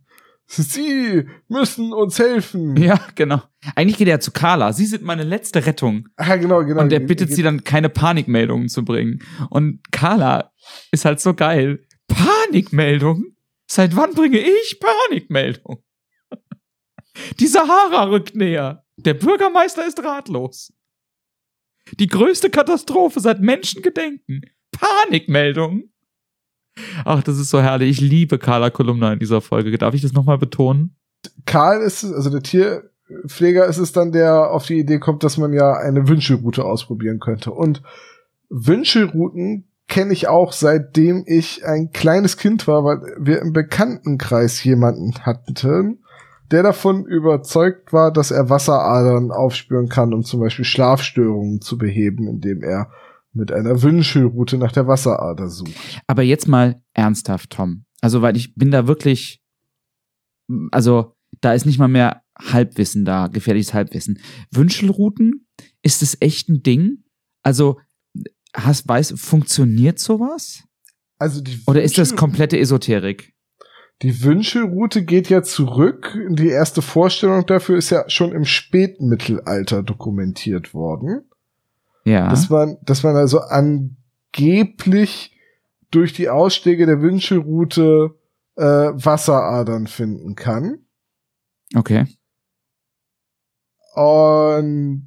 Sie 0.46 1.24
müssen 1.48 1.92
uns 1.92 2.18
helfen. 2.18 2.76
Ja, 2.84 3.00
genau. 3.14 3.42
Eigentlich 3.74 3.96
geht 3.96 4.08
er 4.08 4.20
zu 4.20 4.30
Carla. 4.30 4.72
Sie 4.72 4.84
sind 4.84 5.02
meine 5.02 5.24
letzte 5.24 5.64
Rettung. 5.64 6.08
Ah, 6.16 6.36
genau, 6.36 6.64
genau. 6.64 6.82
Und 6.82 6.92
er 6.92 7.00
bittet 7.00 7.32
sie 7.32 7.42
dann, 7.42 7.64
keine 7.64 7.88
Panikmeldungen 7.88 8.68
zu 8.68 8.84
bringen. 8.84 9.20
Und 9.48 9.80
Carla 9.90 10.52
ist 10.90 11.06
halt 11.06 11.20
so 11.20 11.34
geil. 11.34 11.80
Panikmeldung? 12.08 13.24
Seit 13.66 13.96
wann 13.96 14.12
bringe 14.12 14.38
ich 14.38 14.80
Panikmeldung? 14.80 15.78
Die 17.38 17.46
Sahara 17.46 18.04
rückt 18.04 18.34
näher. 18.34 18.84
Der 18.96 19.14
Bürgermeister 19.14 19.86
ist 19.86 20.02
ratlos. 20.02 20.72
Die 21.98 22.06
größte 22.06 22.50
Katastrophe 22.50 23.20
seit 23.20 23.40
Menschengedenken. 23.40 24.42
Panikmeldung. 24.72 25.90
Ach, 27.04 27.22
das 27.22 27.38
ist 27.38 27.50
so 27.50 27.60
herrlich. 27.60 27.90
Ich 27.90 28.00
liebe 28.00 28.38
Carla 28.38 28.70
Kolumna 28.70 29.12
in 29.12 29.18
dieser 29.18 29.40
Folge. 29.40 29.76
Darf 29.78 29.94
ich 29.94 30.02
das 30.02 30.12
nochmal 30.12 30.38
betonen? 30.38 30.96
Karl 31.46 31.82
ist 31.82 32.04
also 32.04 32.30
der 32.30 32.42
Tierpfleger 32.42 33.66
ist 33.66 33.78
es 33.78 33.92
dann, 33.92 34.12
der 34.12 34.50
auf 34.50 34.66
die 34.66 34.78
Idee 34.78 34.98
kommt, 34.98 35.22
dass 35.22 35.38
man 35.38 35.52
ja 35.52 35.74
eine 35.74 36.08
Wünschelroute 36.08 36.64
ausprobieren 36.64 37.20
könnte. 37.20 37.52
Und 37.52 37.82
Wünschelrouten 38.48 39.68
kenne 39.88 40.12
ich 40.12 40.28
auch 40.28 40.52
seitdem 40.52 41.24
ich 41.26 41.64
ein 41.64 41.92
kleines 41.92 42.36
Kind 42.36 42.66
war, 42.66 42.84
weil 42.84 43.16
wir 43.18 43.40
im 43.40 43.52
Bekanntenkreis 43.52 44.62
jemanden 44.64 45.14
hatten, 45.20 45.98
der 46.50 46.62
davon 46.62 47.06
überzeugt 47.06 47.92
war, 47.92 48.12
dass 48.12 48.30
er 48.30 48.50
Wasseradern 48.50 49.30
aufspüren 49.30 49.88
kann, 49.88 50.12
um 50.12 50.24
zum 50.24 50.40
Beispiel 50.40 50.64
Schlafstörungen 50.64 51.60
zu 51.60 51.78
beheben, 51.78 52.28
indem 52.28 52.62
er 52.62 52.90
mit 53.32 53.50
einer 53.52 53.82
Wünschelroute 53.82 54.58
nach 54.58 54.72
der 54.72 54.86
Wasserader 54.86 55.48
sucht. 55.48 56.02
Aber 56.06 56.22
jetzt 56.22 56.46
mal 56.46 56.82
ernsthaft, 56.92 57.50
Tom. 57.50 57.84
Also, 58.00 58.22
weil 58.22 58.36
ich 58.36 58.54
bin 58.54 58.70
da 58.70 58.86
wirklich, 58.86 59.42
also, 60.70 61.16
da 61.40 61.52
ist 61.52 61.66
nicht 61.66 61.78
mal 61.78 61.88
mehr 61.88 62.22
Halbwissen 62.38 63.04
da, 63.04 63.28
gefährliches 63.28 63.74
Halbwissen. 63.74 64.20
Wünschelrouten, 64.50 65.46
ist 65.82 66.02
das 66.02 66.16
echt 66.20 66.48
ein 66.48 66.62
Ding? 66.62 67.04
Also, 67.42 67.80
hast, 68.54 68.88
weiß, 68.88 69.14
funktioniert 69.16 69.98
sowas? 69.98 70.64
Also 71.18 71.40
die 71.40 71.60
Oder 71.66 71.82
ist 71.82 71.98
das 71.98 72.16
komplette 72.16 72.58
Esoterik? 72.58 73.33
Die 74.02 74.22
Wünschelroute 74.22 75.04
geht 75.04 75.28
ja 75.28 75.42
zurück. 75.42 76.18
Die 76.28 76.48
erste 76.48 76.82
Vorstellung 76.82 77.46
dafür 77.46 77.78
ist 77.78 77.90
ja 77.90 78.08
schon 78.08 78.32
im 78.32 78.44
Spätmittelalter 78.44 79.82
dokumentiert 79.82 80.74
worden. 80.74 81.30
Ja. 82.04 82.28
Dass 82.28 82.50
man, 82.50 82.76
dass 82.82 83.02
man 83.02 83.16
also 83.16 83.40
angeblich 83.40 85.38
durch 85.90 86.12
die 86.12 86.28
Ausschläge 86.28 86.86
der 86.86 87.00
Wünschelroute 87.00 88.14
äh, 88.56 88.62
Wasseradern 88.62 89.86
finden 89.86 90.34
kann. 90.34 90.86
okay. 91.74 92.06
Und 93.94 95.06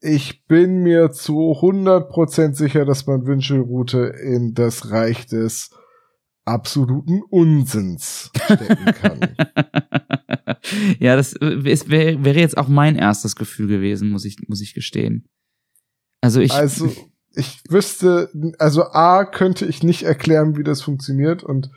ich 0.00 0.46
bin 0.46 0.84
mir 0.84 1.10
zu 1.10 1.52
100% 1.60 2.54
sicher, 2.54 2.84
dass 2.84 3.06
man 3.08 3.26
Wünschelroute 3.26 3.98
in 3.98 4.54
das 4.54 4.92
Reich 4.92 5.26
des 5.26 5.70
absoluten 6.46 7.22
Unsinns 7.28 8.30
stecken 8.44 8.84
kann. 8.94 9.20
ja, 10.98 11.16
das 11.16 11.32
ist, 11.34 11.90
wär, 11.90 12.24
wäre 12.24 12.38
jetzt 12.40 12.56
auch 12.56 12.68
mein 12.68 12.96
erstes 12.96 13.36
Gefühl 13.36 13.66
gewesen, 13.68 14.10
muss 14.10 14.24
ich, 14.24 14.36
muss 14.48 14.60
ich 14.60 14.74
gestehen. 14.74 15.28
Also 16.20 16.40
ich. 16.40 16.52
Also, 16.52 16.90
ich 17.34 17.60
wüsste, 17.68 18.30
also 18.58 18.84
A, 18.84 19.24
könnte 19.24 19.66
ich 19.66 19.82
nicht 19.82 20.04
erklären, 20.04 20.56
wie 20.56 20.62
das 20.64 20.80
funktioniert 20.80 21.42
und 21.44 21.70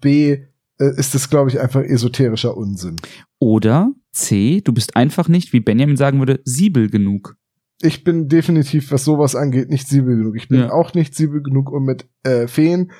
B, 0.00 0.32
äh, 0.78 0.96
ist 0.96 1.14
es, 1.14 1.30
glaube 1.30 1.50
ich, 1.50 1.60
einfach 1.60 1.82
esoterischer 1.82 2.56
Unsinn. 2.56 2.96
oder 3.38 3.92
C, 4.12 4.60
du 4.60 4.72
bist 4.72 4.96
einfach 4.96 5.28
nicht, 5.28 5.52
wie 5.52 5.60
Benjamin 5.60 5.96
sagen 5.96 6.18
würde, 6.18 6.40
siebel 6.44 6.90
genug. 6.90 7.36
Ich 7.80 8.02
bin 8.02 8.28
definitiv, 8.28 8.90
was 8.90 9.04
sowas 9.04 9.36
angeht, 9.36 9.70
nicht 9.70 9.86
siebel 9.88 10.16
genug. 10.16 10.34
Ich 10.36 10.48
bin 10.48 10.58
Ja. 10.60 10.72
auch 10.72 10.92
nicht 10.94 11.14
siebel 11.14 11.42
genug, 11.42 11.70
um 11.70 11.84
mit 11.84 12.08
äh, 12.24 12.48
Feen, 12.48 12.90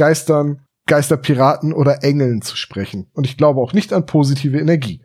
Geistern, 0.00 0.62
Geisterpiraten 0.86 1.74
oder 1.74 2.02
Engeln 2.02 2.40
zu 2.40 2.56
sprechen. 2.56 3.10
Und 3.12 3.26
ich 3.26 3.36
glaube 3.36 3.60
auch 3.60 3.74
nicht 3.74 3.92
an 3.92 4.06
positive 4.06 4.58
Energie. 4.58 5.02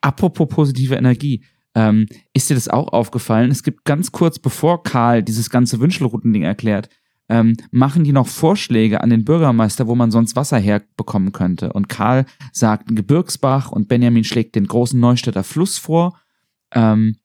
Apropos 0.00 0.46
positive 0.48 0.94
Energie. 0.94 1.44
Ähm, 1.74 2.06
ist 2.32 2.48
dir 2.48 2.54
das 2.54 2.68
auch 2.68 2.92
aufgefallen? 2.92 3.50
Es 3.50 3.64
gibt 3.64 3.84
ganz 3.84 4.12
kurz 4.12 4.38
bevor 4.38 4.84
Karl 4.84 5.24
dieses 5.24 5.50
ganze 5.50 5.80
Wünschelrouten-Ding 5.80 6.44
erklärt, 6.44 6.88
ähm, 7.28 7.56
machen 7.72 8.04
die 8.04 8.12
noch 8.12 8.28
Vorschläge 8.28 9.00
an 9.00 9.10
den 9.10 9.24
Bürgermeister, 9.24 9.88
wo 9.88 9.96
man 9.96 10.12
sonst 10.12 10.36
Wasser 10.36 10.58
herbekommen 10.58 11.32
könnte. 11.32 11.72
Und 11.72 11.88
Karl 11.88 12.24
sagt 12.52 12.94
Gebirgsbach 12.94 13.72
und 13.72 13.88
Benjamin 13.88 14.22
schlägt 14.22 14.54
den 14.54 14.68
großen 14.68 15.00
Neustädter 15.00 15.42
Fluss 15.42 15.76
vor. 15.76 16.20
Ähm, 16.72 17.16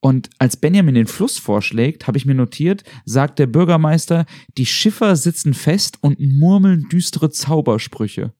und 0.00 0.30
als 0.38 0.56
Benjamin 0.56 0.94
den 0.94 1.06
Fluss 1.06 1.38
vorschlägt, 1.38 2.06
habe 2.06 2.18
ich 2.18 2.26
mir 2.26 2.34
notiert, 2.34 2.84
sagt 3.04 3.38
der 3.38 3.46
Bürgermeister, 3.46 4.26
die 4.56 4.66
Schiffer 4.66 5.16
sitzen 5.16 5.54
fest 5.54 5.98
und 6.00 6.20
murmeln 6.20 6.88
düstere 6.90 7.30
Zaubersprüche. 7.30 8.32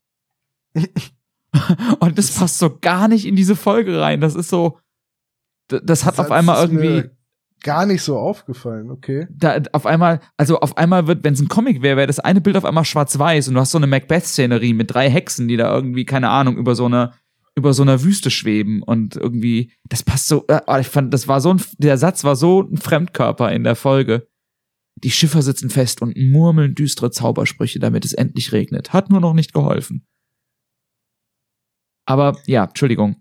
und 2.01 2.19
das 2.19 2.31
passt 2.33 2.59
so 2.59 2.79
gar 2.79 3.09
nicht 3.09 3.27
in 3.27 3.37
diese 3.37 3.57
Folge 3.57 4.01
rein. 4.01 4.21
Das 4.21 4.35
ist 4.35 4.51
so, 4.51 4.79
das 5.69 6.05
hat 6.05 6.19
auf 6.19 6.31
einmal 6.31 6.62
irgendwie, 6.62 7.11
Gar 7.62 7.87
nicht 7.87 8.03
so 8.03 8.19
aufgefallen, 8.19 8.90
okay. 8.90 9.27
da, 9.31 9.61
auf 9.73 9.87
einmal, 9.87 10.21
also 10.37 10.61
auf 10.61 10.77
einmal 10.77 11.07
wird, 11.07 11.25
wenn 11.25 11.33
es 11.33 11.40
ein 11.40 11.49
Comic 11.49 11.83
wäre, 11.83 11.97
wäre 11.97 12.07
das 12.07 12.21
eine 12.21 12.40
Bild 12.42 12.57
auf 12.57 12.66
einmal 12.66 12.85
schwarz-weiß 12.85 13.49
und 13.49 13.55
du 13.55 13.61
hast 13.61 13.71
so 13.71 13.79
eine 13.79 13.87
Macbeth-Szenerie 13.87 14.75
mit 14.75 14.92
drei 14.92 15.09
Hexen, 15.09 15.49
die 15.49 15.57
da 15.57 15.75
irgendwie, 15.75 16.05
keine 16.05 16.29
Ahnung, 16.29 16.59
über 16.59 16.75
so 16.75 16.85
eine, 16.85 17.14
über 17.57 17.73
so 17.73 17.83
einer 17.83 18.03
Wüste 18.03 18.31
schweben 18.31 18.83
und 18.83 19.16
irgendwie, 19.16 19.73
das 19.88 20.03
passt 20.03 20.29
so, 20.29 20.45
äh, 20.49 20.61
oh, 20.66 20.77
ich 20.77 20.88
fand, 20.88 21.12
das 21.12 21.27
war 21.27 21.40
so 21.40 21.55
ein, 21.55 21.62
der 21.79 21.97
Satz 21.97 22.23
war 22.23 22.37
so 22.37 22.62
ein 22.62 22.77
Fremdkörper 22.77 23.51
in 23.51 23.64
der 23.64 23.77
Folge. 23.77 24.29
Die 25.03 25.11
Schiffer 25.11 25.42
sitzen 25.42 25.71
fest 25.71 26.03
und 26.03 26.16
murmeln 26.16 26.75
düstere 26.75 27.11
Zaubersprüche, 27.11 27.79
damit 27.79 28.05
es 28.05 28.12
endlich 28.12 28.53
regnet. 28.53 28.92
Hat 28.92 29.11
nur 29.11 29.21
noch 29.21 29.35
nicht 29.35 29.53
geholfen. 29.53 30.07
Aber 32.07 32.38
ja, 32.47 32.64
Entschuldigung. 32.64 33.16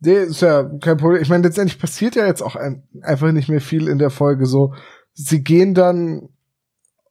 Nee, 0.00 0.24
ist 0.24 0.42
ja 0.42 0.64
kein 0.80 0.96
Problem. 0.96 1.22
Ich 1.22 1.28
meine, 1.28 1.44
letztendlich 1.44 1.78
passiert 1.78 2.14
ja 2.14 2.26
jetzt 2.26 2.42
auch 2.42 2.56
ein, 2.56 2.86
einfach 3.02 3.32
nicht 3.32 3.48
mehr 3.48 3.60
viel 3.60 3.88
in 3.88 3.98
der 3.98 4.10
Folge 4.10 4.46
so. 4.46 4.74
Sie 5.12 5.42
gehen 5.42 5.72
dann 5.72 6.28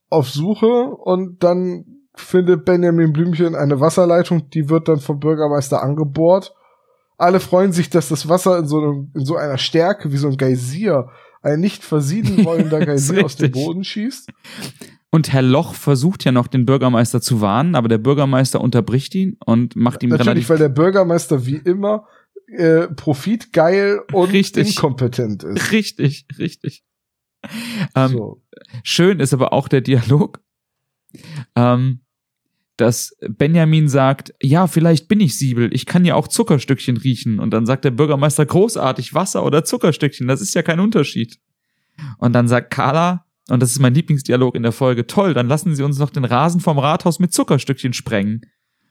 auf 0.09 0.29
Suche 0.29 0.65
und 0.65 1.43
dann 1.43 1.85
findet 2.15 2.65
Benjamin 2.65 3.13
Blümchen 3.13 3.55
eine 3.55 3.79
Wasserleitung, 3.79 4.49
die 4.51 4.69
wird 4.69 4.87
dann 4.87 4.99
vom 4.99 5.19
Bürgermeister 5.19 5.81
angebohrt. 5.81 6.53
Alle 7.23 7.39
freuen 7.39 7.71
sich, 7.71 7.89
dass 7.89 8.09
das 8.09 8.27
Wasser 8.27 8.59
in 8.59 8.67
so, 8.67 8.81
einem, 8.81 9.11
in 9.15 9.23
so 9.23 9.37
einer 9.37 9.57
Stärke 9.57 10.11
wie 10.11 10.17
so 10.17 10.27
ein 10.27 10.35
Geysir, 10.35 11.09
ein 11.41 11.61
nicht 11.61 11.81
versieden 11.81 12.43
wollender 12.43 12.79
Geysir 12.85 13.23
aus 13.23 13.37
dem. 13.37 13.51
Boden 13.51 13.85
schießt. 13.85 14.29
Und 15.09 15.31
Herr 15.31 15.41
Loch 15.41 15.73
versucht 15.73 16.25
ja 16.25 16.33
noch 16.33 16.47
den 16.47 16.65
Bürgermeister 16.65 17.21
zu 17.21 17.39
warnen, 17.39 17.75
aber 17.75 17.87
der 17.87 17.97
Bürgermeister 17.97 18.59
unterbricht 18.59 19.15
ihn 19.15 19.37
und 19.45 19.73
macht 19.77 20.03
ihm 20.03 20.09
Natürlich, 20.09 20.27
relativ 20.27 20.49
weil 20.49 20.57
der 20.57 20.69
Bürgermeister 20.69 21.45
wie 21.45 21.55
immer 21.55 22.07
äh, 22.47 22.87
profitgeil 22.87 24.01
und 24.11 24.33
Richtig. 24.33 24.75
inkompetent 24.75 25.45
ist. 25.45 25.71
Richtig, 25.71 26.27
richtig. 26.37 26.83
Ähm, 27.95 28.09
so. 28.09 28.41
Schön 28.83 29.21
ist 29.21 29.33
aber 29.33 29.53
auch 29.53 29.69
der 29.69 29.79
Dialog, 29.79 30.41
ähm, 31.55 32.02
dass 32.83 33.15
Benjamin 33.29 33.87
sagt, 33.87 34.33
ja, 34.41 34.67
vielleicht 34.67 35.07
bin 35.07 35.21
ich 35.21 35.37
Siebel, 35.37 35.73
ich 35.73 35.85
kann 35.85 36.03
ja 36.03 36.15
auch 36.15 36.27
Zuckerstückchen 36.27 36.97
riechen. 36.97 37.39
Und 37.39 37.51
dann 37.51 37.65
sagt 37.65 37.85
der 37.85 37.91
Bürgermeister, 37.91 38.45
großartig, 38.45 39.13
Wasser 39.13 39.45
oder 39.45 39.63
Zuckerstückchen, 39.63 40.27
das 40.27 40.41
ist 40.41 40.53
ja 40.53 40.63
kein 40.63 40.81
Unterschied. 40.81 41.39
Und 42.17 42.33
dann 42.33 42.49
sagt 42.49 42.71
Carla, 42.71 43.25
und 43.47 43.61
das 43.61 43.71
ist 43.71 43.79
mein 43.79 43.93
Lieblingsdialog 43.93 44.53
in 44.55 44.63
der 44.63 44.73
Folge, 44.73 45.07
toll, 45.07 45.33
dann 45.33 45.47
lassen 45.47 45.73
Sie 45.73 45.81
uns 45.83 45.97
noch 45.97 46.09
den 46.09 46.25
Rasen 46.25 46.59
vom 46.59 46.77
Rathaus 46.77 47.19
mit 47.19 47.31
Zuckerstückchen 47.31 47.93
sprengen. 47.93 48.41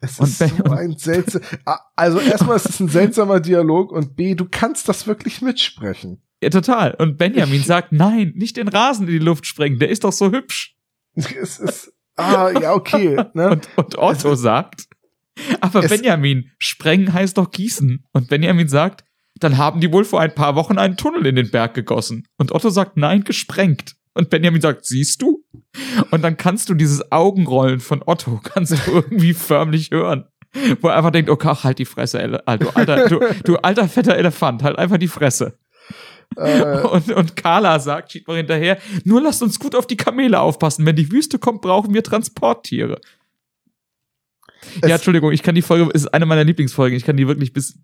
Es 0.00 0.18
ist 0.18 0.38
Ben- 0.38 0.52
so 0.57 0.64
ein 0.72 0.96
seltsam. 0.96 1.42
Ah, 1.66 1.81
Also 1.94 2.18
erstmal 2.18 2.57
ist 2.57 2.70
es 2.70 2.81
ein 2.81 2.88
seltsamer 2.88 3.40
Dialog 3.40 3.92
und 3.92 4.16
B, 4.16 4.35
du 4.35 4.46
kannst 4.50 4.88
das 4.88 5.07
wirklich 5.07 5.42
mitsprechen. 5.42 6.22
Ja, 6.42 6.48
total. 6.48 6.94
Und 6.94 7.18
Benjamin 7.18 7.62
sagt, 7.62 7.92
nein, 7.92 8.33
nicht 8.37 8.57
den 8.57 8.68
Rasen 8.68 9.07
in 9.07 9.12
die 9.12 9.18
Luft 9.18 9.44
sprengen, 9.46 9.78
der 9.78 9.90
ist 9.90 10.05
doch 10.05 10.12
so 10.12 10.33
hübsch. 10.33 10.78
Es 11.14 11.59
ist 11.59 11.91
ah 12.16 12.51
ja 12.51 12.72
okay. 12.75 13.16
Ne? 13.35 13.51
Und, 13.51 13.68
und 13.77 13.98
Otto 13.98 14.35
sagt, 14.35 14.87
aber 15.61 15.83
Benjamin, 15.83 16.51
sprengen 16.59 17.12
heißt 17.12 17.38
doch 17.38 17.51
gießen. 17.51 18.05
Und 18.12 18.29
Benjamin 18.29 18.68
sagt, 18.68 19.05
dann 19.37 19.57
haben 19.59 19.81
die 19.81 19.92
wohl 19.92 20.05
vor 20.05 20.20
ein 20.20 20.35
paar 20.35 20.55
Wochen 20.55 20.79
einen 20.79 20.96
Tunnel 20.96 21.27
in 21.27 21.37
den 21.37 21.51
Berg 21.51 21.75
gegossen. 21.75 22.27
Und 22.37 22.53
Otto 22.53 22.70
sagt, 22.70 22.96
nein, 22.96 23.25
gesprengt. 23.25 23.96
Und 24.14 24.31
Benjamin 24.31 24.61
sagt, 24.61 24.85
siehst 24.85 25.22
du? 25.22 25.42
Und 26.11 26.22
dann 26.22 26.37
kannst 26.37 26.68
du 26.68 26.75
dieses 26.75 27.11
Augenrollen 27.11 27.81
von 27.81 28.03
Otto, 28.05 28.40
kannst 28.44 28.72
du 28.72 28.92
irgendwie 28.92 29.33
förmlich 29.35 29.90
hören. 29.90 30.26
Wo 30.82 30.89
er 30.89 30.97
einfach 30.97 31.12
denkt, 31.12 31.30
okay, 31.30 31.49
ach, 31.51 31.64
halt 31.64 31.78
die 31.78 31.86
Fresse, 31.86 32.20
Ele- 32.20 32.43
du 32.59 32.68
alter, 32.70 33.09
du, 33.09 33.20
du 33.43 33.57
alter 33.57 33.89
fetter 33.89 34.16
Elefant, 34.16 34.62
halt 34.62 34.76
einfach 34.78 34.99
die 34.99 35.09
Fresse. 35.09 35.59
Äh, 36.37 36.80
Und, 36.83 37.11
und 37.12 37.37
Carla 37.37 37.78
sagt, 37.80 38.12
schiebt 38.12 38.28
mal 38.28 38.37
hinterher, 38.37 38.78
nur 39.05 39.20
lasst 39.22 39.43
uns 39.43 39.59
gut 39.59 39.74
auf 39.74 39.87
die 39.87 39.97
Kamele 39.97 40.41
aufpassen. 40.41 40.85
Wenn 40.87 40.97
die 40.97 41.11
Wüste 41.12 41.39
kommt, 41.39 41.62
brauchen 41.62 41.93
wir 41.95 42.03
Transporttiere. 42.03 43.01
Es- 44.80 44.89
ja, 44.89 44.95
Entschuldigung, 44.97 45.33
ich 45.33 45.43
kann 45.43 45.55
die 45.55 45.62
Folge, 45.62 45.91
es 45.95 46.03
ist 46.03 46.14
eine 46.14 46.26
meiner 46.26 46.45
Lieblingsfolgen. 46.45 46.97
Ich 46.97 47.05
kann 47.05 47.16
die 47.16 47.26
wirklich 47.26 47.53
bis, 47.53 47.78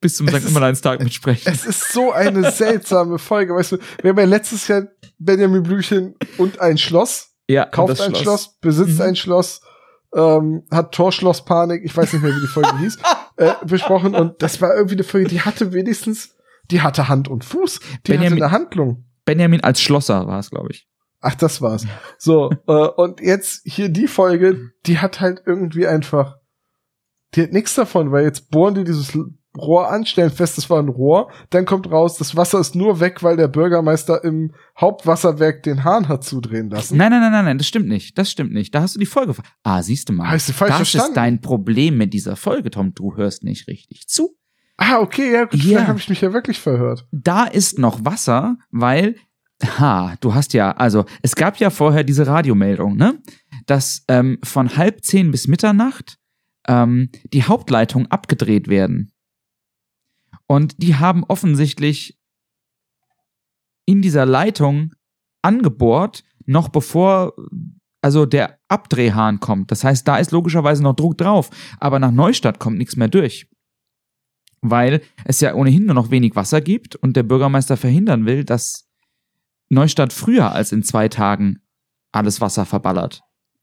bis 0.00 0.14
zum 0.16 0.28
St. 0.28 0.44
Nimmerleinstag 0.44 1.02
mitsprechen. 1.02 1.52
es 1.52 1.64
ist 1.66 1.92
so 1.92 2.12
eine 2.12 2.50
seltsame 2.52 3.18
Folge. 3.18 3.54
Weißt 3.54 3.72
du, 3.72 3.78
wir 4.02 4.10
haben 4.10 4.18
ja 4.18 4.24
letztes 4.24 4.68
Jahr 4.68 4.84
Benjamin 5.18 5.62
Blümchen 5.62 6.14
und 6.38 6.60
ein 6.60 6.78
Schloss, 6.78 7.30
Ja, 7.48 7.64
kauft 7.66 8.00
ein 8.00 8.14
Schloss, 8.14 8.56
besitzt 8.60 8.96
Mhm. 8.98 9.02
ein 9.02 9.16
Schloss, 9.16 9.60
ähm, 10.14 10.62
hat 10.70 10.92
Torschlosspanik, 10.94 11.84
ich 11.84 11.96
weiß 11.96 12.12
nicht 12.12 12.22
mehr, 12.22 12.34
wie 12.34 12.40
die 12.40 12.46
Folge 12.46 12.78
hieß. 12.78 12.98
äh, 13.36 13.52
besprochen 13.66 14.14
und 14.14 14.40
das 14.42 14.60
war 14.60 14.74
irgendwie 14.74 14.94
eine 14.96 15.04
Folge, 15.04 15.28
die 15.28 15.40
hatte 15.40 15.72
wenigstens, 15.72 16.34
die 16.70 16.80
hatte 16.82 17.08
Hand 17.08 17.28
und 17.28 17.44
Fuß, 17.44 17.80
die 18.06 18.12
Benjamin- 18.12 18.32
hatte 18.42 18.44
eine 18.44 18.52
Handlung. 18.52 19.04
Benjamin 19.24 19.62
als 19.62 19.80
Schlosser 19.80 20.26
war 20.26 20.38
es, 20.38 20.50
glaube 20.50 20.68
ich. 20.72 20.88
Ach, 21.20 21.34
das 21.34 21.60
war's. 21.60 21.86
So, 22.18 22.50
äh, 22.66 22.72
und 22.72 23.20
jetzt 23.20 23.62
hier 23.64 23.90
die 23.90 24.06
Folge, 24.08 24.70
die 24.86 24.98
hat 24.98 25.20
halt 25.20 25.42
irgendwie 25.44 25.86
einfach, 25.86 26.36
die 27.34 27.42
hat 27.42 27.52
nichts 27.52 27.74
davon, 27.74 28.10
weil 28.10 28.24
jetzt 28.24 28.50
bohren 28.50 28.74
die 28.74 28.84
dieses 28.84 29.16
Rohr 29.56 29.90
an, 29.90 30.06
stellen 30.06 30.30
fest, 30.30 30.56
das 30.56 30.70
war 30.70 30.80
ein 30.80 30.88
Rohr, 30.88 31.30
dann 31.50 31.64
kommt 31.66 31.90
raus, 31.90 32.16
das 32.16 32.36
Wasser 32.36 32.60
ist 32.60 32.74
nur 32.76 33.00
weg, 33.00 33.22
weil 33.22 33.36
der 33.36 33.48
Bürgermeister 33.48 34.22
im 34.24 34.54
Hauptwasserwerk 34.80 35.62
den 35.64 35.84
Hahn 35.84 36.08
hat 36.08 36.24
zudrehen 36.24 36.70
lassen. 36.70 36.96
Nein, 36.96 37.10
nein, 37.10 37.20
nein, 37.20 37.32
nein, 37.32 37.44
nein, 37.44 37.58
das 37.58 37.66
stimmt 37.66 37.88
nicht. 37.88 38.16
Das 38.16 38.30
stimmt 38.30 38.52
nicht. 38.52 38.74
Da 38.74 38.80
hast 38.82 38.94
du 38.94 39.00
die 39.00 39.06
Folge. 39.06 39.34
Ah, 39.62 39.82
siehst 39.82 40.08
du 40.08 40.12
mal. 40.12 40.30
Hast 40.30 40.48
du 40.48 40.52
falsch 40.52 40.70
das 40.70 40.78
verstanden? 40.78 41.08
ist 41.10 41.16
dein 41.16 41.40
Problem 41.40 41.98
mit 41.98 42.14
dieser 42.14 42.36
Folge, 42.36 42.70
Tom. 42.70 42.94
Du 42.94 43.16
hörst 43.16 43.42
nicht 43.44 43.66
richtig 43.68 44.06
zu. 44.08 44.36
Ah, 44.82 44.98
okay, 45.00 45.30
ja, 45.32 45.44
gut, 45.44 45.54
Ja. 45.54 45.60
vielleicht 45.60 45.88
habe 45.88 45.98
ich 45.98 46.08
mich 46.08 46.20
ja 46.22 46.32
wirklich 46.32 46.58
verhört. 46.58 47.06
Da 47.12 47.44
ist 47.44 47.78
noch 47.78 48.02
Wasser, 48.04 48.56
weil, 48.70 49.14
ha, 49.62 50.16
du 50.20 50.34
hast 50.34 50.54
ja, 50.54 50.70
also 50.72 51.04
es 51.20 51.36
gab 51.36 51.58
ja 51.58 51.68
vorher 51.68 52.02
diese 52.02 52.26
Radiomeldung, 52.26 52.96
ne? 52.96 53.20
Dass 53.66 54.04
ähm, 54.08 54.38
von 54.42 54.76
halb 54.78 55.04
zehn 55.04 55.30
bis 55.30 55.48
Mitternacht 55.48 56.16
ähm, 56.66 57.10
die 57.32 57.44
Hauptleitungen 57.44 58.10
abgedreht 58.10 58.68
werden. 58.68 59.12
Und 60.46 60.82
die 60.82 60.96
haben 60.96 61.24
offensichtlich 61.24 62.18
in 63.84 64.00
dieser 64.00 64.24
Leitung 64.24 64.94
angebohrt, 65.42 66.24
noch 66.46 66.68
bevor 66.70 67.34
also 68.02 68.24
der 68.24 68.58
Abdrehhahn 68.68 69.40
kommt. 69.40 69.70
Das 69.70 69.84
heißt, 69.84 70.08
da 70.08 70.16
ist 70.16 70.30
logischerweise 70.30 70.82
noch 70.82 70.96
Druck 70.96 71.18
drauf, 71.18 71.50
aber 71.78 71.98
nach 71.98 72.12
Neustadt 72.12 72.58
kommt 72.58 72.78
nichts 72.78 72.96
mehr 72.96 73.08
durch. 73.08 73.46
Weil 74.62 75.00
es 75.24 75.40
ja 75.40 75.54
ohnehin 75.54 75.86
nur 75.86 75.94
noch 75.94 76.10
wenig 76.10 76.36
Wasser 76.36 76.60
gibt 76.60 76.96
und 76.96 77.16
der 77.16 77.22
Bürgermeister 77.22 77.76
verhindern 77.76 78.26
will, 78.26 78.44
dass 78.44 78.88
Neustadt 79.70 80.12
früher 80.12 80.52
als 80.52 80.72
in 80.72 80.82
zwei 80.82 81.08
Tagen 81.08 81.60
alles 82.12 82.40
Wasser 82.40 82.66
verballert. 82.66 83.22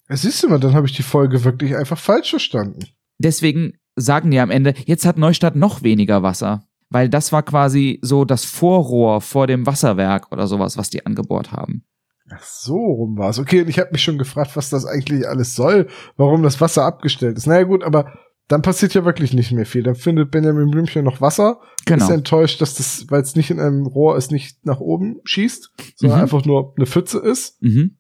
Siehst 0.09 0.41
du 0.41 0.49
mal, 0.49 0.59
dann 0.59 0.73
habe 0.73 0.87
ich 0.87 0.93
die 0.93 1.03
Folge 1.03 1.43
wirklich 1.43 1.75
einfach 1.75 1.97
falsch 1.97 2.29
verstanden. 2.29 2.79
Deswegen 3.17 3.73
sagen 3.95 4.31
die 4.31 4.39
am 4.39 4.51
Ende, 4.51 4.73
jetzt 4.85 5.05
hat 5.05 5.17
Neustadt 5.17 5.55
noch 5.55 5.83
weniger 5.83 6.23
Wasser. 6.23 6.63
Weil 6.89 7.09
das 7.09 7.33
war 7.33 7.43
quasi 7.43 7.99
so 8.01 8.23
das 8.23 8.45
Vorrohr 8.45 9.19
vor 9.19 9.45
dem 9.47 9.65
Wasserwerk 9.65 10.31
oder 10.31 10.47
sowas, 10.47 10.77
was 10.77 10.89
die 10.89 11.05
angebohrt 11.05 11.51
haben. 11.51 11.83
Ach 12.29 12.43
so 12.43 12.75
rum 12.75 13.17
war's. 13.17 13.39
Okay, 13.39 13.61
und 13.61 13.69
ich 13.69 13.79
habe 13.79 13.91
mich 13.91 14.03
schon 14.03 14.17
gefragt, 14.17 14.55
was 14.55 14.69
das 14.69 14.85
eigentlich 14.85 15.27
alles 15.27 15.55
soll, 15.55 15.87
warum 16.15 16.43
das 16.43 16.59
Wasser 16.61 16.83
abgestellt 16.83 17.37
ist. 17.37 17.47
Naja 17.47 17.63
gut, 17.63 17.83
aber 17.83 18.13
dann 18.47 18.61
passiert 18.61 18.93
ja 18.93 19.03
wirklich 19.03 19.33
nicht 19.33 19.51
mehr 19.51 19.65
viel. 19.65 19.83
Dann 19.83 19.95
findet 19.95 20.31
Benjamin 20.31 20.69
Blümchen 20.71 21.03
noch 21.03 21.19
Wasser, 21.21 21.59
Genau. 21.85 22.05
ist 22.05 22.11
enttäuscht, 22.11 22.61
dass 22.61 22.75
das, 22.75 23.05
weil 23.09 23.21
es 23.21 23.35
nicht 23.35 23.49
in 23.51 23.59
einem 23.59 23.85
Rohr 23.85 24.17
ist, 24.17 24.31
nicht 24.31 24.65
nach 24.65 24.79
oben 24.79 25.17
schießt, 25.25 25.71
sondern 25.95 26.19
Mhm. 26.19 26.23
einfach 26.23 26.45
nur 26.45 26.73
eine 26.77 26.85
Pfütze 26.85 27.19
ist. 27.19 27.61
Mhm. 27.61 27.97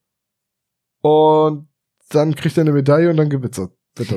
Und 1.01 1.67
dann 2.09 2.35
kriegt 2.35 2.57
er 2.57 2.61
eine 2.61 2.71
Medaille 2.71 3.09
und 3.09 3.17
dann 3.17 3.29
gewittert. 3.29 3.71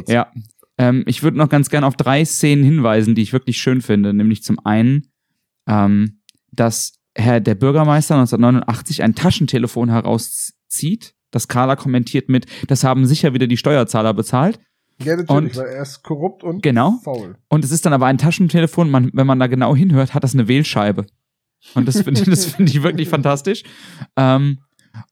Ja. 0.08 0.30
Ähm, 0.78 1.02
ich 1.06 1.22
würde 1.22 1.36
noch 1.36 1.48
ganz 1.48 1.68
gerne 1.68 1.86
auf 1.86 1.96
drei 1.96 2.24
Szenen 2.24 2.64
hinweisen, 2.64 3.14
die 3.14 3.22
ich 3.22 3.32
wirklich 3.32 3.58
schön 3.58 3.80
finde. 3.80 4.14
Nämlich 4.14 4.42
zum 4.42 4.58
einen, 4.64 5.12
ähm, 5.66 6.20
dass 6.52 6.94
Herr 7.14 7.40
der 7.40 7.54
Bürgermeister 7.54 8.14
1989 8.14 9.02
ein 9.02 9.14
Taschentelefon 9.14 9.88
herauszieht. 9.90 11.14
Das 11.32 11.48
Carla 11.48 11.76
kommentiert 11.76 12.28
mit, 12.28 12.46
das 12.68 12.82
haben 12.84 13.06
sicher 13.06 13.34
wieder 13.34 13.46
die 13.46 13.56
Steuerzahler 13.56 14.14
bezahlt. 14.14 14.58
Ja, 15.02 15.16
natürlich, 15.16 15.30
Und- 15.30 15.56
weil 15.56 15.68
er 15.68 15.82
ist 15.82 16.02
korrupt 16.02 16.42
und 16.44 16.62
Genau. 16.62 16.98
faul. 17.02 17.36
Und 17.48 17.64
es 17.64 17.70
ist 17.70 17.86
dann 17.86 17.92
aber 17.92 18.06
ein 18.06 18.18
Taschentelefon, 18.18 18.90
man, 18.90 19.10
wenn 19.14 19.26
man 19.26 19.38
da 19.38 19.46
genau 19.46 19.74
hinhört, 19.74 20.14
hat 20.14 20.24
das 20.24 20.34
eine 20.34 20.48
Wählscheibe. 20.48 21.06
Und 21.74 21.86
das 21.88 22.00
finde 22.02 22.20
finde 22.36 22.70
ich 22.72 22.82
wirklich 22.82 23.08
fantastisch. 23.24 23.62
Ähm, 24.16 24.60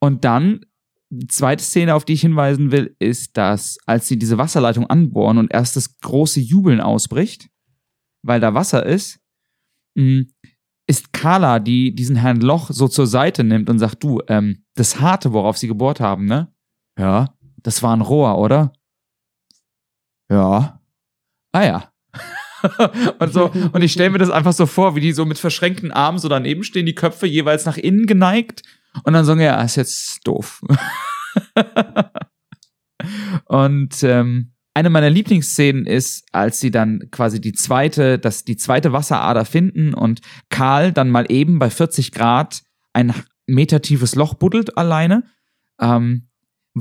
und 0.01 0.25
dann, 0.25 0.61
zweite 1.29 1.63
Szene, 1.65 1.95
auf 1.95 2.05
die 2.05 2.15
ich 2.15 2.21
hinweisen 2.23 2.71
will, 2.73 2.95
ist, 2.99 3.37
dass 3.37 3.79
als 3.87 4.09
sie 4.09 4.19
diese 4.19 4.39
Wasserleitung 4.39 4.87
anbohren 4.87 5.39
und 5.39 5.53
erst 5.53 5.77
das 5.77 5.99
große 6.01 6.41
Jubeln 6.41 6.81
ausbricht, 6.81 7.49
weil 8.23 8.41
da 8.41 8.53
Wasser 8.55 8.85
ist, 8.85 9.21
mh, 9.95 10.25
ist 10.87 11.13
Carla, 11.13 11.59
die 11.61 11.95
diesen 11.95 12.17
Herrn 12.17 12.41
Loch 12.41 12.71
so 12.71 12.89
zur 12.89 13.07
Seite 13.07 13.45
nimmt 13.45 13.69
und 13.71 13.79
sagt, 13.79 14.03
du, 14.03 14.21
ähm, 14.29 14.65
das 14.75 15.01
Harte, 15.01 15.33
worauf 15.33 15.57
sie 15.59 15.69
gebohrt 15.69 16.01
haben, 16.01 16.25
ne? 16.25 16.53
Ja, 16.99 17.35
das 17.63 17.83
war 17.83 17.95
ein 17.95 18.01
Rohr, 18.01 18.39
oder? 18.39 18.73
Ja. 20.29 20.81
Ah 21.53 21.65
ja. 21.65 21.93
und 23.19 23.33
so, 23.33 23.51
und 23.73 23.83
ich 23.83 23.93
stelle 23.93 24.11
mir 24.11 24.19
das 24.19 24.31
einfach 24.31 24.53
so 24.53 24.67
vor, 24.67 24.97
wie 24.97 25.01
die 25.01 25.13
so 25.13 25.25
mit 25.25 25.39
verschränkten 25.39 25.93
Armen 25.93 26.19
so 26.19 26.29
daneben 26.29 26.65
stehen, 26.65 26.87
die 26.87 26.95
Köpfe 26.95 27.27
jeweils 27.27 27.65
nach 27.67 27.77
innen 27.77 28.07
geneigt 28.07 28.63
und 29.05 29.13
dann 29.13 29.25
sagen, 29.25 29.41
ja, 29.41 29.61
ist 29.63 29.77
jetzt 29.77 30.27
doof. 30.27 30.63
und 33.45 34.03
ähm, 34.03 34.53
eine 34.75 34.91
meiner 34.91 35.11
Lieblingsszenen 35.11 35.87
ist, 35.87 36.25
als 36.33 36.61
sie 36.61 36.71
dann 36.71 37.11
quasi 37.11 37.41
die 37.41 37.53
zweite, 37.53 38.19
das, 38.19 38.45
die 38.45 38.57
zweite 38.57 38.93
Wasserader 38.93 39.45
finden 39.45 39.95
und 39.95 40.21
Karl 40.51 40.93
dann 40.93 41.11
mal 41.11 41.27
eben 41.31 41.59
bei 41.59 41.71
40 41.71 42.13
Grad 42.13 42.63
ein 42.93 43.15
metertiefes 43.47 44.15
Loch 44.15 44.35
buddelt 44.35 44.77
alleine. 44.77 45.25
Ähm, 45.81 46.28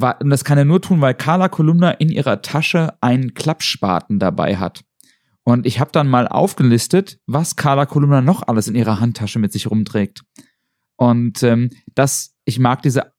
und 0.02 0.30
das 0.30 0.44
kann 0.44 0.58
er 0.58 0.66
nur 0.66 0.82
tun, 0.82 1.02
weil 1.02 1.14
Carla 1.14 1.50
Kolumna 1.50 1.92
in 1.92 2.10
ihrer 2.10 2.42
Tasche 2.42 2.94
einen 3.02 3.34
Klappspaten 3.34 4.20
dabei 4.20 4.58
hat. 4.58 4.84
Und 5.44 5.66
ich 5.66 5.80
habe 5.80 5.92
dann 5.94 6.10
mal 6.10 6.28
aufgelistet, 6.28 7.20
was 7.26 7.56
Carla 7.56 7.86
Kolumna 7.86 8.22
noch 8.22 8.48
alles 8.48 8.68
in 8.68 8.76
ihrer 8.76 9.00
Handtasche 9.00 9.40
mit 9.40 9.54
sich 9.54 9.72
rumträgt. 9.72 10.24
Und 10.98 11.42
ähm, 11.44 11.70
das, 11.96 12.36
ich 12.44 12.60
mag 12.60 12.82
diese 12.82 13.14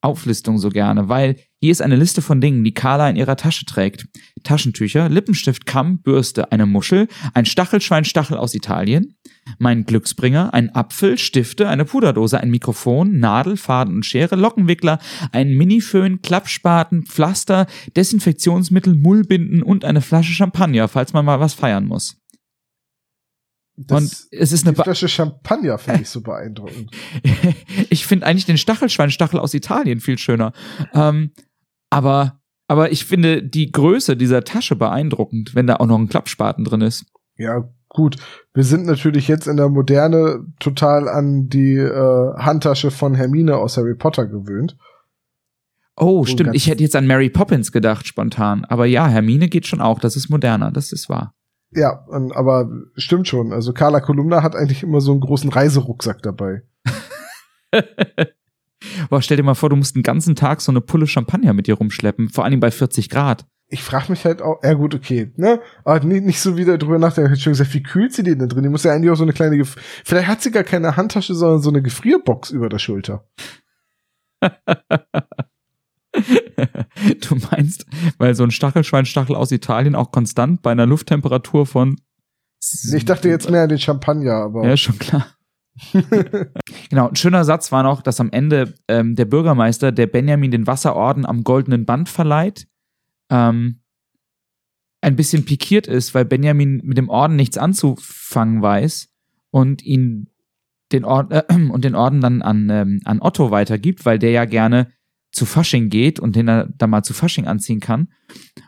Auflistung 0.00 0.58
so 0.58 0.68
gerne, 0.68 1.08
weil 1.08 1.36
hier 1.60 1.72
ist 1.72 1.82
eine 1.82 1.96
Liste 1.96 2.22
von 2.22 2.40
Dingen, 2.40 2.62
die 2.62 2.72
Carla 2.72 3.10
in 3.10 3.16
ihrer 3.16 3.36
Tasche 3.36 3.66
trägt. 3.66 4.06
Taschentücher, 4.44 5.08
Lippenstift, 5.08 5.66
Kamm, 5.66 6.02
Bürste, 6.02 6.52
eine 6.52 6.66
Muschel, 6.66 7.08
ein 7.34 7.46
Stachelschweinstachel 7.46 8.36
aus 8.36 8.54
Italien, 8.54 9.16
mein 9.58 9.84
Glücksbringer, 9.84 10.54
ein 10.54 10.72
Apfel, 10.74 11.18
Stifte, 11.18 11.68
eine 11.68 11.84
Puderdose, 11.84 12.38
ein 12.40 12.50
Mikrofon, 12.50 13.18
Nadel, 13.18 13.56
Faden 13.56 13.96
und 13.96 14.06
Schere, 14.06 14.36
Lockenwickler, 14.36 15.00
ein 15.32 15.50
Miniföhn, 15.54 16.22
Klappspaten, 16.22 17.04
Pflaster, 17.04 17.66
Desinfektionsmittel, 17.96 18.94
Mullbinden 18.94 19.62
und 19.64 19.84
eine 19.84 20.00
Flasche 20.00 20.32
Champagner, 20.32 20.86
falls 20.86 21.12
man 21.12 21.24
mal 21.24 21.40
was 21.40 21.54
feiern 21.54 21.86
muss. 21.86 22.18
Das, 23.80 24.02
und 24.02 24.26
es 24.32 24.50
ist 24.52 24.66
eine 24.66 24.74
die 24.74 24.82
Flasche 24.82 25.08
Champagner 25.08 25.78
finde 25.78 26.02
ich 26.02 26.08
so 26.10 26.20
beeindruckend. 26.20 26.90
ich 27.90 28.06
finde 28.06 28.26
eigentlich 28.26 28.46
den 28.46 28.58
Stachelschweinstachel 28.58 29.38
aus 29.38 29.54
Italien 29.54 30.00
viel 30.00 30.18
schöner. 30.18 30.52
Ähm, 30.92 31.30
aber, 31.88 32.40
aber 32.66 32.90
ich 32.90 33.04
finde 33.04 33.42
die 33.42 33.70
Größe 33.70 34.16
dieser 34.16 34.42
Tasche 34.42 34.74
beeindruckend, 34.74 35.54
wenn 35.54 35.68
da 35.68 35.76
auch 35.76 35.86
noch 35.86 35.98
ein 35.98 36.08
Klappspaten 36.08 36.64
drin 36.64 36.80
ist. 36.80 37.06
Ja, 37.36 37.68
gut. 37.88 38.16
Wir 38.52 38.64
sind 38.64 38.84
natürlich 38.86 39.28
jetzt 39.28 39.46
in 39.46 39.56
der 39.56 39.68
Moderne 39.68 40.44
total 40.58 41.08
an 41.08 41.48
die 41.48 41.76
äh, 41.76 42.34
Handtasche 42.36 42.90
von 42.90 43.14
Hermine 43.14 43.58
aus 43.58 43.76
Harry 43.76 43.94
Potter 43.94 44.26
gewöhnt. 44.26 44.76
Oh, 45.96 46.24
So 46.24 46.32
stimmt. 46.32 46.56
Ich 46.56 46.68
hätte 46.68 46.82
jetzt 46.82 46.96
an 46.96 47.06
Mary 47.06 47.30
Poppins 47.30 47.70
gedacht, 47.70 48.08
spontan. 48.08 48.64
Aber 48.64 48.86
ja, 48.86 49.06
Hermine 49.06 49.48
geht 49.48 49.68
schon 49.68 49.80
auch. 49.80 50.00
Das 50.00 50.16
ist 50.16 50.28
moderner. 50.28 50.72
Das 50.72 50.92
ist 50.92 51.08
wahr. 51.08 51.34
Ja, 51.70 52.04
und, 52.06 52.34
aber 52.34 52.70
stimmt 52.96 53.28
schon. 53.28 53.52
Also 53.52 53.72
Carla 53.72 54.00
Kolumna 54.00 54.42
hat 54.42 54.56
eigentlich 54.56 54.82
immer 54.82 55.00
so 55.00 55.12
einen 55.12 55.20
großen 55.20 55.50
Reiserucksack 55.50 56.22
dabei. 56.22 56.62
Boah, 59.10 59.20
stell 59.22 59.36
dir 59.36 59.42
mal 59.42 59.54
vor, 59.54 59.70
du 59.70 59.76
musst 59.76 59.96
den 59.96 60.02
ganzen 60.02 60.34
Tag 60.34 60.60
so 60.60 60.72
eine 60.72 60.80
Pulle 60.80 61.06
Champagner 61.06 61.52
mit 61.52 61.66
dir 61.66 61.74
rumschleppen. 61.74 62.28
Vor 62.28 62.44
allem 62.44 62.60
bei 62.60 62.70
40 62.70 63.10
Grad. 63.10 63.46
Ich 63.70 63.82
frage 63.82 64.10
mich 64.10 64.24
halt 64.24 64.40
auch, 64.40 64.62
ja 64.62 64.72
gut, 64.72 64.94
okay, 64.94 65.30
ne? 65.36 65.60
Aber 65.84 66.02
nicht, 66.02 66.24
nicht 66.24 66.40
so 66.40 66.56
wieder 66.56 66.78
drüber 66.78 66.98
nachdenken. 66.98 67.34
Ich 67.34 67.40
hab 67.40 67.42
schon 67.42 67.52
gesagt, 67.52 67.74
wie 67.74 67.82
kühlt 67.82 68.14
sie 68.14 68.22
den 68.22 68.38
denn 68.38 68.48
drin? 68.48 68.62
Die 68.62 68.70
muss 68.70 68.84
ja 68.84 68.92
eigentlich 68.92 69.10
auch 69.10 69.16
so 69.16 69.24
eine 69.24 69.34
kleine, 69.34 69.58
Gef 69.58 69.76
vielleicht 70.04 70.26
hat 70.26 70.40
sie 70.40 70.50
gar 70.50 70.64
keine 70.64 70.96
Handtasche, 70.96 71.34
sondern 71.34 71.60
so 71.60 71.68
eine 71.68 71.82
Gefrierbox 71.82 72.50
über 72.50 72.70
der 72.70 72.78
Schulter. 72.78 73.28
du 77.28 77.36
meinst, 77.50 77.86
weil 78.18 78.34
so 78.34 78.44
ein 78.44 78.50
Stachelschweinstachel 78.50 79.36
aus 79.36 79.52
Italien 79.52 79.94
auch 79.94 80.10
konstant 80.10 80.62
bei 80.62 80.72
einer 80.72 80.86
Lufttemperatur 80.86 81.66
von. 81.66 82.00
Ich 82.92 83.04
dachte 83.04 83.28
jetzt 83.28 83.50
mehr 83.50 83.62
an 83.62 83.68
den 83.68 83.78
Champagner, 83.78 84.34
aber. 84.34 84.66
Ja, 84.66 84.76
schon 84.76 84.98
klar. 84.98 85.26
genau, 86.90 87.08
ein 87.08 87.16
schöner 87.16 87.44
Satz 87.44 87.70
war 87.70 87.82
noch, 87.82 88.02
dass 88.02 88.20
am 88.20 88.30
Ende 88.30 88.74
ähm, 88.88 89.14
der 89.14 89.26
Bürgermeister, 89.26 89.92
der 89.92 90.08
Benjamin 90.08 90.50
den 90.50 90.66
Wasserorden 90.66 91.24
am 91.24 91.44
goldenen 91.44 91.84
Band 91.84 92.08
verleiht, 92.08 92.66
ähm, 93.30 93.80
ein 95.00 95.16
bisschen 95.16 95.44
pikiert 95.44 95.86
ist, 95.86 96.14
weil 96.14 96.24
Benjamin 96.24 96.80
mit 96.84 96.98
dem 96.98 97.08
Orden 97.08 97.36
nichts 97.36 97.56
anzufangen 97.56 98.60
weiß 98.62 99.08
und 99.50 99.82
ihn 99.82 100.30
den 100.92 101.04
Orden 101.04 101.32
äh, 101.48 101.70
und 101.70 101.84
den 101.84 101.94
Orden 101.94 102.20
dann 102.20 102.42
an, 102.42 102.68
ähm, 102.70 103.00
an 103.04 103.20
Otto 103.20 103.50
weitergibt, 103.50 104.04
weil 104.04 104.18
der 104.18 104.30
ja 104.30 104.44
gerne 104.44 104.92
zu 105.38 105.46
Fasching 105.46 105.88
geht 105.88 106.20
und 106.20 106.36
den 106.36 106.48
er 106.48 106.68
da 106.76 106.86
mal 106.86 107.02
zu 107.02 107.14
Fasching 107.14 107.46
anziehen 107.46 107.80
kann. 107.80 108.08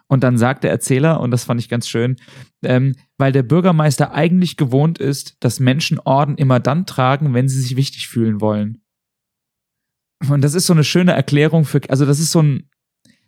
Und 0.06 0.22
dann 0.22 0.38
sagt 0.38 0.64
der 0.64 0.70
Erzähler, 0.70 1.20
und 1.20 1.30
das 1.30 1.44
fand 1.44 1.60
ich 1.60 1.68
ganz 1.68 1.88
schön, 1.88 2.16
ähm, 2.62 2.94
weil 3.18 3.32
der 3.32 3.42
Bürgermeister 3.42 4.12
eigentlich 4.12 4.56
gewohnt 4.56 4.98
ist, 4.98 5.36
dass 5.40 5.60
Menschen 5.60 5.98
Orden 5.98 6.36
immer 6.36 6.60
dann 6.60 6.86
tragen, 6.86 7.34
wenn 7.34 7.48
sie 7.48 7.60
sich 7.60 7.76
wichtig 7.76 8.08
fühlen 8.08 8.40
wollen. 8.40 8.82
Und 10.28 10.42
das 10.42 10.54
ist 10.54 10.66
so 10.66 10.72
eine 10.72 10.84
schöne 10.84 11.12
Erklärung 11.12 11.64
für, 11.64 11.80
also 11.88 12.06
das 12.06 12.20
ist 12.20 12.30
so 12.30 12.42
ein, 12.42 12.70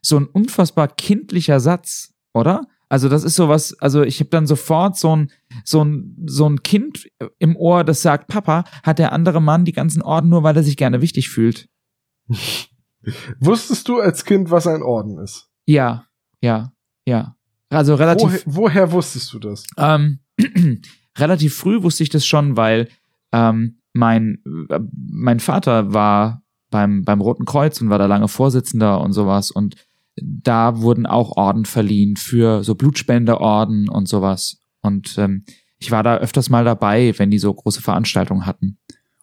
so 0.01 0.19
ein 0.19 0.27
unfassbar 0.27 0.89
kindlicher 0.89 1.61
Satz, 1.61 2.13
oder? 2.35 2.67
Also 2.89 3.09
das 3.09 3.25
ist 3.25 3.37
sowas, 3.37 3.75
also 3.81 4.03
ich 4.03 4.21
habe 4.21 4.31
dann 4.31 4.47
sofort 4.47 4.99
so 4.99 5.17
ein, 5.17 5.31
so 5.65 5.83
ein, 5.83 6.15
so 6.27 6.47
ein 6.49 6.63
Kind 6.63 7.09
im 7.39 7.57
Ohr, 7.57 7.85
das 7.85 8.03
sagt, 8.03 8.29
Papa, 8.29 8.65
hat 8.83 8.99
der 8.99 9.13
andere 9.13 9.41
Mann 9.41 9.65
die 9.65 9.73
ganzen 9.73 10.03
Orden 10.03 10.29
nur, 10.29 10.43
weil 10.43 10.57
er 10.57 10.63
sich 10.63 10.77
gerne 10.77 11.01
wichtig 11.01 11.31
fühlt. 11.31 11.69
Wusstest 13.41 13.89
du 13.89 14.01
als 14.01 14.25
Kind, 14.25 14.51
was 14.51 14.67
ein 14.67 14.83
Orden 14.83 15.19
ist? 15.19 15.49
Ja, 15.67 16.07
ja, 16.41 16.73
ja. 17.07 17.37
Also 17.69 17.95
relativ. 17.95 18.43
Woher, 18.45 18.45
woher 18.47 18.93
wusstest 18.93 19.33
du 19.33 19.39
das? 19.39 19.65
Ähm, 19.77 20.21
relativ 21.19 21.57
früh 21.57 21.83
wusste 21.83 22.03
ich 22.03 22.11
das 22.11 22.27
schon, 22.27 22.57
weil 22.57 22.89
ähm, 23.33 23.81
mein, 23.93 24.39
äh, 24.69 24.81
mein 25.11 25.41
Vater 25.41 25.93
war 25.93 26.43
beim, 26.71 27.05
beim 27.05 27.21
Roten 27.21 27.45
Kreuz 27.45 27.81
und 27.81 27.91
war 27.91 27.99
da 27.99 28.07
lange 28.07 28.29
Vorsitzender 28.29 29.01
und 29.01 29.13
sowas. 29.13 29.51
Und 29.51 29.77
da 30.17 30.81
wurden 30.81 31.07
auch 31.07 31.37
Orden 31.37 31.65
verliehen 31.65 32.17
für 32.17 32.65
so 32.65 32.75
Blutspenderorden 32.75 33.89
und 33.89 34.09
sowas. 34.09 34.59
Und 34.83 35.17
ähm, 35.19 35.45
ich 35.79 35.91
war 35.91 36.03
da 36.03 36.17
öfters 36.17 36.51
mal 36.51 36.65
dabei, 36.65 37.15
wenn 37.17 37.31
die 37.31 37.39
so 37.39 37.53
große 37.53 37.81
Veranstaltungen 37.81 38.47
hatten. 38.47 38.79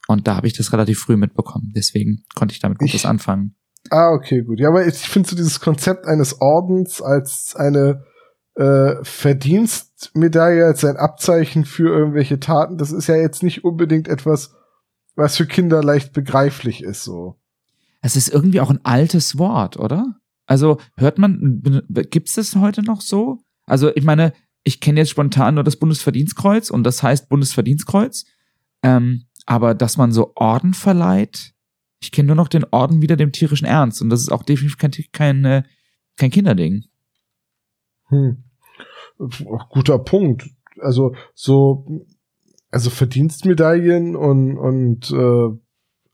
Und 0.08 0.28
da 0.28 0.36
habe 0.36 0.48
ich 0.48 0.54
das 0.54 0.74
relativ 0.74 1.00
früh 1.00 1.18
mitbekommen. 1.18 1.72
Deswegen 1.76 2.24
konnte 2.34 2.54
ich 2.54 2.60
damit 2.60 2.80
gut 2.80 2.94
was 2.94 3.06
anfangen. 3.06 3.56
Ah, 3.90 4.12
okay, 4.12 4.42
gut. 4.42 4.60
Ja, 4.60 4.70
aber 4.70 4.86
ich 4.86 4.98
finde 4.98 5.30
so 5.30 5.36
dieses 5.36 5.60
Konzept 5.60 6.06
eines 6.06 6.42
Ordens 6.42 7.02
als 7.02 7.56
eine 7.56 8.04
äh, 8.56 8.96
Verdienstmedaille, 9.04 10.66
als 10.66 10.84
ein 10.84 10.98
Abzeichen 10.98 11.66
für 11.66 11.90
irgendwelche 11.90 12.40
Taten, 12.40 12.78
das 12.78 12.92
ist 12.92 13.08
ja 13.08 13.16
jetzt 13.16 13.42
nicht 13.42 13.64
unbedingt 13.64 14.08
etwas, 14.08 14.54
was 15.16 15.38
für 15.38 15.46
Kinder 15.46 15.84
leicht 15.84 16.14
begreiflich 16.14 16.84
ist, 16.84 17.04
so. 17.04 17.36
Es 18.02 18.16
ist 18.16 18.30
irgendwie 18.30 18.62
auch 18.62 18.70
ein 18.70 18.84
altes 18.84 19.38
Wort, 19.38 19.78
oder? 19.78 20.16
Also 20.46 20.80
hört 20.98 21.18
man, 21.18 21.84
gibt's 22.10 22.34
das 22.34 22.56
heute 22.56 22.82
noch 22.82 23.02
so? 23.02 23.40
Also 23.66 23.92
ich 23.96 24.04
meine, 24.04 24.34
ich 24.64 24.80
kenne 24.82 25.00
jetzt 25.00 25.10
spontan 25.10 25.56
nur 25.56 25.64
das 25.64 25.78
Bundesverdienstkreuz 25.78 26.70
und 26.70 26.84
das 26.84 27.04
heißt 27.04 27.30
Bundesverdienstkreuz. 27.30 28.26
Ähm, 28.82 29.26
aber 29.46 29.74
dass 29.74 29.98
man 29.98 30.12
so 30.12 30.32
Orden 30.36 30.74
verleiht, 30.74 31.54
ich 32.00 32.12
kenne 32.12 32.28
nur 32.28 32.36
noch 32.36 32.48
den 32.48 32.66
Orden 32.72 33.02
wieder 33.02 33.16
dem 33.16 33.32
tierischen 33.32 33.68
Ernst 33.68 34.02
und 34.02 34.10
das 34.10 34.22
ist 34.22 34.32
auch 34.32 34.44
definitiv 34.44 34.78
kein, 34.78 34.92
kein, 35.12 35.66
kein 36.18 36.32
Kinderding. 36.32 36.86
Hm. 38.08 38.44
Guter 39.70 40.00
Punkt. 40.00 40.50
Also 40.80 41.14
so, 41.34 42.06
also 42.72 42.90
Verdienstmedaillen 42.90 44.16
und, 44.16 44.58
und 44.58 45.12
äh, 45.12 45.58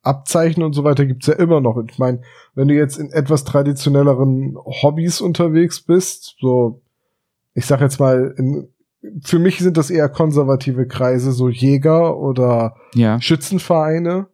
Abzeichen 0.02 0.64
und 0.64 0.74
so 0.74 0.84
weiter 0.84 1.06
gibt's 1.06 1.28
ja 1.28 1.34
immer 1.34 1.62
noch. 1.62 1.84
Ich 1.90 1.98
meine, 1.98 2.22
wenn 2.54 2.68
du 2.68 2.76
jetzt 2.76 2.98
in 2.98 3.12
etwas 3.12 3.44
traditionelleren 3.44 4.56
Hobbys 4.56 5.22
unterwegs 5.22 5.82
bist, 5.82 6.36
so, 6.40 6.82
ich 7.54 7.66
sag 7.66 7.82
jetzt 7.82 8.00
mal, 8.00 8.34
in, 8.38 8.70
für 9.24 9.40
mich 9.40 9.60
sind 9.60 9.78
das 9.78 9.90
eher 9.90 10.10
konservative 10.10 10.88
Kreise, 10.88 11.32
so 11.32 11.50
Jäger 11.50 12.18
oder 12.18 12.76
ja. 12.94 13.20
Schützenvereine. 13.20 14.28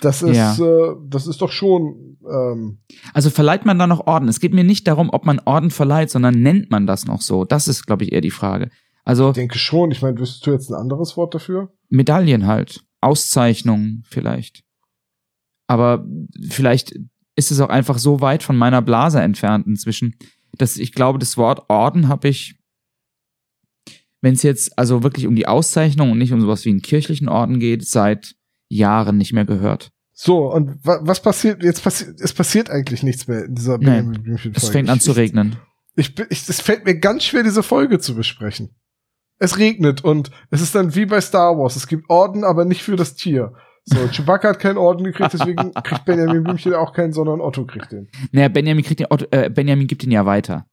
Das 0.00 0.22
ist, 0.22 0.36
Ja. 0.36 0.54
äh, 0.56 0.96
das 1.08 1.26
ist 1.26 1.40
doch 1.42 1.50
schon. 1.50 2.18
Ähm, 2.28 2.78
Also 3.14 3.30
verleiht 3.30 3.64
man 3.64 3.78
da 3.78 3.86
noch 3.86 4.06
Orden? 4.06 4.28
Es 4.28 4.40
geht 4.40 4.54
mir 4.54 4.64
nicht 4.64 4.86
darum, 4.86 5.10
ob 5.10 5.24
man 5.26 5.40
Orden 5.44 5.70
verleiht, 5.70 6.10
sondern 6.10 6.40
nennt 6.42 6.70
man 6.70 6.86
das 6.86 7.06
noch 7.06 7.20
so? 7.20 7.44
Das 7.44 7.68
ist, 7.68 7.86
glaube 7.86 8.04
ich, 8.04 8.12
eher 8.12 8.20
die 8.20 8.30
Frage. 8.30 8.70
Also 9.04 9.28
ich 9.30 9.34
denke 9.34 9.58
schon. 9.58 9.90
Ich 9.90 10.02
meine, 10.02 10.18
wüsstest 10.18 10.46
du 10.46 10.52
jetzt 10.52 10.70
ein 10.70 10.74
anderes 10.74 11.16
Wort 11.16 11.34
dafür? 11.34 11.72
Medaillen 11.88 12.46
halt, 12.46 12.84
Auszeichnungen 13.00 14.02
vielleicht. 14.06 14.62
Aber 15.66 16.06
vielleicht 16.48 16.98
ist 17.36 17.50
es 17.50 17.60
auch 17.60 17.68
einfach 17.68 17.98
so 17.98 18.20
weit 18.20 18.42
von 18.42 18.56
meiner 18.56 18.82
Blase 18.82 19.20
entfernt 19.20 19.66
inzwischen, 19.66 20.16
dass 20.56 20.76
ich 20.76 20.92
glaube, 20.92 21.18
das 21.18 21.36
Wort 21.36 21.68
Orden 21.68 22.08
habe 22.08 22.28
ich, 22.28 22.56
wenn 24.20 24.34
es 24.34 24.42
jetzt 24.42 24.76
also 24.78 25.02
wirklich 25.02 25.26
um 25.26 25.36
die 25.36 25.46
Auszeichnung 25.46 26.10
und 26.10 26.18
nicht 26.18 26.32
um 26.32 26.40
sowas 26.40 26.64
wie 26.64 26.70
einen 26.70 26.82
kirchlichen 26.82 27.28
Orden 27.28 27.60
geht, 27.60 27.86
seit 27.86 28.34
Jahren 28.68 29.16
nicht 29.16 29.32
mehr 29.32 29.44
gehört. 29.44 29.90
So, 30.12 30.52
und 30.52 30.84
wa 30.84 30.98
was 31.02 31.22
passiert? 31.22 31.62
Jetzt 31.62 31.82
passiert, 31.84 32.20
es 32.20 32.32
passiert 32.32 32.70
eigentlich 32.70 33.02
nichts 33.02 33.28
mehr 33.28 33.44
in 33.44 33.54
dieser 33.54 33.78
Benjamin 33.78 34.22
Blümchen 34.22 34.52
Es 34.54 34.62
Folge. 34.64 34.72
fängt 34.72 34.88
an 34.90 34.96
Ich- 34.98 35.02
zu 35.04 35.12
regnen. 35.12 35.56
Ich, 35.94 36.14
bin- 36.14 36.26
ich, 36.30 36.48
es 36.48 36.60
fällt 36.60 36.84
mir 36.84 36.98
ganz 36.98 37.24
schwer, 37.24 37.42
diese 37.42 37.62
Folge 37.62 37.98
zu 37.98 38.14
besprechen. 38.14 38.70
Es 39.40 39.58
regnet 39.58 40.02
und 40.04 40.30
es 40.50 40.60
ist 40.60 40.74
dann 40.74 40.94
wie 40.96 41.06
bei 41.06 41.20
Star 41.20 41.56
Wars. 41.56 41.76
Es 41.76 41.86
gibt 41.86 42.10
Orden, 42.10 42.42
aber 42.44 42.64
nicht 42.64 42.82
für 42.82 42.96
das 42.96 43.14
Tier. 43.14 43.52
So, 43.84 43.96
Chewbacca 44.12 44.48
hat 44.48 44.58
keinen 44.58 44.76
Orden 44.78 45.04
gekriegt, 45.04 45.32
deswegen 45.32 45.72
kriegt 45.84 46.04
Benjamin 46.04 46.42
Blümchen 46.42 46.74
auch 46.74 46.92
keinen, 46.92 47.12
sondern 47.12 47.40
Otto 47.40 47.64
kriegt 47.64 47.92
den. 47.92 48.08
Naja, 48.32 48.48
Benjamin 48.48 48.84
kriegt 48.84 49.00
den, 49.00 49.06
Otto- 49.08 49.28
äh, 49.30 49.48
Benjamin 49.50 49.86
gibt 49.86 50.02
ihn 50.04 50.10
ja 50.10 50.26
weiter. 50.26 50.66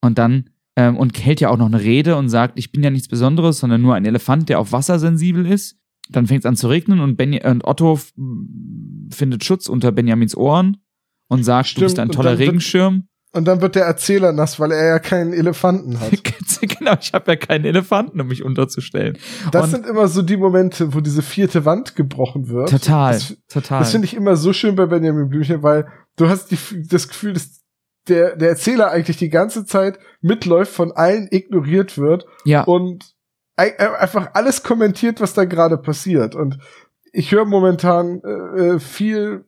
Und 0.00 0.18
dann, 0.18 0.50
ähm, 0.76 0.96
und 0.96 1.18
hält 1.22 1.40
ja 1.40 1.50
auch 1.50 1.56
noch 1.58 1.66
eine 1.66 1.80
Rede 1.80 2.16
und 2.16 2.28
sagt, 2.28 2.58
ich 2.58 2.70
bin 2.72 2.82
ja 2.82 2.90
nichts 2.90 3.08
Besonderes, 3.08 3.58
sondern 3.58 3.82
nur 3.82 3.94
ein 3.96 4.04
Elefant, 4.04 4.48
der 4.48 4.60
auf 4.60 4.72
Wasser 4.72 4.98
sensibel 4.98 5.46
ist. 5.46 5.76
Dann 6.10 6.26
fängt 6.26 6.40
es 6.40 6.46
an 6.46 6.56
zu 6.56 6.68
regnen 6.68 7.00
und, 7.00 7.16
Benja 7.16 7.48
und 7.50 7.64
Otto 7.64 7.98
findet 9.10 9.44
Schutz 9.44 9.68
unter 9.68 9.92
Benjamins 9.92 10.36
Ohren 10.36 10.78
und 11.28 11.44
sagt, 11.44 11.68
du 11.68 11.70
Stimmt, 11.70 11.84
bist 11.86 11.98
ein 11.98 12.10
toller 12.10 12.38
Regenschirm. 12.38 13.06
Und 13.32 13.44
dann 13.46 13.60
wird 13.60 13.76
der 13.76 13.84
Erzähler 13.84 14.32
nass, 14.32 14.58
weil 14.58 14.72
er 14.72 14.88
ja 14.88 14.98
keinen 14.98 15.32
Elefanten 15.32 16.00
hat. 16.00 16.10
genau, 16.60 16.96
ich 17.00 17.12
habe 17.12 17.30
ja 17.30 17.36
keinen 17.36 17.64
Elefanten, 17.64 18.20
um 18.20 18.26
mich 18.26 18.42
unterzustellen. 18.42 19.16
Das 19.52 19.66
Und- 19.66 19.70
sind 19.70 19.86
immer 19.86 20.08
so 20.08 20.22
die 20.22 20.36
Momente, 20.36 20.92
wo 20.94 21.00
diese 21.00 21.22
vierte 21.22 21.64
Wand 21.64 21.94
gebrochen 21.94 22.48
wird. 22.48 22.70
Total, 22.70 23.12
Das, 23.14 23.36
total. 23.48 23.78
das 23.80 23.92
finde 23.92 24.06
ich 24.06 24.14
immer 24.14 24.34
so 24.34 24.52
schön 24.52 24.74
bei 24.74 24.86
Benjamin 24.86 25.28
Blümchen, 25.28 25.62
weil 25.62 25.86
du 26.16 26.28
hast 26.28 26.50
die, 26.50 26.58
das 26.88 27.06
Gefühl, 27.06 27.34
dass 27.34 27.60
der, 28.08 28.36
der 28.36 28.48
Erzähler 28.48 28.90
eigentlich 28.90 29.18
die 29.18 29.28
ganze 29.28 29.64
Zeit 29.64 30.00
mitläuft, 30.20 30.72
von 30.72 30.90
allen 30.90 31.28
ignoriert 31.30 31.98
wird 31.98 32.26
ja, 32.44 32.64
und 32.64 33.04
äh, 33.04 33.06
einfach 33.60 34.30
alles 34.34 34.62
kommentiert, 34.62 35.20
was 35.20 35.34
da 35.34 35.44
gerade 35.44 35.76
passiert. 35.76 36.34
Und 36.34 36.58
ich 37.12 37.32
höre 37.32 37.44
momentan 37.44 38.20
äh, 38.24 38.30
äh, 38.30 38.78
viel 38.80 39.44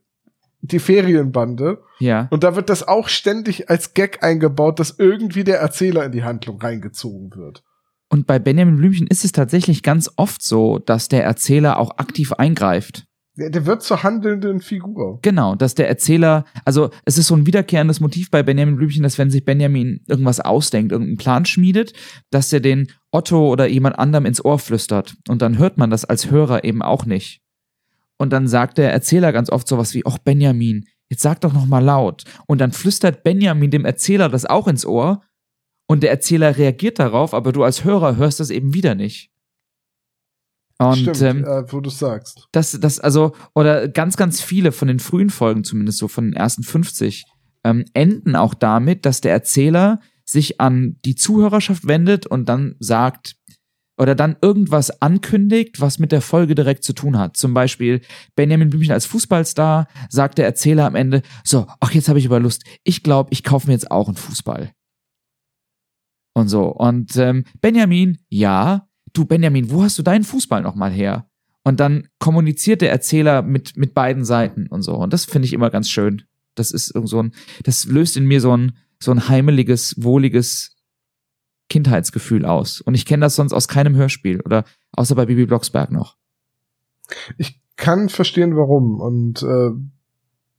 die 0.63 0.79
Ferienbande 0.79 1.83
ja. 1.99 2.29
und 2.31 2.45
da 2.45 2.55
wird 2.55 2.71
das 2.71 2.87
auch 2.87 3.09
ständig 3.09 3.69
als 3.69 3.95
Gag 3.95 4.23
eingebaut, 4.23 4.79
dass 4.79 4.97
irgendwie 4.97 5.43
der 5.43 5.59
Erzähler 5.59 6.05
in 6.05 6.13
die 6.13 6.23
Handlung 6.23 6.61
reingezogen 6.61 7.35
wird. 7.35 7.65
Und 8.09 8.27
bei 8.27 8.39
Benjamin 8.39 8.77
Blümchen 8.77 9.09
ist 9.09 9.25
es 9.25 9.33
tatsächlich 9.33 9.83
ganz 9.83 10.11
oft 10.17 10.43
so, 10.43 10.79
dass 10.79 11.09
der 11.09 11.25
Erzähler 11.25 11.79
auch 11.79 11.99
aktiv 11.99 12.33
eingreift. 12.33 13.07
Der, 13.39 13.49
der 13.49 13.65
wird 13.65 13.83
zur 13.83 14.03
handelnden 14.03 14.61
Figur. 14.61 15.19
Genau, 15.23 15.55
dass 15.55 15.75
der 15.75 15.89
Erzähler, 15.89 16.45
also 16.67 16.91
es 17.07 17.17
ist 17.17 17.29
so 17.29 17.35
ein 17.35 17.47
wiederkehrendes 17.47 18.01
Motiv 18.01 18.31
bei 18.31 18.43
Benjamin 18.43 18.77
Blümchen, 18.77 19.03
dass 19.03 19.17
wenn 19.17 19.31
sich 19.31 19.45
Benjamin 19.45 20.01
irgendwas 20.07 20.41
ausdenkt, 20.41 20.93
irgendeinen 20.93 21.17
Plan 21.17 21.45
schmiedet, 21.47 21.95
dass 22.31 22.53
er 22.53 22.61
den 22.61 22.89
Otto 23.11 23.51
oder 23.51 23.67
jemand 23.67 23.99
anderem 23.99 24.27
ins 24.27 24.45
Ohr 24.45 24.59
flüstert. 24.59 25.17
Und 25.29 25.41
dann 25.41 25.57
hört 25.57 25.79
man 25.79 25.91
das 25.91 26.05
als 26.05 26.31
Hörer 26.31 26.65
eben 26.65 26.83
auch 26.83 27.07
nicht. 27.07 27.41
Und 28.19 28.33
dann 28.33 28.47
sagt 28.47 28.79
der 28.79 28.93
Erzähler 28.93 29.33
ganz 29.33 29.51
oft 29.51 29.67
sowas 29.67 29.95
wie, 29.95 30.05
ach 30.07 30.19
Benjamin, 30.19 30.85
jetzt 31.09 31.23
sag 31.23 31.41
doch 31.41 31.55
noch 31.55 31.67
mal 31.67 31.83
laut. 31.83 32.25
Und 32.47 32.61
dann 32.61 32.73
flüstert 32.73 33.25
Benjamin 33.25 33.71
dem 33.71 33.85
Erzähler 33.85 34.29
das 34.29 34.45
auch 34.45 34.69
ins 34.69 34.85
Ohr. 34.85 35.23
Und 35.89 36.03
der 36.03 36.11
Erzähler 36.11 36.57
reagiert 36.57 36.99
darauf, 36.99 37.35
aber 37.35 37.53
du 37.53 37.65
als 37.65 37.83
Hörer 37.83 38.17
hörst 38.17 38.41
das 38.41 38.51
eben 38.51 38.75
wieder 38.75 38.95
nicht. 38.95 39.32
Und 40.91 40.99
Stimmt, 40.99 41.23
ähm, 41.23 41.45
äh, 41.45 41.73
wo 41.73 41.81
du 41.81 41.91
sagst. 41.91 42.49
das, 42.53 42.79
das, 42.81 42.99
also, 43.01 43.33
oder 43.55 43.89
ganz, 43.89 44.17
ganz 44.17 44.41
viele 44.41 44.73
von 44.73 44.89
den 44.89 44.99
frühen 44.99 45.31
Folgen, 45.31 45.65
zumindest 45.65 45.99
so 45.99 46.09
von 46.09 46.25
den 46.25 46.35
ersten 46.35 46.63
50, 46.63 47.25
ähm, 47.65 47.85
enden 47.95 48.37
auch 48.37 48.55
damit, 48.55 49.07
dass 49.07 49.21
der 49.21 49.33
Erzähler 49.33 50.01
sich 50.25 50.61
an 50.61 50.97
die 51.05 51.15
Zuhörerschaft 51.15 51.87
wendet 51.87 52.27
und 52.27 52.49
dann 52.49 52.77
sagt, 52.79 53.37
oder 53.99 54.15
dann 54.15 54.37
irgendwas 54.41 55.03
ankündigt, 55.03 55.81
was 55.81 55.99
mit 55.99 56.13
der 56.13 56.23
Folge 56.23 56.55
direkt 56.55 56.83
zu 56.83 56.93
tun 56.93 57.19
hat. 57.19 57.37
Zum 57.37 57.55
Beispiel 57.55 58.01
Benjamin 58.35 58.71
Blümchen 58.71 58.93
als 58.93 59.07
Fußballstar, 59.07 59.87
sagt 60.09 60.39
der 60.39 60.47
Erzähler 60.47 60.87
am 60.87 60.95
Ende, 60.95 61.23
so, 61.45 61.67
ach, 61.81 61.93
jetzt 61.93 62.09
habe 62.09 62.19
ich 62.19 62.27
aber 62.27 62.41
Lust. 62.41 62.65
Ich 62.85 63.03
glaube, 63.03 63.29
ich 63.33 63.45
kaufe 63.45 63.67
mir 63.67 63.75
jetzt 63.75 63.91
auch 63.91 64.09
einen 64.09 64.17
Fußball. 64.17 64.73
Und 66.35 66.49
so. 66.49 66.69
Und 66.69 67.17
ähm, 67.17 67.45
Benjamin, 67.61 68.19
ja, 68.29 68.89
du 69.13 69.25
Benjamin, 69.25 69.71
wo 69.71 69.83
hast 69.83 69.99
du 69.99 70.03
deinen 70.03 70.25
Fußball 70.25 70.63
nochmal 70.63 70.91
her? 70.91 71.29
Und 71.65 71.81
dann 71.81 72.09
kommuniziert 72.19 72.81
der 72.81 72.91
Erzähler 72.91 73.43
mit, 73.43 73.77
mit 73.77 73.95
beiden 73.95 74.25
Seiten 74.25 74.67
und 74.67 74.83
so. 74.83 74.95
Und 74.97 75.13
das 75.13 75.25
finde 75.25 75.47
ich 75.47 75.53
immer 75.53 75.71
ganz 75.71 75.89
schön. 75.89 76.23
Das 76.55 76.71
ist 76.71 76.95
irgend 76.95 77.09
so 77.09 77.23
ein, 77.23 77.33
das 77.63 77.85
löst 77.85 78.17
in 78.17 78.27
mir 78.27 78.41
so 78.41 78.57
ein, 78.57 78.77
so 79.01 79.13
ein 79.13 79.29
heimeliges, 79.29 79.95
wohliges 80.03 80.77
Kindheitsgefühl 81.69 82.45
aus. 82.45 82.81
Und 82.81 82.95
ich 82.95 83.07
kenne 83.07 83.25
das 83.25 83.37
sonst 83.37 83.53
aus 83.53 83.69
keinem 83.69 83.95
Hörspiel 83.95 84.41
oder 84.41 84.65
außer 84.93 85.15
bei 85.15 85.27
Bibi 85.27 85.47
Blocksberg 85.47 85.91
noch. 85.91 86.17
Ich 87.39 87.61
kann 87.77 88.09
verstehen, 88.09 88.57
warum. 88.57 89.01
Und 89.01 89.43
äh, 89.43 89.71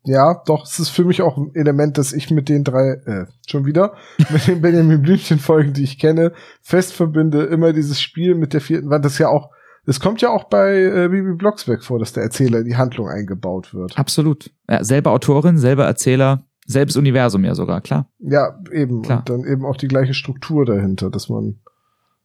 ja, 0.06 0.42
doch, 0.46 0.66
es 0.66 0.80
ist 0.80 0.90
für 0.90 1.06
mich 1.06 1.22
auch 1.22 1.38
ein 1.38 1.52
Element, 1.54 1.98
dass 1.98 2.12
ich 2.12 2.30
mit 2.30 2.50
den 2.50 2.64
drei, 2.64 3.02
äh, 3.06 3.26
schon 3.48 3.66
wieder, 3.66 3.94
mit 4.30 4.48
den 4.48 4.62
Benjamin 4.62 5.02
Blümchen-Folgen, 5.02 5.74
die 5.74 5.84
ich 5.84 5.98
kenne, 5.98 6.34
fest 6.62 6.94
verbinde, 6.94 7.44
immer 7.44 7.74
dieses 7.74 8.02
Spiel 8.02 8.36
mit 8.36 8.54
der 8.54 8.62
vierten 8.62 8.90
Wand, 8.90 9.06
das 9.06 9.18
ja 9.18 9.30
auch, 9.30 9.52
es 9.86 10.00
kommt 10.00 10.22
ja 10.22 10.30
auch 10.30 10.46
bei 10.46 10.82
äh, 10.82 11.10
Bibi 11.10 11.34
Blocksberg 11.36 11.84
vor, 11.84 12.00
dass 12.00 12.14
der 12.14 12.24
Erzähler 12.24 12.60
in 12.60 12.66
die 12.66 12.78
Handlung 12.78 13.10
eingebaut 13.10 13.74
wird. 13.74 13.98
Absolut. 13.98 14.52
Ja, 14.70 14.84
selber 14.84 15.12
Autorin, 15.12 15.58
selber 15.58 15.86
Erzähler, 15.86 16.44
selbes 16.66 16.96
Universum 16.96 17.44
ja 17.44 17.56
sogar, 17.56 17.82
klar. 17.82 18.10
Ja, 18.20 18.60
eben. 18.72 19.02
Klar. 19.02 19.20
Und 19.20 19.30
dann 19.30 19.44
eben 19.46 19.66
auch 19.66 19.76
die 19.76 19.90
gleiche 19.90 20.14
Struktur 20.14 20.66
dahinter, 20.66 21.10
dass 21.10 21.28
man 21.28 21.60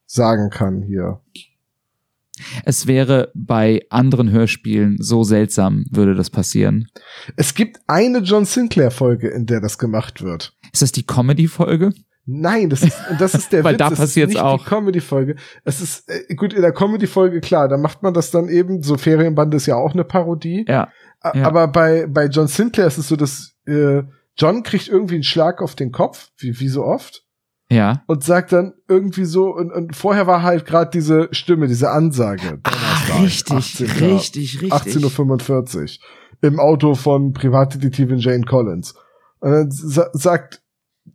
sagen 0.06 0.50
kann 0.50 0.82
hier. 0.82 1.20
Es 2.64 2.86
wäre 2.86 3.30
bei 3.34 3.82
anderen 3.90 4.30
Hörspielen 4.30 4.96
so 5.00 5.22
seltsam, 5.24 5.84
würde 5.90 6.14
das 6.14 6.30
passieren. 6.30 6.88
Es 7.36 7.54
gibt 7.54 7.78
eine 7.86 8.18
John 8.18 8.44
Sinclair-Folge, 8.44 9.28
in 9.28 9.46
der 9.46 9.60
das 9.60 9.78
gemacht 9.78 10.22
wird. 10.22 10.52
Ist 10.72 10.82
das 10.82 10.92
die 10.92 11.04
Comedy-Folge? 11.06 11.92
Nein, 12.30 12.68
das 12.68 12.82
ist, 12.82 12.98
das 13.18 13.34
ist 13.34 13.52
der 13.52 13.64
Weil 13.64 13.72
Witz. 13.74 13.78
da 13.78 13.90
das 13.90 13.98
passiert's 13.98 14.32
ist 14.32 14.36
nicht 14.36 14.44
auch. 14.44 14.58
die 14.62 14.68
Comedy-Folge. 14.68 15.36
Es 15.64 15.80
ist, 15.80 16.08
äh, 16.10 16.34
gut, 16.34 16.52
in 16.52 16.60
der 16.60 16.72
Comedy-Folge, 16.72 17.40
klar, 17.40 17.68
da 17.68 17.78
macht 17.78 18.02
man 18.02 18.12
das 18.12 18.30
dann 18.30 18.48
eben, 18.48 18.82
so 18.82 18.98
Ferienbande 18.98 19.56
ist 19.56 19.66
ja 19.66 19.76
auch 19.76 19.94
eine 19.94 20.04
Parodie. 20.04 20.64
Ja. 20.68 20.88
A- 21.20 21.36
ja. 21.36 21.46
Aber 21.46 21.68
bei, 21.68 22.06
bei 22.06 22.26
John 22.26 22.46
Sinclair 22.46 22.86
ist 22.86 22.98
es 22.98 23.08
so, 23.08 23.16
dass 23.16 23.54
äh, 23.66 24.02
John 24.36 24.62
kriegt 24.62 24.88
irgendwie 24.88 25.14
einen 25.14 25.24
Schlag 25.24 25.62
auf 25.62 25.74
den 25.74 25.90
Kopf, 25.90 26.28
wie, 26.36 26.60
wie 26.60 26.68
so 26.68 26.84
oft, 26.84 27.24
Ja. 27.70 28.02
und 28.06 28.24
sagt 28.24 28.52
dann 28.52 28.72
irgendwie 28.88 29.24
so, 29.26 29.50
und, 29.54 29.70
und 29.70 29.94
vorher 29.94 30.26
war 30.26 30.42
halt 30.42 30.64
gerade 30.64 30.90
diese 30.90 31.28
Stimme, 31.32 31.66
diese 31.66 31.90
Ansage. 31.90 32.60
Donnerstag, 33.08 33.58
18. 33.58 33.86
richtig, 33.86 34.62
richtig. 34.62 34.96
18.45 34.96 35.98
Uhr 35.98 36.48
im 36.48 36.60
Auto 36.60 36.94
von 36.94 37.32
Privatdetektivin 37.32 38.18
Jane 38.18 38.44
Collins. 38.44 38.94
Und 39.40 39.50
dann 39.50 39.70
sa 39.70 40.08
sagt 40.12 40.62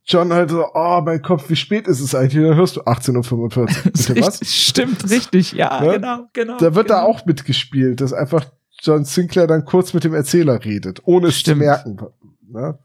John 0.06 0.34
halt 0.34 0.49
so, 0.49 0.66
oh, 0.74 1.01
mein 1.06 1.22
Kopf, 1.22 1.49
wie 1.49 1.56
spät 1.56 1.88
ist 1.88 2.01
es 2.01 2.14
eigentlich? 2.14 2.43
Und 2.43 2.49
dann 2.49 2.58
hörst 2.58 2.76
du 2.76 2.82
18.45 2.82 3.58
Uhr. 3.58 3.66
Bitte 3.84 4.22
was? 4.22 4.41
Richtig, 4.41 4.49
Stimmt, 4.68 5.10
richtig. 5.10 5.51
Ja, 5.54 5.82
Ne? 5.82 5.93
genau, 5.93 6.20
genau. 6.34 6.58
Da 6.58 6.76
wird 6.76 6.88
genau. 6.88 6.99
da 6.99 7.06
auch 7.06 7.26
mitgespielt, 7.26 8.01
dass 8.01 8.12
einfach 8.14 8.45
John 8.82 9.06
Sinclair 9.06 9.47
dann 9.47 9.66
kurz 9.66 9.93
mit 9.93 10.04
dem 10.04 10.14
Erzähler 10.14 10.64
redet, 10.64 11.01
ohne 11.06 11.28
es 11.28 11.39
Stimmt. 11.39 11.60
zu 11.60 11.66
merken. 11.66 11.97
Ne? 12.49 12.78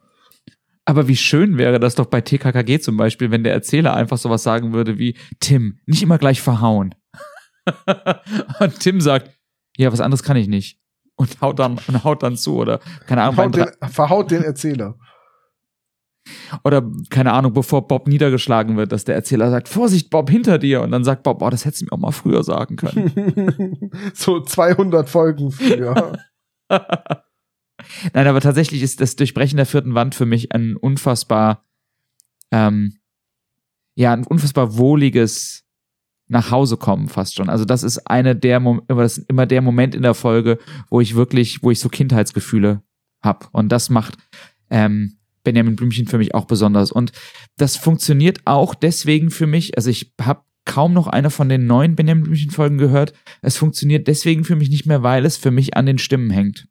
Aber 0.89 1.07
wie 1.07 1.17
schön 1.17 1.59
wäre 1.59 1.79
das 1.79 1.97
doch 1.97 2.07
bei 2.07 2.23
TKKG 2.23 2.81
zum 2.81 2.97
Beispiel, 2.97 3.31
wenn 3.31 3.45
der 3.45 3.53
Erzähler 3.53 3.93
einfach 3.93 4.17
sowas 4.17 4.43
sagen 4.43 4.73
würde 4.73 4.99
wie, 4.99 5.19
Tim, 5.39 5.81
nicht 5.85 6.03
immer 6.03 6.17
gleich 6.17 6.41
verhauen. 6.41 6.95
und 8.61 8.81
Tim 8.81 9.03
sagt, 9.03 9.31
ja, 9.77 9.93
was 9.93 10.01
anderes 10.01 10.23
kann 10.23 10.39
ich 10.39 10.49
nicht. 10.49 10.81
Und 11.17 11.43
haut 11.43 11.59
dann, 11.59 11.79
und 11.87 12.05
haut 12.05 12.23
dann 12.23 12.39
zu, 12.39 12.57
oder 12.57 12.81
keine 13.07 13.21
Ahnung, 13.21 13.53
den, 13.53 13.67
verhaut 13.91 14.31
den 14.31 14.43
Erzähler. 14.43 14.99
oder 16.65 16.91
keine 17.11 17.35
Ahnung, 17.35 17.53
bevor 17.53 17.87
Bob 17.87 18.09
niedergeschlagen 18.09 18.79
wird, 18.79 18.91
dass 18.91 19.05
der 19.05 19.15
Erzähler 19.15 19.51
sagt, 19.51 19.69
Vorsicht, 19.69 20.09
Bob, 20.09 20.31
hinter 20.31 20.57
dir. 20.57 20.81
Und 20.81 20.91
dann 20.93 21.05
sagt 21.05 21.23
Bob, 21.23 21.43
oh, 21.43 21.51
das 21.51 21.67
hättest 21.67 21.83
du 21.83 21.85
mir 21.85 21.93
auch 21.93 21.99
mal 21.99 22.13
früher 22.13 22.43
sagen 22.43 22.77
können. 22.77 23.91
so 24.15 24.41
200 24.41 25.07
Folgen 25.07 25.51
früher. 25.51 26.19
Nein, 28.13 28.27
aber 28.27 28.41
tatsächlich 28.41 28.83
ist 28.83 29.01
das 29.01 29.17
Durchbrechen 29.17 29.57
der 29.57 29.67
vierten 29.67 29.95
Wand 29.95 30.15
für 30.15 30.27
mich 30.27 30.53
ein 30.53 30.77
unfassbar, 30.77 31.65
ähm, 32.51 32.99
ja, 33.95 34.13
ein 34.13 34.25
unfassbar 34.25 34.77
wohliges 34.77 35.65
nach 36.29 36.51
Hause 36.51 36.77
kommen 36.77 37.09
fast 37.09 37.37
schon. 37.37 37.49
Also 37.49 37.65
das 37.65 37.83
ist 37.83 38.07
eine 38.07 38.37
der 38.37 38.61
Mom 38.61 38.83
immer 38.89 39.03
das 39.03 39.19
ist 39.19 39.31
immer 39.31 39.47
der 39.47 39.63
Moment 39.63 39.95
in 39.95 40.03
der 40.03 40.15
Folge, 40.15 40.59
wo 40.91 41.01
ich 41.01 41.15
wirklich, 41.15 41.63
wo 41.63 41.71
ich 41.71 41.81
so 41.81 41.89
Kindheitsgefühle 41.89 42.83
hab. 43.23 43.49
Und 43.53 43.71
das 43.71 43.91
macht 43.91 44.17
ähm, 44.71 45.17
Benjamin 45.43 45.77
Blümchen 45.77 46.07
für 46.07 46.19
mich 46.19 46.35
auch 46.35 46.45
besonders. 46.45 46.93
Und 46.93 47.13
das 47.57 47.77
funktioniert 47.77 48.41
auch 48.45 48.75
deswegen 48.75 49.31
für 49.31 49.47
mich. 49.47 49.77
Also 49.77 49.89
ich 49.89 50.13
habe 50.21 50.43
kaum 50.67 50.93
noch 50.93 51.07
eine 51.07 51.31
von 51.31 51.49
den 51.49 51.67
neuen 51.67 51.97
Benjamin 51.97 52.25
Blümchen 52.25 52.51
Folgen 52.51 52.77
gehört. 52.77 53.15
Es 53.41 53.57
funktioniert 53.57 54.07
deswegen 54.07 54.45
für 54.45 54.57
mich 54.57 54.69
nicht 54.69 54.85
mehr, 54.85 55.03
weil 55.03 55.25
es 55.25 55.39
für 55.39 55.51
mich 55.51 55.77
an 55.77 55.87
den 55.87 55.99
Stimmen 55.99 56.31
hängt. 56.31 56.69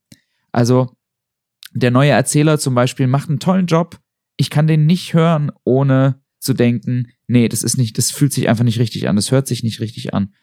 Also 0.51 0.91
der 1.73 1.91
neue 1.91 2.11
Erzähler 2.11 2.59
zum 2.59 2.75
Beispiel 2.75 3.07
macht 3.07 3.29
einen 3.29 3.39
tollen 3.39 3.67
Job. 3.67 3.99
Ich 4.37 4.49
kann 4.49 4.67
den 4.67 4.85
nicht 4.85 5.13
hören, 5.13 5.51
ohne 5.63 6.21
zu 6.39 6.53
denken, 6.53 7.07
nee, 7.27 7.49
das 7.49 7.63
ist 7.63 7.77
nicht, 7.77 7.97
das 7.97 8.11
fühlt 8.11 8.33
sich 8.33 8.49
einfach 8.49 8.63
nicht 8.63 8.79
richtig 8.79 9.07
an, 9.09 9.15
das 9.15 9.31
hört 9.31 9.47
sich 9.47 9.63
nicht 9.63 9.79
richtig 9.79 10.13
an. 10.13 10.33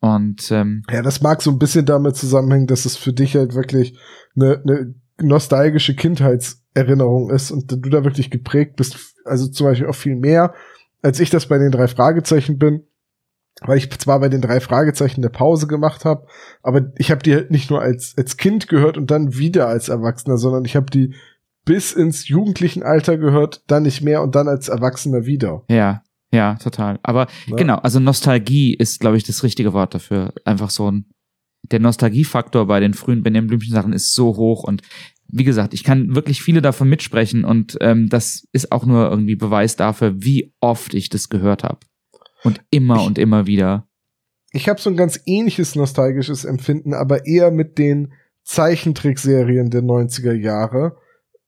Und 0.00 0.50
ähm, 0.50 0.82
Ja, 0.90 1.02
das 1.02 1.22
mag 1.22 1.42
so 1.42 1.50
ein 1.50 1.58
bisschen 1.58 1.86
damit 1.86 2.16
zusammenhängen, 2.16 2.66
dass 2.66 2.84
es 2.84 2.96
für 2.96 3.12
dich 3.12 3.34
halt 3.36 3.54
wirklich 3.54 3.98
eine, 4.34 4.62
eine 4.62 4.94
nostalgische 5.20 5.94
Kindheitserinnerung 5.94 7.30
ist 7.30 7.50
und 7.50 7.70
du 7.70 7.88
da 7.88 8.04
wirklich 8.04 8.30
geprägt 8.30 8.76
bist. 8.76 9.14
Also 9.24 9.48
zum 9.48 9.66
Beispiel 9.66 9.88
auch 9.88 9.94
viel 9.94 10.16
mehr, 10.16 10.54
als 11.02 11.20
ich 11.20 11.30
das 11.30 11.46
bei 11.46 11.58
den 11.58 11.70
drei 11.70 11.88
Fragezeichen 11.88 12.58
bin, 12.58 12.85
weil 13.62 13.78
ich 13.78 13.90
zwar 13.98 14.20
bei 14.20 14.28
den 14.28 14.40
drei 14.40 14.60
Fragezeichen 14.60 15.22
eine 15.22 15.30
Pause 15.30 15.66
gemacht 15.66 16.04
habe, 16.04 16.26
aber 16.62 16.92
ich 16.98 17.10
habe 17.10 17.22
die 17.22 17.34
halt 17.34 17.50
nicht 17.50 17.70
nur 17.70 17.80
als, 17.80 18.14
als 18.16 18.36
Kind 18.36 18.68
gehört 18.68 18.98
und 18.98 19.10
dann 19.10 19.36
wieder 19.36 19.66
als 19.68 19.88
Erwachsener, 19.88 20.36
sondern 20.36 20.64
ich 20.64 20.76
habe 20.76 20.90
die 20.90 21.14
bis 21.64 21.92
ins 21.92 22.28
jugendlichen 22.28 22.82
Alter 22.82 23.16
gehört, 23.18 23.62
dann 23.66 23.84
nicht 23.84 24.02
mehr 24.02 24.22
und 24.22 24.34
dann 24.34 24.46
als 24.48 24.68
Erwachsener 24.68 25.26
wieder. 25.26 25.64
ja, 25.68 26.02
ja, 26.32 26.56
total. 26.56 26.98
Aber 27.02 27.28
Ne? 27.46 27.56
genau, 27.56 27.76
also 27.76 28.00
Nostalgie 28.00 28.74
ist, 28.74 29.00
glaube 29.00 29.16
ich, 29.16 29.22
das 29.22 29.42
richtige 29.44 29.72
Wort 29.72 29.94
dafür. 29.94 30.34
Einfach 30.44 30.70
so 30.70 30.90
ein, 30.90 31.06
der 31.62 31.78
Nostalgiefaktor 31.80 32.66
bei 32.66 32.80
den 32.80 32.94
frühen 32.94 33.22
Benjamin 33.22 33.48
Blümchen 33.48 33.72
Sachen 33.72 33.92
ist 33.92 34.12
so 34.12 34.36
hoch 34.36 34.64
und 34.64 34.82
wie 35.28 35.44
gesagt, 35.44 35.72
ich 35.72 35.82
kann 35.82 36.14
wirklich 36.14 36.42
viele 36.42 36.62
davon 36.62 36.88
mitsprechen 36.88 37.44
und 37.44 37.78
ähm, 37.80 38.08
das 38.08 38.46
ist 38.52 38.70
auch 38.70 38.84
nur 38.86 39.08
irgendwie 39.08 39.36
Beweis 39.36 39.76
dafür, 39.76 40.14
wie 40.16 40.52
oft 40.60 40.94
ich 40.94 41.08
das 41.08 41.28
gehört 41.28 41.64
habe. 41.64 41.78
Und 42.46 42.60
immer 42.70 42.96
Ich- 43.00 43.06
und 43.06 43.18
immer 43.18 43.46
wieder. 43.46 43.86
Ich 44.52 44.68
habe 44.68 44.80
so 44.80 44.88
ein 44.88 44.96
ganz 44.96 45.20
ähnliches 45.26 45.74
nostalgisches 45.74 46.44
Empfinden, 46.44 46.94
aber 46.94 47.26
eher 47.26 47.50
mit 47.50 47.76
den 47.78 48.12
Zeichentrickserien 48.44 49.70
der 49.70 49.82
90er 49.82 50.32
Jahre, 50.32 50.96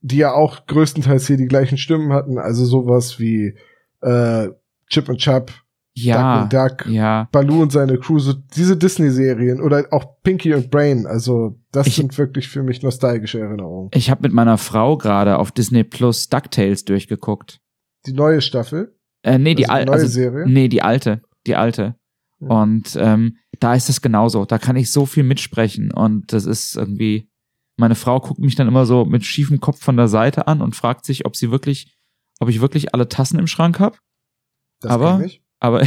die 0.00 0.18
ja 0.18 0.32
auch 0.32 0.66
größtenteils 0.66 1.26
hier 1.26 1.36
die 1.36 1.46
gleichen 1.46 1.78
Stimmen 1.78 2.12
hatten, 2.12 2.38
also 2.38 2.64
sowas 2.64 3.18
wie 3.18 3.54
äh, 4.02 4.48
Chip 4.88 5.08
und 5.08 5.18
Chap, 5.18 5.50
Ja, 5.94 6.42
Duck 6.42 6.42
und 6.42 6.52
Duck, 6.52 6.86
ja. 6.94 7.28
Baloo 7.32 7.62
und 7.62 7.72
seine 7.72 7.98
Crew, 7.98 8.18
so 8.18 8.32
diese 8.32 8.76
Disney-Serien 8.76 9.60
oder 9.60 9.86
auch 9.90 10.22
Pinky 10.22 10.54
und 10.54 10.70
Brain, 10.70 11.06
also 11.06 11.58
das 11.72 11.88
Ich- 11.88 11.96
sind 11.96 12.16
wirklich 12.18 12.48
für 12.48 12.62
mich 12.62 12.82
nostalgische 12.82 13.40
Erinnerungen. 13.40 13.90
Ich 13.94 14.10
habe 14.10 14.22
mit 14.22 14.32
meiner 14.32 14.58
Frau 14.58 14.96
gerade 14.96 15.38
auf 15.38 15.50
Disney 15.50 15.82
Plus 15.84 16.28
DuckTales 16.28 16.84
durchgeguckt. 16.84 17.60
Die 18.06 18.12
neue 18.12 18.40
Staffel, 18.40 18.96
Äh, 19.22 19.38
nee, 19.38 19.54
die 19.54 19.68
also 19.68 19.74
die 19.74 19.80
alte. 19.80 19.86
neue 19.90 19.94
Also, 20.00 20.06
Serie. 20.08 20.46
nee, 20.48 20.68
die 20.68 20.82
alte. 20.82 21.22
Die 21.46 21.56
alte. 21.56 21.94
Ja. 22.40 22.48
Und 22.48 22.96
ähm, 23.00 23.36
da 23.58 23.74
ist 23.74 23.88
es 23.88 24.00
genauso. 24.00 24.44
Da 24.44 24.58
kann 24.58 24.76
ich 24.76 24.92
so 24.92 25.06
viel 25.06 25.24
mitsprechen. 25.24 25.92
Und 25.92 26.32
das 26.32 26.44
ist 26.46 26.76
irgendwie. 26.76 27.28
Meine 27.76 27.94
Frau 27.94 28.18
guckt 28.20 28.40
mich 28.40 28.56
dann 28.56 28.66
immer 28.68 28.86
so 28.86 29.04
mit 29.04 29.24
schiefem 29.24 29.60
Kopf 29.60 29.80
von 29.82 29.96
der 29.96 30.08
Seite 30.08 30.48
an 30.48 30.62
und 30.62 30.74
fragt 30.74 31.04
sich, 31.04 31.26
ob 31.26 31.36
sie 31.36 31.50
wirklich, 31.52 31.96
ob 32.40 32.48
ich 32.48 32.60
wirklich 32.60 32.92
alle 32.92 33.08
Tassen 33.08 33.38
im 33.38 33.46
Schrank 33.46 33.78
habe. 33.78 33.96
Aber-. 34.82 35.24
Aber 35.60 35.82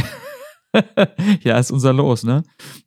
ja, 1.42 1.58
ist 1.58 1.70
unser 1.70 1.92
Los, 1.92 2.24
ne? 2.24 2.42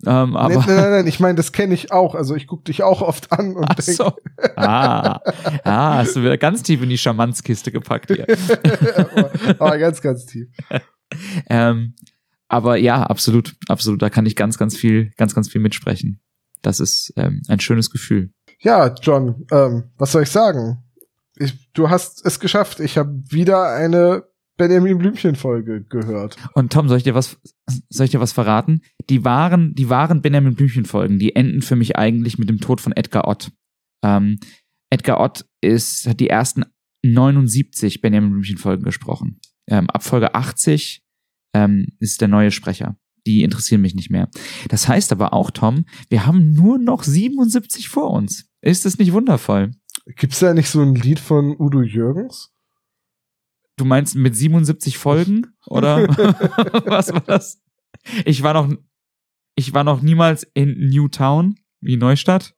Ähm, 0.06 0.36
aber 0.36 0.50
Nee, 0.50 0.56
nein, 0.68 0.76
nein, 0.76 0.92
nein, 0.92 1.08
ich 1.08 1.20
meine, 1.20 1.36
das 1.36 1.52
kenne 1.52 1.74
ich 1.74 1.92
auch. 1.92 2.16
Also 2.16 2.36
ich 2.36 2.48
gucke 2.48 2.64
dich 2.64 2.84
auch 2.84 3.02
oft 3.02 3.32
an 3.32 3.56
und 3.56 3.66
Ach 3.70 3.76
denk, 3.76 3.98
so. 3.98 4.14
Ah, 4.56 5.20
ah, 5.64 5.98
hast 5.98 6.16
du 6.16 6.22
wieder 6.22 6.38
ganz 6.38 6.64
tief 6.64 6.82
in 6.82 6.90
die 6.90 6.98
Charmanzkiste 6.98 7.72
gepackt 7.72 8.12
hier. 8.12 8.26
aber, 8.96 9.32
aber 9.60 9.78
ganz, 9.78 10.02
ganz 10.02 10.26
tief. 10.26 10.48
Ähm, 11.48 11.94
aber 12.48 12.78
ja, 12.78 13.04
absolut, 13.04 13.56
absolut. 13.68 14.02
Da 14.02 14.10
kann 14.10 14.26
ich 14.26 14.36
ganz, 14.36 14.58
ganz 14.58 14.76
viel, 14.76 15.12
ganz, 15.18 15.36
ganz 15.36 15.50
viel 15.50 15.62
mitsprechen. 15.62 16.20
Das 16.64 16.80
ist 16.80 17.14
ähm, 17.16 17.44
ein 17.48 17.60
schönes 17.60 17.92
Gefühl. 17.92 18.32
Ja, 18.60 18.94
John, 19.02 19.46
ähm, 19.52 19.92
was 19.98 20.12
soll 20.12 20.24
ich 20.24 20.32
sagen? 20.32 20.84
Ich, 21.38 21.72
du 21.74 21.90
hast 21.90 22.26
es 22.26 22.40
geschafft. 22.40 22.80
Ich 22.80 22.98
habe 22.98 23.22
wieder 23.30 23.70
eine 23.70 24.24
Benjamin 24.58 24.98
Blümchen-Folge 24.98 25.84
gehört. 25.84 26.38
Und 26.54 26.72
Tom, 26.72 26.88
soll 26.88 26.98
ich 26.98 27.04
dir 27.04 27.16
was, 27.16 27.38
soll 27.90 28.06
ich 28.06 28.12
dir 28.12 28.22
was 28.22 28.32
verraten? 28.32 28.82
Die 29.10 29.24
wahren, 29.26 29.74
die 29.76 29.90
wahren 29.90 30.22
Benjamin 30.22 30.56
Blümchen-Folgen, 30.56 31.20
die 31.20 31.36
enden 31.36 31.62
für 31.62 31.76
mich 31.76 31.98
eigentlich 31.98 32.38
mit 32.38 32.50
dem 32.50 32.60
Tod 32.60 32.82
von 32.82 32.94
Edgar 32.94 33.28
Ott. 33.28 33.52
Ähm, 34.04 34.40
Edgar 34.90 35.20
Ott 35.20 35.46
ist, 35.62 36.08
hat 36.08 36.20
die 36.20 36.30
ersten 36.30 36.64
79 37.04 38.02
Benjamin 38.02 38.32
Blümchen-Folgen 38.32 38.84
gesprochen. 38.84 39.40
Ähm, 39.68 39.90
ab 39.90 40.04
Folge 40.04 40.36
80 40.36 41.04
ähm, 41.54 41.88
ist 42.00 42.22
der 42.22 42.28
neue 42.28 42.52
Sprecher. 42.52 42.98
Die 43.28 43.44
interessieren 43.44 43.82
mich 43.82 43.96
nicht 43.96 44.12
mehr. 44.12 44.30
Das 44.70 44.88
heißt 44.88 45.12
aber 45.12 45.34
auch, 45.34 45.52
Tom, 45.52 45.86
wir 46.10 46.26
haben 46.26 46.54
nur 46.54 46.78
noch 46.78 47.04
77 47.04 47.90
vor 47.90 48.12
uns. 48.12 48.48
Ist 48.62 48.86
das 48.86 49.00
nicht 49.00 49.14
wundervoll? 49.14 49.72
Gibt's 50.06 50.40
da 50.40 50.54
nicht 50.54 50.70
so 50.70 50.82
ein 50.82 50.96
Lied 50.96 51.20
von 51.20 51.56
Udo 51.58 51.82
Jürgens? 51.82 52.55
Du 53.78 53.86
meinst 53.86 54.16
mit 54.16 54.36
77 54.36 54.98
Folgen? 54.98 55.48
Oder 55.68 56.08
was 56.86 57.12
war 57.14 57.22
das? 57.22 57.62
Ich 58.26 58.42
war 58.44 58.54
noch, 58.54 58.74
ich 59.56 59.74
war 59.74 59.84
noch 59.84 60.02
niemals 60.02 60.48
in 60.54 60.90
Newtown, 60.90 61.56
wie 61.82 61.98
Neustadt. 61.98 62.54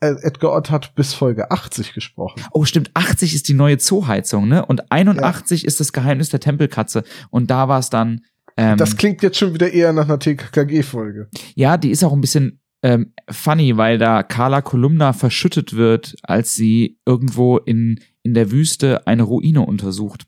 äh, 0.00 0.14
Edgar 0.22 0.52
Ott 0.52 0.70
hat 0.70 0.94
bis 0.94 1.14
Folge 1.14 1.50
80 1.50 1.94
gesprochen. 1.94 2.42
Oh, 2.52 2.64
stimmt, 2.64 2.90
80 2.94 3.34
ist 3.34 3.48
die 3.48 3.54
neue 3.54 3.78
Zooheizung, 3.78 4.46
ne? 4.48 4.64
Und 4.64 4.92
81 4.92 5.64
ist 5.64 5.80
das 5.80 5.92
Geheimnis 5.92 6.28
der 6.28 6.40
Tempelkatze. 6.40 7.02
Und 7.30 7.50
da 7.50 7.68
war 7.68 7.78
es 7.78 7.90
dann. 7.90 8.20
Ähm, 8.56 8.76
Das 8.76 8.96
klingt 8.96 9.22
jetzt 9.22 9.38
schon 9.38 9.54
wieder 9.54 9.72
eher 9.72 9.92
nach 9.92 10.04
einer 10.04 10.18
TKKG-Folge. 10.18 11.28
ja, 11.54 11.76
die 11.76 11.90
ist 11.90 12.04
auch 12.04 12.12
ein 12.12 12.20
bisschen 12.20 12.60
ähm, 12.82 13.12
funny, 13.30 13.76
weil 13.76 13.98
da 13.98 14.22
Carla 14.22 14.60
Kolumna 14.62 15.12
verschüttet 15.12 15.74
wird, 15.74 16.14
als 16.22 16.54
sie 16.54 16.98
irgendwo 17.06 17.56
in, 17.58 17.98
in 18.22 18.34
der 18.34 18.50
Wüste 18.52 19.06
eine 19.06 19.24
Ruine 19.24 19.62
untersucht. 19.62 20.26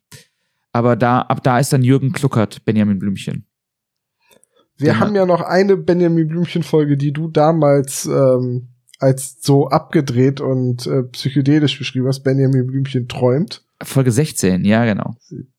Aber 0.72 0.96
da, 0.96 1.20
ab 1.22 1.42
da 1.42 1.58
ist 1.58 1.72
dann 1.72 1.82
Jürgen 1.82 2.12
Kluckert, 2.12 2.64
Benjamin 2.64 2.98
Blümchen. 2.98 3.46
Wir 4.76 4.92
Genau. 4.92 5.00
haben 5.06 5.14
ja 5.14 5.26
noch 5.26 5.42
eine 5.42 5.76
Benjamin 5.76 6.28
Blümchen-Folge, 6.28 6.96
die 6.96 7.12
du 7.12 7.28
damals 7.28 8.06
ähm, 8.06 8.68
als 8.98 9.38
so 9.42 9.68
abgedreht 9.68 10.40
und 10.40 10.86
äh, 10.86 11.02
psychedelisch 11.04 11.78
beschrieben 11.78 12.06
hast. 12.06 12.22
Benjamin 12.22 12.66
Blümchen 12.66 13.08
träumt. 13.08 13.64
Folge 13.82 14.10
16, 14.12 14.64
ja, 14.66 14.84
genau. 14.84 15.14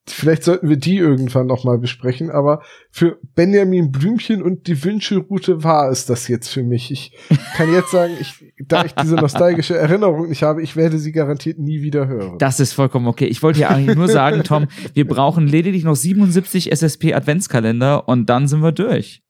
Vielleicht 0.08 0.44
sollten 0.44 0.70
wir 0.70 0.78
die 0.78 0.98
irgendwann 0.98 1.48
noch 1.48 1.64
mal 1.64 1.80
besprechen, 1.80 2.30
aber 2.30 2.62
für 2.92 3.20
Benjamin 3.34 3.92
Blümchen 3.92 4.44
und 4.44 4.68
die 4.68 4.84
Wünschelroute 4.84 5.64
war 5.64 5.90
es 5.90 6.06
das 6.06 6.28
jetzt 6.28 6.50
für 6.50 6.62
mich. 6.62 6.92
Ich 6.92 7.14
kann 7.56 7.72
jetzt 7.74 7.90
sagen, 7.92 8.14
ich, 8.20 8.51
da 8.72 8.86
ich 8.86 8.94
diese 8.94 9.16
nostalgische 9.16 9.78
Erinnerung 9.78 10.30
nicht 10.30 10.44
habe, 10.44 10.62
ich 10.62 10.76
werde 10.76 10.98
sie 10.98 11.12
garantiert 11.12 11.60
nie 11.60 11.82
wieder 11.82 12.08
hören. 12.08 12.38
Das 12.38 12.60
ist 12.60 12.74
vollkommen 12.74 13.08
okay. 13.08 13.26
Ich 13.26 13.42
wollte 13.44 13.60
ja 13.60 13.70
eigentlich 13.70 13.98
nur 13.98 14.08
sagen, 14.08 14.44
Tom, 14.46 14.68
wir 14.94 15.08
brauchen 15.08 15.48
lediglich 15.48 15.84
noch 15.84 15.96
77 15.96 16.72
SSP 16.72 17.14
Adventskalender 17.14 18.08
und 18.08 18.28
dann 18.30 18.48
sind 18.48 18.62
wir 18.62 18.72
durch. 18.72 19.22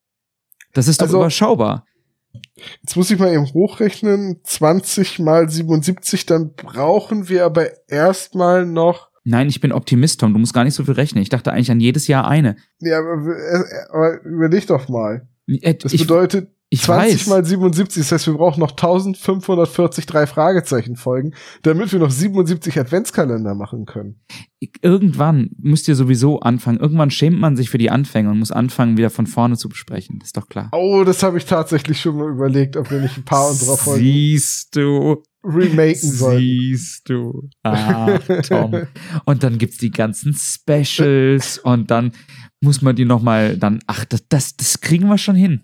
Das 0.73 0.87
ist 0.87 1.01
doch 1.01 1.07
Also- 1.07 1.17
überschaubar. 1.19 1.85
Jetzt 2.81 2.95
muss 2.95 3.11
ich 3.11 3.19
mal 3.19 3.33
eben 3.33 3.45
hochrechnen. 3.53 4.39
20 4.43 5.19
mal 5.19 5.49
77, 5.49 6.25
dann 6.25 6.53
brauchen 6.53 7.27
wir 7.27 7.43
aber 7.43 7.67
erstmal 7.89 8.65
noch. 8.65 9.09
Nein, 9.23 9.49
ich 9.49 9.59
bin 9.59 9.71
Optimist, 9.73 10.19
Tom. 10.21 10.31
Du 10.33 10.39
musst 10.39 10.53
gar 10.53 10.63
nicht 10.63 10.73
so 10.73 10.85
viel 10.85 10.93
rechnen. 10.93 11.21
Ich 11.21 11.29
dachte 11.29 11.51
eigentlich 11.51 11.69
an 11.71 11.79
jedes 11.81 12.07
Jahr 12.07 12.27
eine. 12.27 12.55
Ja, 12.79 12.99
aber, 12.99 13.35
äh, 13.37 13.63
aber 13.91 14.23
überleg 14.23 14.65
doch 14.67 14.87
mal. 14.87 15.27
Äh, 15.47 15.73
Das 15.75 15.91
ich, 15.93 16.01
bedeutet 16.01 16.49
ich 16.73 16.83
20 16.83 17.19
weiß. 17.19 17.27
mal 17.27 17.43
77, 17.43 18.01
das 18.01 18.11
heißt, 18.13 18.27
wir 18.27 18.35
brauchen 18.35 18.61
noch 18.61 18.71
1540 18.71 20.05
drei 20.05 20.25
Fragezeichen 20.25 20.95
Folgen, 20.95 21.33
damit 21.63 21.91
wir 21.91 21.99
noch 21.99 22.11
77 22.11 22.79
Adventskalender 22.79 23.55
machen 23.55 23.85
können. 23.85 24.21
Irgendwann 24.81 25.49
müsst 25.59 25.89
ihr 25.89 25.95
sowieso 25.95 26.39
anfangen. 26.39 26.79
Irgendwann 26.79 27.11
schämt 27.11 27.37
man 27.39 27.57
sich 27.57 27.69
für 27.69 27.77
die 27.77 27.89
Anfänge 27.89 28.29
und 28.29 28.39
muss 28.39 28.53
anfangen, 28.53 28.95
wieder 28.95 29.09
von 29.09 29.27
vorne 29.27 29.57
zu 29.57 29.67
besprechen. 29.67 30.19
Das 30.19 30.29
ist 30.29 30.37
doch 30.37 30.47
klar. 30.47 30.69
Oh, 30.71 31.03
das 31.03 31.23
habe 31.23 31.37
ich 31.39 31.45
tatsächlich 31.45 31.99
schon 31.99 32.15
mal 32.15 32.29
überlegt, 32.29 32.77
ob 32.77 32.89
wir 32.89 33.01
nicht 33.01 33.17
ein 33.17 33.25
paar 33.25 33.49
unserer 33.49 33.75
Folgen 33.75 34.03
Siehst 34.05 34.73
du. 34.75 35.21
remaken 35.43 36.09
sollen. 36.11 36.39
Siehst 36.39 37.09
du. 37.09 37.49
Ach, 37.63 38.17
Tom. 38.47 38.87
Und 39.25 39.43
dann 39.43 39.57
gibt's 39.57 39.77
die 39.77 39.91
ganzen 39.91 40.33
Specials 40.35 41.57
und 41.57 41.91
dann 41.91 42.13
muss 42.61 42.81
man 42.81 42.95
die 42.95 43.05
noch 43.05 43.21
mal 43.21 43.57
dann, 43.57 43.79
ach, 43.87 44.05
das, 44.05 44.25
das, 44.29 44.55
das 44.55 44.79
kriegen 44.79 45.07
wir 45.09 45.17
schon 45.17 45.35
hin. 45.35 45.63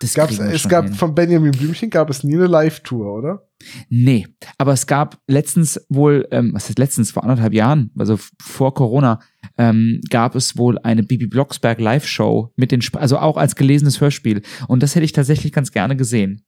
Das 0.00 0.14
Gab's, 0.14 0.38
es 0.38 0.68
gab 0.68 0.84
hin. 0.86 0.94
von 0.94 1.14
Benjamin 1.14 1.52
Blümchen 1.52 1.90
gab 1.90 2.10
es 2.10 2.22
nie 2.22 2.34
eine 2.34 2.46
Live-Tour, 2.46 3.14
oder? 3.14 3.48
Nee, 3.88 4.26
aber 4.58 4.72
es 4.72 4.86
gab 4.86 5.18
letztens 5.26 5.80
wohl, 5.88 6.28
ähm, 6.30 6.52
was 6.54 6.68
ist 6.68 6.78
letztens, 6.78 7.10
vor 7.10 7.22
anderthalb 7.22 7.54
Jahren, 7.54 7.90
also 7.98 8.18
vor 8.40 8.74
Corona, 8.74 9.20
ähm, 9.56 10.00
gab 10.10 10.34
es 10.34 10.58
wohl 10.58 10.78
eine 10.78 11.02
Bibi 11.02 11.26
Blocksberg 11.26 11.80
Live-Show 11.80 12.52
mit 12.56 12.72
den, 12.72 12.80
Sp 12.84 12.98
also 12.98 13.18
auch 13.18 13.36
als 13.36 13.56
gelesenes 13.56 14.00
Hörspiel. 14.00 14.42
Und 14.68 14.82
das 14.82 14.94
hätte 14.94 15.04
ich 15.04 15.12
tatsächlich 15.12 15.52
ganz 15.52 15.72
gerne 15.72 15.96
gesehen. 15.96 16.44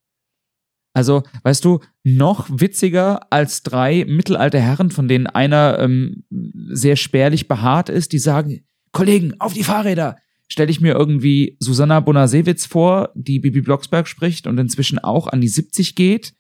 Also, 0.95 1.23
weißt 1.43 1.65
du, 1.65 1.81
noch 2.03 2.49
witziger 2.51 3.33
als 3.33 3.63
drei 3.63 4.05
mittelalte 4.07 4.59
Herren, 4.59 4.91
von 4.91 5.07
denen 5.07 5.27
einer 5.27 5.79
ähm, 5.79 6.25
sehr 6.31 6.97
spärlich 6.97 7.47
behaart 7.47 7.89
ist, 7.89 8.13
die 8.13 8.19
sagen, 8.19 8.65
Kollegen, 8.93 9.41
auf 9.41 9.53
die 9.53 9.65
Fahrräder! 9.65 10.17
Stelle 10.49 10.71
ich 10.71 10.81
mir 10.81 10.95
irgendwie 10.95 11.57
Susanna 11.61 12.01
Bonasewitz 12.01 12.67
vor, 12.67 13.11
die 13.15 13.39
Bibi 13.39 13.61
Blocksberg 13.61 14.09
spricht 14.09 14.47
und 14.47 14.59
inzwischen 14.59 14.99
auch 14.99 15.27
an 15.27 15.41
die 15.41 15.49
70 15.49 15.95
geht 15.95 16.35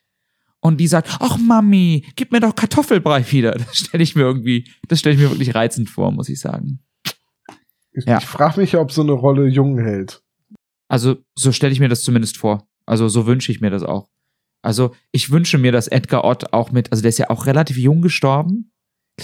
und 0.60 0.78
die 0.78 0.86
sagt, 0.86 1.18
ach 1.20 1.38
Mami, 1.38 2.06
gib 2.16 2.32
mir 2.32 2.40
doch 2.40 2.54
Kartoffelbrei 2.54 3.30
wieder. 3.30 3.52
Das 3.58 3.76
stelle 3.78 4.02
ich 4.02 4.16
mir 4.16 4.22
irgendwie, 4.22 4.68
das 4.88 5.00
stelle 5.00 5.14
ich 5.14 5.20
mir 5.20 5.30
wirklich 5.30 5.54
reizend 5.54 5.90
vor, 5.90 6.10
muss 6.10 6.28
ich 6.28 6.40
sagen. 6.40 6.80
Ich, 7.92 8.04
Ja. 8.06 8.18
ich 8.18 8.24
frage 8.26 8.60
mich, 8.60 8.76
ob 8.76 8.92
so 8.92 9.02
eine 9.02 9.12
Rolle 9.12 9.46
jung 9.46 9.78
hält. 9.78 10.22
Also 10.88 11.16
so 11.34 11.52
stelle 11.52 11.72
ich 11.72 11.80
mir 11.80 11.88
das 11.88 12.02
zumindest 12.02 12.38
vor. 12.38 12.66
Also 12.86 13.08
so 13.08 13.26
wünsche 13.26 13.52
ich 13.52 13.60
mir 13.60 13.70
das 13.70 13.82
auch. 13.82 14.08
Also 14.62 14.94
ich 15.12 15.30
wünsche 15.30 15.58
mir, 15.58 15.70
dass 15.70 15.86
Edgar 15.86 16.24
Ott 16.24 16.52
auch 16.52 16.72
mit, 16.72 16.90
also 16.90 17.02
der 17.02 17.10
ist 17.10 17.18
ja 17.18 17.30
auch 17.30 17.46
relativ 17.46 17.76
jung 17.76 18.00
gestorben. 18.00 18.72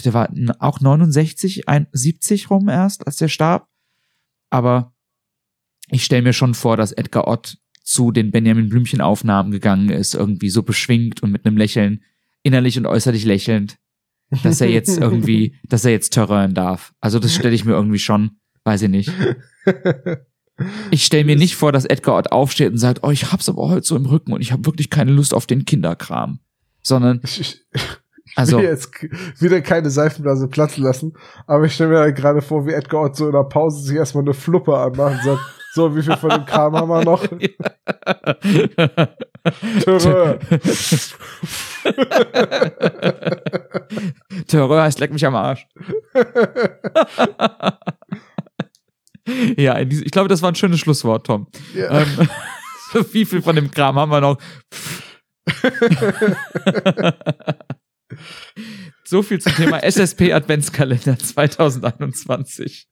Der 0.05 0.13
war 0.13 0.29
auch 0.59 0.81
69, 0.81 1.69
ein, 1.69 1.87
70 1.93 2.51
rum 2.51 2.69
erst, 2.69 3.07
als 3.07 3.17
der 3.17 3.29
starb. 3.29 3.69
Aber 4.55 4.95
ich 5.91 6.05
stelle 6.05 6.23
mir 6.23 6.33
schon 6.33 6.55
vor, 6.55 6.77
dass 6.77 6.93
Edgar 6.93 7.27
Ott 7.27 7.59
zu 7.83 8.13
den 8.13 8.31
Benjamin 8.31 8.69
Blümchen 8.69 9.01
Aufnahmen 9.01 9.51
gegangen 9.51 9.91
ist, 9.91 10.15
irgendwie 10.15 10.49
so 10.49 10.63
beschwingt 10.63 11.25
und 11.25 11.33
mit 11.33 11.45
einem 11.45 11.57
Lächeln, 11.57 12.05
innerlich 12.45 12.79
und 12.79 12.87
äußerlich 12.87 13.25
lächelnd, 13.25 13.79
dass 14.45 14.61
er 14.61 14.71
jetzt 14.71 14.97
irgendwie, 14.97 15.57
dass 15.69 15.85
er 15.85 15.91
jetzt 15.91 16.11
terrören 16.11 16.55
darf. 16.55 16.95
Also 17.01 17.19
das 17.19 17.35
stelle 17.35 17.53
ich 17.53 17.65
mir 17.65 17.73
irgendwie 17.73 17.99
schon, 17.99 18.37
weiß 18.63 18.83
ich 18.83 18.91
nicht. 18.91 19.11
Ich 20.93 21.05
stelle 21.05 21.25
mir 21.25 21.35
nicht 21.35 21.57
vor, 21.57 21.73
dass 21.73 21.85
Edgar 21.85 22.17
Ott 22.17 22.31
aufsteht 22.31 22.71
und 22.71 22.79
sagt, 22.79 23.03
oh, 23.03 23.11
ich 23.11 23.33
hab's 23.33 23.49
aber 23.49 23.69
heute 23.71 23.85
so 23.85 23.97
im 23.97 24.07
Rücken 24.07 24.33
und 24.33 24.41
ich 24.41 24.53
habe 24.53 24.67
wirklich 24.67 24.89
keine 24.89 25.11
Lust 25.11 25.35
auf 25.35 25.49
den 25.49 25.65
Kinderkram. 25.65 26.39
Sondern, 26.81 27.21
also, 28.37 28.59
will 28.59 28.65
jetzt 28.65 28.93
k- 28.93 29.09
wieder 29.39 29.61
keine 29.61 29.91
Seifenblase 29.91 30.49
platzen 30.49 30.83
lassen, 30.85 31.13
aber 31.47 31.65
ich 31.65 31.75
stelle 31.75 31.91
mir 31.91 31.99
halt 32.01 32.17
gerade 32.17 32.43
vor, 32.43 32.67
wie 32.67 32.73
Edgar 32.73 33.03
Ott 33.03 33.17
so 33.17 33.27
in 33.27 33.33
der 33.33 33.45
Pause 33.45 33.83
sich 33.85 33.97
erstmal 33.97 34.25
eine 34.25 34.35
Fluppe 34.35 34.77
anmacht 34.77 35.19
und 35.19 35.23
sagt, 35.25 35.41
so, 35.75 35.95
wie 35.97 36.03
viel 36.03 36.17
von 36.17 36.31
dem 36.31 36.45
Kram 36.47 36.75
haben 36.77 36.89
wir 36.89 37.05
noch? 37.05 37.25
Terror. 39.85 40.39
Terror 44.47 44.83
heißt 44.83 45.01
leck 45.01 45.13
mich 45.13 45.27
am 45.27 45.35
Arsch. 45.35 45.67
ja, 49.57 49.79
ich 49.81 50.11
glaube, 50.13 50.29
das 50.29 50.43
war 50.43 50.53
ein 50.53 50.55
schönes 50.55 50.79
Schlusswort, 50.81 51.27
Tom. 51.27 51.47
Ja. 51.75 52.01
Ähm, 52.03 52.29
wie 53.13 53.25
viel 53.25 53.43
von 53.43 53.57
dem 53.57 53.69
Kram 53.71 53.97
haben 53.99 54.11
wir 54.13 54.21
noch? 54.21 54.39
So 59.05 59.23
viel 59.23 59.41
zum 59.41 59.55
Thema 59.55 59.83
SSP 59.83 60.33
Adventskalender 60.33 61.19
2021. 61.19 62.89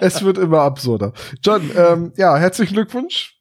Es 0.00 0.22
wird 0.22 0.38
immer 0.38 0.60
absurder. 0.60 1.12
John, 1.42 1.70
ähm, 1.76 2.12
ja, 2.16 2.36
herzlichen 2.36 2.74
Glückwunsch 2.74 3.38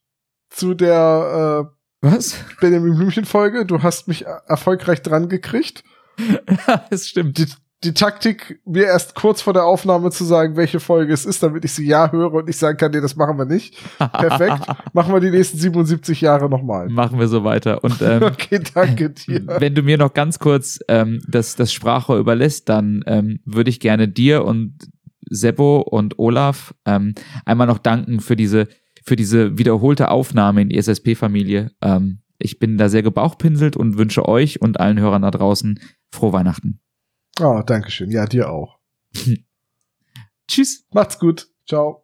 zu 0.49 0.73
der 0.73 1.69
Was? 2.01 2.33
äh, 2.33 2.37
Benjamin 2.61 2.95
Blümchen 2.95 3.25
Folge. 3.25 3.65
Du 3.65 3.83
hast 3.83 4.07
mich 4.07 4.25
er- 4.25 4.43
erfolgreich 4.47 5.01
dran 5.01 5.27
gekriegt. 5.29 5.83
Es 6.89 7.07
stimmt. 7.09 7.37
Die, 7.37 7.45
die 7.83 7.93
Taktik, 7.93 8.61
mir 8.65 8.85
erst 8.85 9.15
kurz 9.15 9.41
vor 9.41 9.53
der 9.53 9.65
Aufnahme 9.65 10.11
zu 10.11 10.23
sagen, 10.23 10.55
welche 10.55 10.79
Folge 10.79 11.13
es 11.13 11.25
ist, 11.25 11.41
damit 11.41 11.65
ich 11.65 11.73
sie 11.73 11.87
ja 11.87 12.11
höre 12.11 12.33
und 12.33 12.47
ich 12.49 12.57
sagen 12.57 12.77
kann, 12.77 12.91
nee, 12.91 13.01
das 13.01 13.15
machen 13.15 13.37
wir 13.39 13.45
nicht. 13.45 13.75
Perfekt. 13.97 14.67
machen 14.93 15.13
wir 15.13 15.19
die 15.19 15.31
nächsten 15.31 15.57
77 15.57 16.21
Jahre 16.21 16.47
nochmal. 16.47 16.89
Machen 16.89 17.17
wir 17.17 17.27
so 17.27 17.43
weiter. 17.43 17.83
Und 17.83 17.99
ähm, 18.01 18.23
Okay, 18.23 18.61
danke 18.73 19.09
dir. 19.09 19.47
wenn 19.59 19.73
du 19.73 19.81
mir 19.81 19.97
noch 19.97 20.13
ganz 20.13 20.37
kurz 20.37 20.79
ähm, 20.87 21.21
das, 21.27 21.55
das 21.55 21.73
Sprachrohr 21.73 22.17
überlässt, 22.17 22.69
dann 22.69 23.03
ähm, 23.07 23.39
würde 23.45 23.71
ich 23.71 23.79
gerne 23.79 24.07
dir 24.07 24.45
und 24.45 24.77
Seppo 25.29 25.79
und 25.79 26.19
Olaf 26.19 26.75
ähm, 26.85 27.15
einmal 27.45 27.65
noch 27.65 27.79
danken 27.79 28.19
für 28.19 28.35
diese, 28.35 28.67
für 29.03 29.15
diese 29.15 29.57
wiederholte 29.57 30.11
Aufnahme 30.11 30.61
in 30.61 30.69
die 30.69 30.77
SSP-Familie. 30.77 31.71
Ähm, 31.81 32.19
ich 32.37 32.59
bin 32.59 32.77
da 32.77 32.89
sehr 32.89 33.01
gebauchpinselt 33.01 33.75
und 33.75 33.97
wünsche 33.97 34.27
euch 34.27 34.61
und 34.61 34.79
allen 34.79 34.99
Hörern 34.99 35.23
da 35.23 35.31
draußen 35.31 35.79
frohe 36.11 36.33
Weihnachten. 36.33 36.79
Oh, 37.39 37.61
danke 37.65 37.91
schön. 37.91 38.11
Ja, 38.11 38.25
dir 38.25 38.49
auch. 38.49 38.79
Tschüss. 40.47 40.85
Macht's 40.91 41.17
gut. 41.17 41.47
Ciao. 41.67 42.03